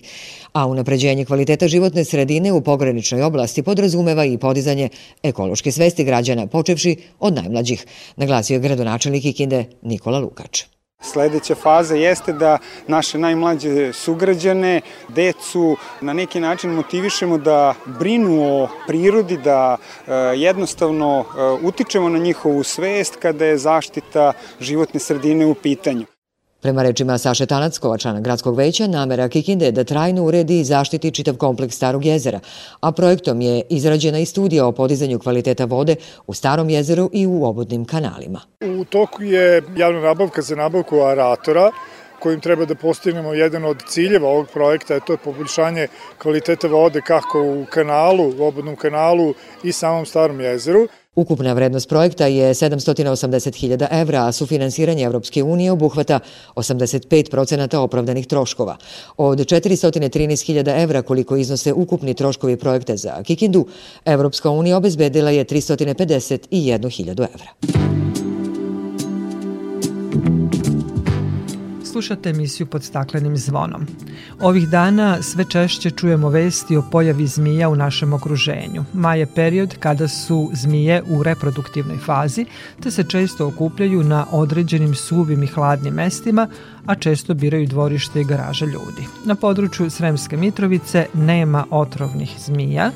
A 0.53 0.65
unapređenje 0.67 1.25
kvaliteta 1.25 1.67
životne 1.67 2.05
sredine 2.05 2.53
u 2.53 2.61
pograničnoj 2.61 3.23
oblasti 3.23 3.63
podrazumeva 3.63 4.25
i 4.25 4.37
podizanje 4.37 4.89
ekološke 5.23 5.71
svesti 5.71 6.03
građana, 6.03 6.47
počevši 6.47 6.95
od 7.19 7.33
najmlađih, 7.33 7.85
naglasio 8.15 8.53
je 8.53 8.59
gradonačelnik 8.59 9.21
Kikinde 9.21 9.65
Nikola 9.81 10.19
Lukač. 10.19 10.63
Sledeća 11.01 11.55
faza 11.55 11.95
jeste 11.95 12.33
da 12.33 12.57
naše 12.87 13.17
najmlađe 13.17 13.93
sugrađane, 13.93 14.81
decu, 15.07 15.77
na 16.01 16.13
neki 16.13 16.39
način 16.39 16.71
motivišemo 16.71 17.37
da 17.37 17.73
brinu 17.85 18.41
o 18.43 18.67
prirodi, 18.87 19.37
da 19.37 19.77
e, 20.07 20.13
jednostavno 20.35 21.19
e, 21.19 21.65
utičemo 21.65 22.09
na 22.09 22.17
njihovu 22.17 22.63
svest 22.63 23.15
kada 23.21 23.45
je 23.45 23.57
zaštita 23.57 24.33
životne 24.59 24.99
sredine 24.99 25.45
u 25.45 25.55
pitanju. 25.55 26.10
Prema 26.61 26.83
rečima 26.83 27.17
Saše 27.17 27.45
Tanackova, 27.45 27.97
člana 27.97 28.19
gradskog 28.19 28.57
veća, 28.57 28.87
namera 28.87 29.29
Kikinde 29.29 29.65
je 29.65 29.71
da 29.71 29.83
trajno 29.83 30.23
uredi 30.23 30.59
i 30.59 30.63
zaštiti 30.63 31.11
čitav 31.11 31.35
kompleks 31.35 31.75
Starog 31.75 32.05
jezera, 32.05 32.39
a 32.79 32.91
projektom 32.91 33.41
je 33.41 33.61
izrađena 33.69 34.19
i 34.19 34.25
studija 34.25 34.65
o 34.65 34.71
podizanju 34.71 35.19
kvaliteta 35.19 35.65
vode 35.65 35.95
u 36.27 36.33
Starom 36.33 36.69
jezeru 36.69 37.09
i 37.13 37.27
u 37.27 37.45
obodnim 37.45 37.85
kanalima. 37.85 38.41
U 38.79 38.85
toku 38.85 39.23
je 39.23 39.63
javna 39.77 40.01
nabavka 40.01 40.41
za 40.41 40.55
nabavku 40.55 40.99
aeratora, 40.99 41.71
kojim 42.19 42.39
treba 42.39 42.65
da 42.65 42.75
postignemo 42.75 43.33
jedan 43.33 43.65
od 43.65 43.83
ciljeva 43.87 44.29
ovog 44.29 44.47
projekta, 44.53 44.93
je 44.93 45.05
to 45.07 45.17
poboljšanje 45.17 45.87
kvaliteta 46.17 46.67
vode 46.67 47.01
kako 47.01 47.41
u 47.41 47.65
kanalu, 47.69 48.33
u 48.39 48.43
obodnom 48.43 48.75
kanalu 48.75 49.33
i 49.63 49.71
samom 49.71 50.05
Starom 50.05 50.41
jezeru. 50.41 50.87
Ukupna 51.15 51.53
vrednost 51.53 51.89
projekta 51.89 52.25
je 52.25 52.53
780.000 52.53 53.87
evra, 53.91 54.25
a 54.27 54.31
sufinansiranje 54.31 55.03
Evropske 55.03 55.43
unije 55.43 55.71
obuhvata 55.71 56.19
85% 56.55 57.77
opravdanih 57.77 58.27
troškova. 58.27 58.77
Od 59.17 59.39
413.000 59.39 60.83
evra 60.83 61.01
koliko 61.01 61.35
iznose 61.35 61.73
ukupni 61.73 62.13
troškovi 62.13 62.57
projekta 62.57 62.95
za 62.97 63.23
Kikindu, 63.23 63.65
Evropska 64.05 64.49
unija 64.49 64.77
obezbedila 64.77 65.31
je 65.31 65.45
351.000 65.45 67.27
evra. 67.33 68.00
Slušate 71.91 72.29
emisiju 72.29 72.67
pod 72.67 72.83
staklenim 72.83 73.37
zvonom. 73.37 73.87
Ovih 74.39 74.69
dana 74.69 75.21
sve 75.21 75.45
češće 75.45 75.91
čujemo 75.91 76.29
vesti 76.29 76.77
o 76.77 76.83
pojavi 76.91 77.27
zmija 77.27 77.69
u 77.69 77.75
našem 77.75 78.13
okruženju. 78.13 78.83
Maj 78.93 79.19
je 79.19 79.25
period 79.25 79.75
kada 79.79 80.07
su 80.07 80.49
zmije 80.53 81.03
u 81.09 81.23
reproduktivnoj 81.23 81.97
fazi, 81.97 82.45
te 82.83 82.91
se 82.91 83.03
često 83.03 83.47
okupljaju 83.47 84.03
na 84.03 84.25
određenim 84.31 84.95
suvim 84.95 85.43
i 85.43 85.47
hladnim 85.47 85.93
mestima, 85.93 86.47
a 86.85 86.95
često 86.95 87.33
biraju 87.33 87.67
dvorište 87.67 88.21
i 88.21 88.25
garaže 88.25 88.65
ljudi. 88.65 89.07
Na 89.25 89.35
području 89.35 89.89
Sremske 89.89 90.37
Mitrovice 90.37 91.05
nema 91.13 91.65
otrovnih 91.69 92.35
zmija, 92.39 92.91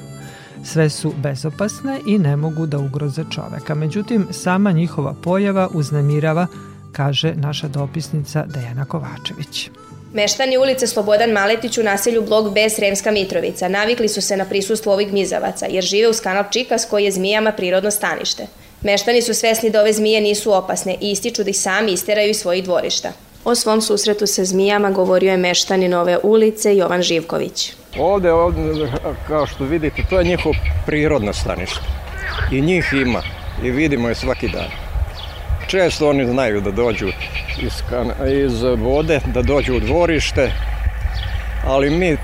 sve 0.63 0.89
su 0.89 1.13
bezopasne 1.23 1.99
i 2.05 2.19
ne 2.19 2.35
mogu 2.35 2.65
da 2.65 2.79
ugroze 2.79 3.23
čoveka. 3.29 3.75
Međutim, 3.75 4.27
sama 4.31 4.71
njihova 4.71 5.13
pojava 5.13 5.69
uznemirava 5.73 6.47
kaže 6.95 7.33
naša 7.35 7.67
dopisnica 7.67 8.45
Dejana 8.47 8.85
Kovačević. 8.85 9.69
Meštani 10.13 10.57
ulice 10.57 10.87
Slobodan 10.87 11.31
Maletić 11.31 11.77
u 11.77 11.83
naselju 11.83 12.21
Blog 12.21 12.53
B 12.53 12.69
Sremska 12.69 13.11
Mitrovica 13.11 13.67
navikli 13.67 14.07
su 14.07 14.21
se 14.21 14.37
na 14.37 14.45
prisustvo 14.45 14.93
ovih 14.93 15.09
gmizavaca 15.09 15.65
jer 15.69 15.83
žive 15.83 16.09
uz 16.09 16.21
kanal 16.21 16.43
Čikas 16.51 16.85
koji 16.89 17.03
je 17.03 17.11
zmijama 17.11 17.51
prirodno 17.51 17.91
stanište. 17.91 18.47
Meštani 18.81 19.21
su 19.21 19.33
svesni 19.33 19.69
da 19.69 19.81
ove 19.81 19.93
zmije 19.93 20.21
nisu 20.21 20.53
opasne 20.53 20.95
i 21.01 21.11
ističu 21.11 21.43
da 21.43 21.49
ih 21.49 21.59
sami 21.59 21.91
isteraju 21.91 22.29
iz 22.29 22.37
svojih 22.37 22.63
dvorišta. 22.63 23.11
O 23.45 23.55
svom 23.55 23.81
susretu 23.81 24.27
sa 24.27 24.45
zmijama 24.45 24.91
govorio 24.91 25.31
je 25.31 25.37
meštanin 25.37 25.93
ove 25.93 26.17
ulice 26.23 26.75
Jovan 26.77 27.01
Živković. 27.01 27.73
Ovde, 27.99 28.31
ovde, 28.31 28.61
kao 29.27 29.47
što 29.47 29.63
vidite, 29.63 30.03
to 30.09 30.19
je 30.19 30.25
njihovo 30.25 30.55
prirodno 30.85 31.33
stanište. 31.33 31.85
I 32.51 32.61
njih 32.61 32.93
ima. 32.93 33.21
I 33.63 33.71
vidimo 33.71 34.09
je 34.09 34.15
svaki 34.15 34.47
dan. 34.47 34.84
Često 35.67 36.09
oni 36.09 36.25
znaju 36.25 36.61
da 36.61 36.71
dođu 36.71 37.07
iz, 37.61 37.83
iz 38.43 38.61
vode, 38.77 39.19
da 39.25 39.41
dođu 39.41 39.75
u 39.75 39.79
dvorište, 39.79 40.51
ali 41.65 41.89
mi 41.89 42.17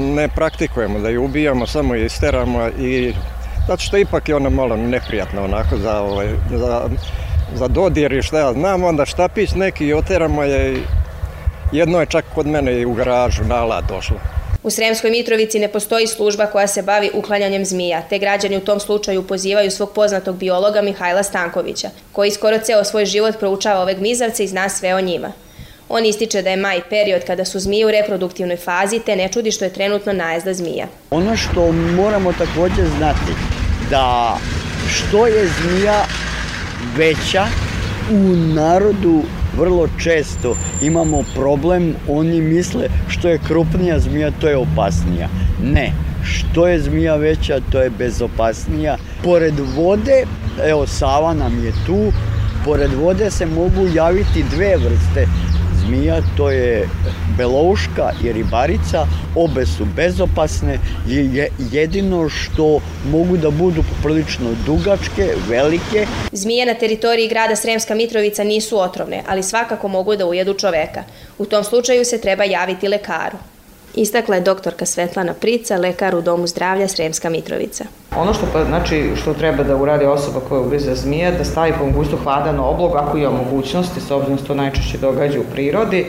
ne 0.00 0.28
praktikujemo 0.28 0.98
da 0.98 1.08
je 1.08 1.18
ubijamo, 1.18 1.66
samo 1.66 1.94
je 1.94 2.06
isteramo 2.06 2.68
i 2.68 3.14
zato 3.66 3.82
što 3.82 3.96
ipak 3.96 4.28
je 4.28 4.36
ona 4.36 4.50
malo 4.50 4.76
neprijatna 4.76 5.42
onako 5.42 5.76
za, 5.76 6.00
ovaj, 6.00 6.26
za, 6.50 6.88
za 7.54 7.68
dodir 7.68 8.12
i 8.12 8.22
šta 8.22 8.38
ja 8.38 8.52
znam, 8.52 8.84
onda 8.84 9.06
štapić 9.06 9.54
neki 9.54 9.94
oteramo 9.94 10.42
je 10.42 10.82
jedno 11.72 12.00
je 12.00 12.06
čak 12.06 12.24
kod 12.34 12.46
mene 12.46 12.80
i 12.80 12.86
u 12.86 12.92
garažu 12.92 13.44
nala 13.44 13.80
došlo. 13.80 14.16
U 14.62 14.70
Sremskoj 14.70 15.10
Mitrovici 15.10 15.58
ne 15.58 15.68
postoji 15.68 16.06
služba 16.06 16.46
koja 16.46 16.66
se 16.66 16.82
bavi 16.82 17.10
uklanjanjem 17.14 17.64
zmija, 17.64 18.02
te 18.10 18.18
građani 18.18 18.56
u 18.56 18.60
tom 18.60 18.80
slučaju 18.80 19.26
pozivaju 19.26 19.70
svog 19.70 19.92
poznatog 19.94 20.36
biologa 20.36 20.82
Mihajla 20.82 21.22
Stankovića, 21.22 21.90
koji 22.12 22.30
skoro 22.30 22.58
ceo 22.58 22.84
svoj 22.84 23.06
život 23.06 23.38
proučava 23.38 23.80
ove 23.80 23.94
gmizavce 23.94 24.44
i 24.44 24.48
zna 24.48 24.68
sve 24.68 24.94
o 24.94 25.00
njima. 25.00 25.32
On 25.88 26.06
ističe 26.06 26.42
da 26.42 26.50
je 26.50 26.56
maj 26.56 26.80
period 26.90 27.24
kada 27.26 27.44
su 27.44 27.60
zmije 27.60 27.86
u 27.86 27.90
reproduktivnoj 27.90 28.56
fazi, 28.56 29.00
te 29.06 29.16
ne 29.16 29.28
čudi 29.28 29.50
što 29.50 29.64
je 29.64 29.72
trenutno 29.72 30.12
najezda 30.12 30.54
zmija. 30.54 30.86
Ono 31.10 31.36
što 31.36 31.72
moramo 31.72 32.32
takođe 32.32 32.86
znati, 32.98 33.32
da 33.90 34.36
što 34.90 35.26
je 35.26 35.48
zmija 35.60 36.04
veća, 36.96 37.46
u 38.10 38.36
narodu 38.54 39.22
vrlo 39.58 39.88
često 40.02 40.56
imamo 40.82 41.22
problem, 41.34 41.94
oni 42.08 42.40
misle 42.40 42.88
što 43.08 43.28
je 43.28 43.40
krupnija 43.48 43.98
zmija, 43.98 44.30
to 44.40 44.48
je 44.48 44.56
opasnija. 44.56 45.28
Ne, 45.62 45.92
što 46.22 46.66
je 46.68 46.80
zmija 46.80 47.16
veća, 47.16 47.60
to 47.72 47.80
je 47.82 47.90
bezopasnija. 47.90 48.96
Pored 49.24 49.54
vode, 49.76 50.24
evo 50.66 50.86
Sava 50.86 51.34
nam 51.34 51.64
je 51.64 51.72
tu, 51.86 52.12
pored 52.64 52.90
vode 52.94 53.30
se 53.30 53.46
mogu 53.46 53.88
javiti 53.94 54.44
dve 54.50 54.76
vrste 54.76 55.26
zmija, 55.88 56.20
to 56.36 56.50
je 56.50 56.88
belouška 57.36 58.12
i 58.24 58.32
ribarica, 58.32 59.06
obe 59.36 59.66
su 59.66 59.84
bezopasne, 59.96 60.78
je 61.06 61.48
jedino 61.72 62.28
što 62.28 62.80
mogu 63.10 63.36
da 63.36 63.50
budu 63.50 63.82
poprilično 63.82 64.50
dugačke, 64.66 65.34
velike. 65.48 66.06
Zmije 66.32 66.66
na 66.66 66.74
teritoriji 66.74 67.28
grada 67.28 67.56
Sremska 67.56 67.94
Mitrovica 67.94 68.44
nisu 68.44 68.80
otrovne, 68.80 69.22
ali 69.28 69.42
svakako 69.42 69.88
mogu 69.88 70.16
da 70.16 70.26
ujedu 70.26 70.54
čoveka. 70.54 71.04
U 71.38 71.46
tom 71.46 71.64
slučaju 71.64 72.04
se 72.04 72.20
treba 72.20 72.44
javiti 72.44 72.88
lekaru. 72.88 73.38
Istakla 74.00 74.34
je 74.34 74.40
doktorka 74.40 74.86
Svetlana 74.86 75.34
Prica, 75.34 75.76
lekar 75.76 76.14
u 76.14 76.20
Domu 76.20 76.46
zdravlja 76.46 76.88
Sremska 76.88 77.30
Mitrovica. 77.30 77.84
Ono 78.16 78.34
što, 78.34 78.46
pa, 78.52 78.64
znači, 78.64 79.10
što 79.16 79.34
treba 79.34 79.62
da 79.62 79.76
uradi 79.76 80.04
osoba 80.04 80.40
koja 80.48 80.60
ugriza 80.60 80.94
zmija, 80.94 81.30
da 81.30 81.44
stavi 81.44 81.72
po 81.78 81.86
mogućstvu 81.86 82.18
hladan 82.24 82.60
oblog, 82.60 82.96
ako 82.96 83.16
ima 83.18 83.30
mogućnosti, 83.30 84.00
s 84.00 84.10
obzirom 84.10 84.36
da 84.36 84.44
to 84.44 84.54
najčešće 84.54 84.98
događa 84.98 85.40
u 85.40 85.50
prirodi, 85.52 86.06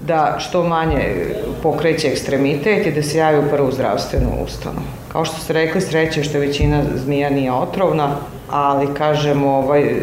da 0.00 0.36
što 0.38 0.62
manje 0.62 1.14
pokreće 1.62 2.08
ekstremitet 2.08 2.86
i 2.86 2.92
da 2.92 3.02
se 3.02 3.18
javi 3.18 3.38
u 3.38 3.50
prvu 3.50 3.72
zdravstvenu 3.72 4.28
ustanovu. 4.44 4.86
Kao 5.08 5.24
što 5.24 5.40
ste 5.40 5.52
rekli, 5.52 5.80
sreće 5.80 6.24
što 6.24 6.38
većina 6.38 6.82
zmija 7.04 7.30
nije 7.30 7.52
otrovna, 7.52 8.16
ali 8.50 8.94
kažemo, 8.94 9.48
ovaj, 9.48 10.00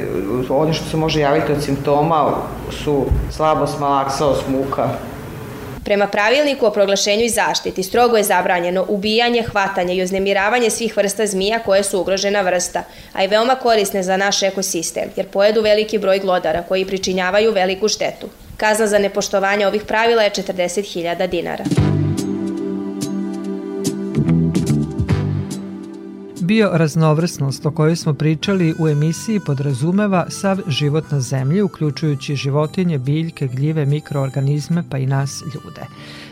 ono 0.50 0.74
što 0.74 0.86
se 0.90 0.98
može 0.98 1.20
javiti 1.20 1.52
od 1.52 1.64
simptoma 1.64 2.32
su 2.72 3.06
slabost, 3.32 3.80
malaksaost, 3.80 4.44
muka, 4.48 4.90
Prema 5.90 6.08
pravilniku 6.08 6.66
o 6.66 6.72
proglašenju 6.72 7.24
i 7.24 7.30
zaštiti 7.30 7.84
strogo 7.84 8.18
je 8.18 8.24
zabranjeno 8.24 8.86
ubijanje, 8.88 9.44
hvatanje 9.44 9.96
i 9.96 10.04
uznemiravanje 10.04 10.70
svih 10.70 10.98
vrsta 10.98 11.26
zmija 11.28 11.60
koje 11.60 11.84
su 11.84 12.02
ugrožena 12.02 12.42
vrsta, 12.42 12.84
a 13.14 13.24
i 13.24 13.28
veoma 13.28 13.56
korisne 13.56 14.04
za 14.04 14.18
naš 14.18 14.44
ekosistem, 14.44 15.10
jer 15.16 15.28
pojedu 15.28 15.62
veliki 15.62 15.98
broj 15.98 16.20
glodara 16.20 16.64
koji 16.64 16.86
pričinjavaju 16.86 17.52
veliku 17.52 17.88
štetu. 17.88 18.30
Kazna 18.58 18.88
za 18.88 19.00
nepoštovanje 19.00 19.68
ovih 19.68 19.82
pravila 19.88 20.24
je 20.24 20.30
40.000 20.30 21.28
dinara. 21.28 21.64
Bioraznovrsnost 26.50 27.66
o 27.66 27.72
kojoj 27.72 27.96
smo 27.96 28.14
pričali 28.14 28.76
u 28.80 28.88
emisiji 28.88 29.40
podrazumeva 29.40 30.26
sav 30.30 30.58
život 30.68 31.12
na 31.12 31.20
zemlji, 31.20 31.62
uključujući 31.62 32.36
životinje, 32.36 32.98
biljke, 32.98 33.48
gljive, 33.48 33.86
mikroorganizme 33.86 34.84
pa 34.90 34.98
i 34.98 35.06
nas 35.06 35.44
ljude. 35.54 35.82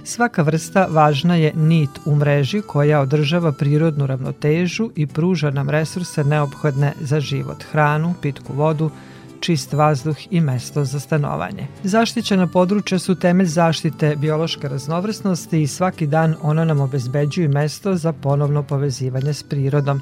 Svaka 0.03 0.41
vrsta 0.41 0.87
važna 0.91 1.35
je 1.35 1.53
nit 1.55 1.89
u 2.05 2.15
mreži 2.15 2.61
koja 2.61 3.01
održava 3.01 3.51
prirodnu 3.51 4.07
ravnotežu 4.07 4.89
i 4.95 5.07
pruža 5.07 5.51
nam 5.51 5.69
resurse 5.69 6.23
neophodne 6.23 6.93
za 7.01 7.19
život, 7.19 7.63
hranu, 7.71 8.13
pitku 8.21 8.53
vodu, 8.53 8.91
čist 9.39 9.73
vazduh 9.73 10.17
i 10.31 10.41
mesto 10.41 10.85
za 10.85 10.99
stanovanje. 10.99 11.67
Zaštićena 11.83 12.47
područja 12.47 12.99
su 12.99 13.15
temelj 13.15 13.47
zaštite 13.47 14.15
biološke 14.15 14.67
raznovrsnosti 14.67 15.61
i 15.61 15.67
svaki 15.67 16.07
dan 16.07 16.35
ona 16.41 16.65
nam 16.65 16.79
obezbeđuju 16.79 17.49
mesto 17.49 17.95
za 17.95 18.13
ponovno 18.13 18.63
povezivanje 18.63 19.33
s 19.33 19.43
prirodom. 19.43 20.01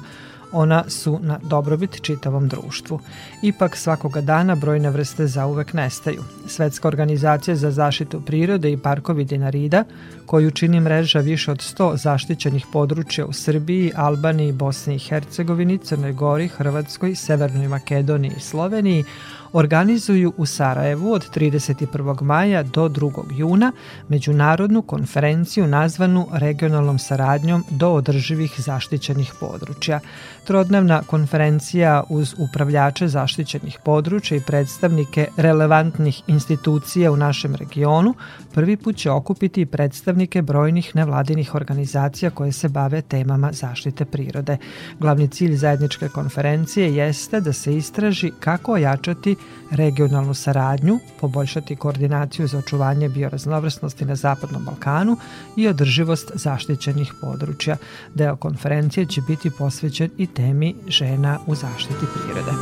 Ona 0.52 0.84
su 0.88 1.18
na 1.22 1.38
dobrobit 1.42 2.02
čitavom 2.02 2.48
društvu. 2.48 3.00
Ipak 3.42 3.76
svakoga 3.76 4.20
dana 4.20 4.54
brojne 4.54 4.90
vrste 4.90 5.26
zauvek 5.26 5.72
nestaju. 5.72 6.22
Svetska 6.46 6.88
organizacija 6.88 7.56
za 7.56 7.70
zaštitu 7.70 8.20
prirode 8.20 8.72
i 8.72 8.76
parkovi 8.76 9.24
Dinarida, 9.24 9.84
koju 10.26 10.50
čini 10.50 10.80
mreža 10.80 11.20
više 11.20 11.50
od 11.50 11.58
100 11.58 11.96
zaštićenih 11.96 12.66
područja 12.72 13.26
u 13.26 13.32
Srbiji, 13.32 13.92
Albaniji, 13.96 14.52
Bosni 14.52 14.94
i 14.94 14.98
Hercegovini, 14.98 15.78
Crnoj 15.78 16.12
Gori, 16.12 16.48
Hrvatskoj, 16.48 17.14
Severnoj 17.14 17.68
Makedoniji 17.68 18.32
i 18.36 18.40
Sloveniji, 18.40 19.04
organizuju 19.52 20.32
u 20.36 20.46
Sarajevu 20.46 21.12
od 21.12 21.30
31. 21.34 22.22
maja 22.22 22.62
do 22.62 22.88
2. 22.88 23.22
juna 23.30 23.72
međunarodnu 24.08 24.82
konferenciju 24.82 25.66
nazvanu 25.66 26.26
regionalnom 26.32 26.98
saradnjom 26.98 27.64
do 27.70 27.90
održivih 27.90 28.54
zaštićenih 28.56 29.32
područja. 29.40 30.00
Trodnevna 30.44 31.02
konferencija 31.02 32.02
uz 32.08 32.34
upravljače 32.38 33.08
zaštićenih 33.08 33.78
područja 33.84 34.36
i 34.36 34.40
predstavnike 34.40 35.28
relevantnih 35.36 36.22
institucija 36.26 37.12
u 37.12 37.16
našem 37.16 37.54
regionu 37.54 38.14
prvi 38.54 38.76
put 38.76 38.96
će 38.96 39.10
okupiti 39.10 39.66
predstavnike 39.66 40.42
brojnih 40.42 40.96
nevladinih 40.96 41.54
organizacija 41.54 42.30
koje 42.30 42.52
se 42.52 42.68
bave 42.68 43.02
temama 43.02 43.52
zaštite 43.52 44.04
prirode. 44.04 44.56
Glavni 45.00 45.28
cilj 45.28 45.56
zajedničke 45.56 46.08
konferencije 46.08 46.94
jeste 46.94 47.40
da 47.40 47.52
se 47.52 47.76
istraži 47.76 48.32
kako 48.40 48.72
ojačati 48.72 49.36
regionalnu 49.70 50.34
saradnju, 50.34 50.98
poboljšati 51.20 51.76
koordinaciju 51.76 52.46
za 52.46 52.58
očuvanje 52.58 53.08
bioraznovrsnosti 53.08 54.04
na 54.04 54.16
Zapadnom 54.16 54.64
Balkanu 54.64 55.16
i 55.56 55.68
održivost 55.68 56.30
zaštićenih 56.34 57.12
područja. 57.20 57.76
Deo 58.14 58.36
konferencije 58.36 59.06
će 59.06 59.20
biti 59.20 59.50
posvećen 59.50 60.10
i 60.18 60.26
temi 60.26 60.74
žena 60.88 61.38
u 61.46 61.54
zaštiti 61.54 62.06
prirode. 62.14 62.52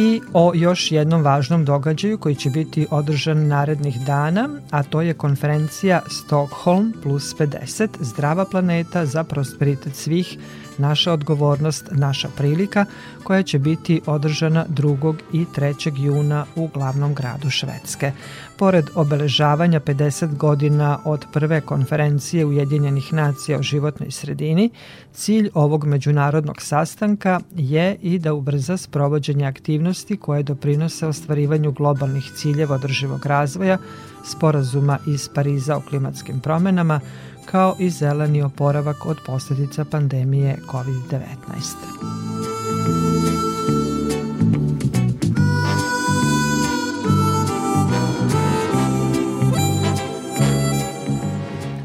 I 0.00 0.20
o 0.32 0.52
još 0.54 0.92
jednom 0.92 1.22
važnom 1.22 1.64
događaju 1.64 2.18
koji 2.18 2.34
će 2.34 2.50
biti 2.50 2.86
održan 2.90 3.46
narednih 3.46 4.00
dana, 4.00 4.48
a 4.70 4.82
to 4.82 5.00
je 5.00 5.14
konferencija 5.14 6.00
Stockholm 6.08 6.92
plus 7.02 7.36
50, 7.36 7.88
zdrava 8.00 8.44
planeta 8.44 9.06
za 9.06 9.24
prosperitet 9.24 9.94
svih 9.94 10.38
naša 10.78 11.12
odgovornost, 11.12 11.88
naša 11.90 12.28
prilika, 12.36 12.84
koja 13.24 13.42
će 13.42 13.58
biti 13.58 14.00
održana 14.06 14.66
2. 14.68 15.14
i 15.32 15.44
3. 15.56 16.04
juna 16.04 16.46
u 16.56 16.68
glavnom 16.68 17.14
gradu 17.14 17.50
Švedske. 17.50 18.12
Pored 18.60 18.90
obeležavanja 18.94 19.80
50 19.80 20.36
godina 20.36 20.98
od 21.04 21.24
prve 21.32 21.60
konferencije 21.60 22.46
Ujedinjenih 22.46 23.12
nacija 23.12 23.58
o 23.58 23.62
životnoj 23.62 24.10
sredini, 24.10 24.70
cilj 25.12 25.50
ovog 25.54 25.84
međunarodnog 25.84 26.62
sastanka 26.62 27.40
je 27.56 27.96
i 28.02 28.18
da 28.18 28.34
ubrza 28.34 28.76
sprovođenje 28.76 29.46
aktivnosti 29.46 30.16
koje 30.16 30.42
doprinose 30.42 31.06
ostvarivanju 31.06 31.72
globalnih 31.72 32.32
ciljeva 32.36 32.74
održivog 32.74 33.26
razvoja, 33.26 33.78
sporazuma 34.24 34.98
iz 35.06 35.28
Pariza 35.34 35.76
o 35.76 35.82
klimatskim 35.88 36.40
promenama, 36.40 37.00
kao 37.46 37.76
i 37.78 37.90
zeleni 37.90 38.42
oporavak 38.42 39.06
od 39.06 39.18
posljedica 39.26 39.84
pandemije 39.84 40.56
COVID-19. 40.72 42.39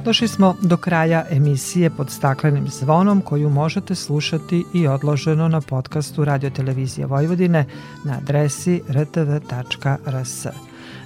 Došli 0.05 0.27
smo 0.27 0.55
do 0.61 0.77
kraja 0.77 1.25
emisije 1.29 1.89
pod 1.89 2.11
staklenim 2.11 2.67
zvonom 2.67 3.21
koju 3.21 3.49
možete 3.49 3.95
slušati 3.95 4.65
i 4.73 4.87
odloženo 4.87 5.47
na 5.47 5.61
podcastu 5.61 6.25
Radio 6.25 6.49
Televizije 6.49 7.07
Vojvodine 7.07 7.65
na 8.03 8.17
adresi 8.17 8.81
rtv.rs. 8.89 10.45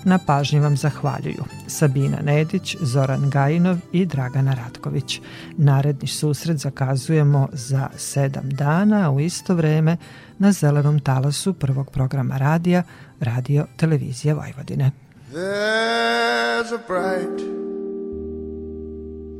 Na 0.03 0.19
pažnji 0.27 0.59
vam 0.59 0.77
zahvaljuju 0.77 1.43
Sabina 1.67 2.17
Nedić, 2.23 2.75
Zoran 2.81 3.29
Gajinov 3.29 3.77
i 3.91 4.05
Dragana 4.05 4.53
Ratković. 4.53 5.21
Naredni 5.57 6.07
susret 6.07 6.57
zakazujemo 6.57 7.47
za 7.53 7.89
sedam 7.97 8.49
dana 8.49 9.11
u 9.11 9.19
isto 9.19 9.55
vreme 9.55 9.97
na 10.37 10.51
zelenom 10.51 10.99
talasu 10.99 11.53
prvog 11.53 11.91
programa 11.91 12.37
radija 12.37 12.83
Radio 13.19 13.65
Televizije 13.77 14.33
Vojvodine. 14.33 14.91
There's 15.33 16.73
a 16.73 16.79
bright 16.87 17.58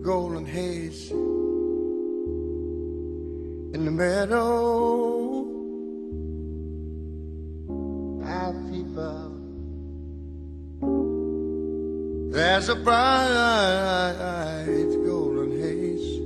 golden 0.02 0.46
haze 0.46 1.12
in 3.74 3.86
the 3.86 3.92
meadow. 3.92 5.46
Peep 8.72 8.98
out. 8.98 9.32
There's 12.32 12.70
a 12.70 12.76
bright 12.76 14.66
golden 15.06 15.52
haze 15.52 16.18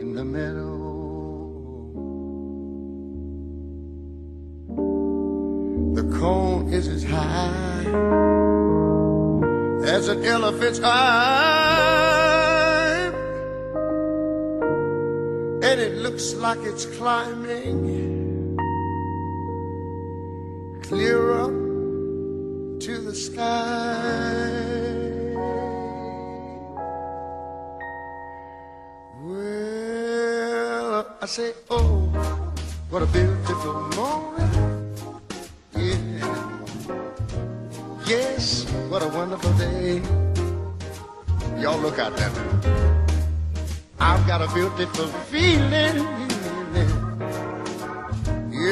in 0.00 0.14
the 0.14 0.24
meadow. 0.24 0.70
The 5.94 6.04
cone 6.18 6.72
is 6.72 6.86
as 6.88 7.02
high 7.02 8.33
as 9.86 10.08
an 10.08 10.24
elephant's 10.24 10.80
eye, 10.82 11.12
and 15.62 15.80
it 15.80 15.96
looks 15.98 16.34
like 16.34 16.58
it's 16.62 16.86
climbing 16.86 18.04
clear 20.82 21.32
up 21.32 21.50
to 22.80 22.98
the 23.00 23.14
sky. 23.14 23.64
Well, 29.22 31.06
I 31.20 31.26
say, 31.26 31.52
oh, 31.70 32.08
what 32.90 33.02
a 33.02 33.06
beautiful 33.06 33.74
morning. 33.96 34.33
Wonderful 39.24 39.52
day. 39.54 40.02
Y'all 41.58 41.78
look 41.78 41.98
out 41.98 42.14
there. 42.14 42.30
I've 43.98 44.26
got 44.26 44.42
a 44.42 44.48
beautiful 44.52 45.06
feeling. 45.32 45.96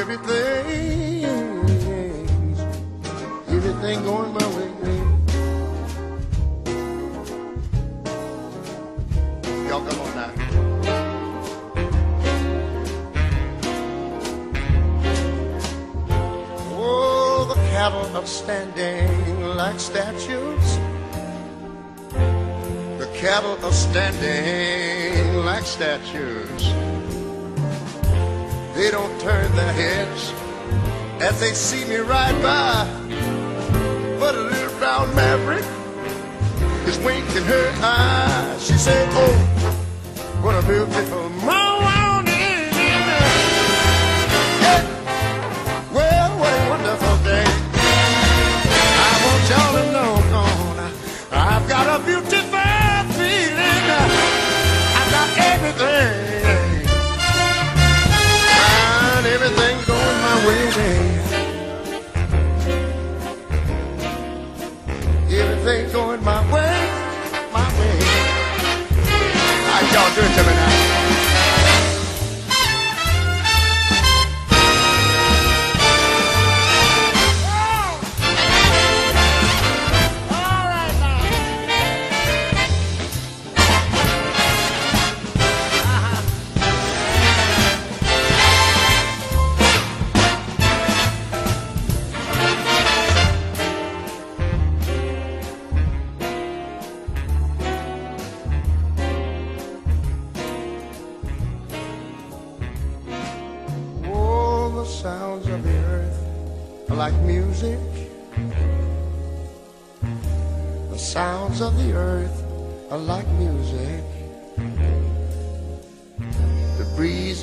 Everything, 0.00 1.24
everything 3.48 4.02
going 4.04 4.32
my 4.34 4.46
way. 4.56 4.70
Y'all 9.68 9.84
come 9.86 10.00
on 10.00 10.14
now. 10.16 10.31
Are 18.14 18.26
standing 18.26 19.42
like 19.56 19.80
statues. 19.80 20.78
The 22.98 23.10
cattle 23.14 23.56
are 23.64 23.72
standing 23.72 25.36
like 25.46 25.64
statues. 25.64 26.62
They 28.74 28.90
don't 28.90 29.18
turn 29.20 29.50
their 29.56 29.72
heads 29.72 30.32
as 31.22 31.40
they 31.40 31.54
see 31.54 31.84
me 31.86 31.96
ride 31.96 32.40
by. 32.42 32.86
But 34.20 34.34
a 34.34 34.42
little 34.42 34.78
brown 34.78 35.14
maverick 35.14 35.64
is 36.86 36.98
winking 36.98 37.44
her 37.44 37.72
eye. 37.80 38.56
She 38.60 38.74
said, 38.74 39.08
Oh, 39.12 39.34
what 40.42 40.54
a 40.62 40.66
beautiful 40.66 41.30
morning. 41.30 41.61
Got 51.72 51.88
a 51.88 52.04
beautiful 52.04 52.42
feeling. 53.16 53.84
I've 54.98 55.10
got 55.16 55.28
everything. 55.52 56.84
And 59.16 59.26
everything 59.34 59.76
going 59.86 60.18
my 60.26 60.36
way. 60.46 60.62
Everything 65.40 65.92
going 65.92 66.22
my 66.22 66.40
way, 66.52 66.76
my 67.56 67.66
way. 67.78 67.98
All 69.64 69.72
right, 69.72 69.92
y'all 69.94 70.14
do 70.14 70.20
it 70.20 70.32
to 70.36 70.42
me 70.42 70.54
now. 70.54 70.81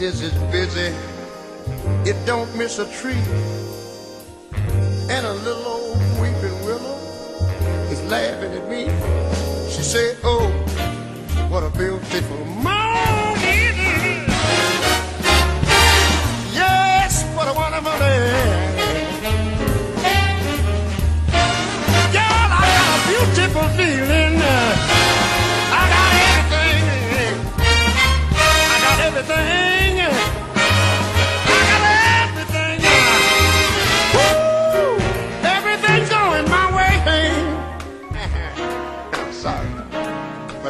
Is 0.02 0.22
as 0.22 0.34
busy, 0.52 0.96
it 2.10 2.16
don't 2.26 2.54
miss 2.56 2.80
a 2.80 2.86
tree. 3.00 3.22
And 5.10 5.26
a 5.26 5.34
little 5.34 5.66
old 5.66 5.98
weeping 6.22 6.64
willow 6.64 6.98
is 7.90 8.02
laughing 8.04 8.54
at 8.54 8.70
me. 8.70 8.86
She 9.70 9.82
said, 9.82 10.18
Oh, 10.24 10.48
what 11.50 11.64
a 11.64 11.70
beautiful 11.78 12.46
morning. 12.46 12.79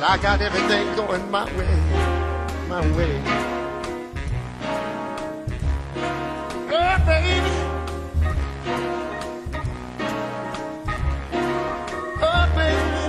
I 0.10 0.18
got 0.18 0.42
everything 0.42 0.96
going 0.96 1.30
my 1.30 1.46
way. 1.56 1.76
My 2.68 2.82
way. 2.98 3.22
Oh, 6.72 6.98
baby. 7.06 7.54
Oh, 12.24 12.44
baby. 12.56 13.04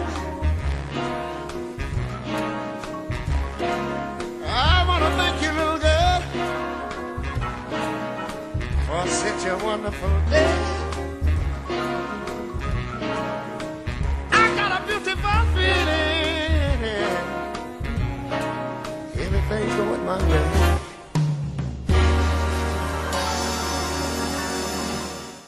I 4.45 4.85
want 4.87 5.03
to 5.03 5.11
thank 5.17 5.41
you, 5.41 5.53
little 5.53 5.79
girl, 5.79 6.21
for 8.85 9.07
such 9.09 9.47
a 9.47 9.57
wonderful 9.65 10.21
day. 10.29 10.60
manga. 20.11 20.70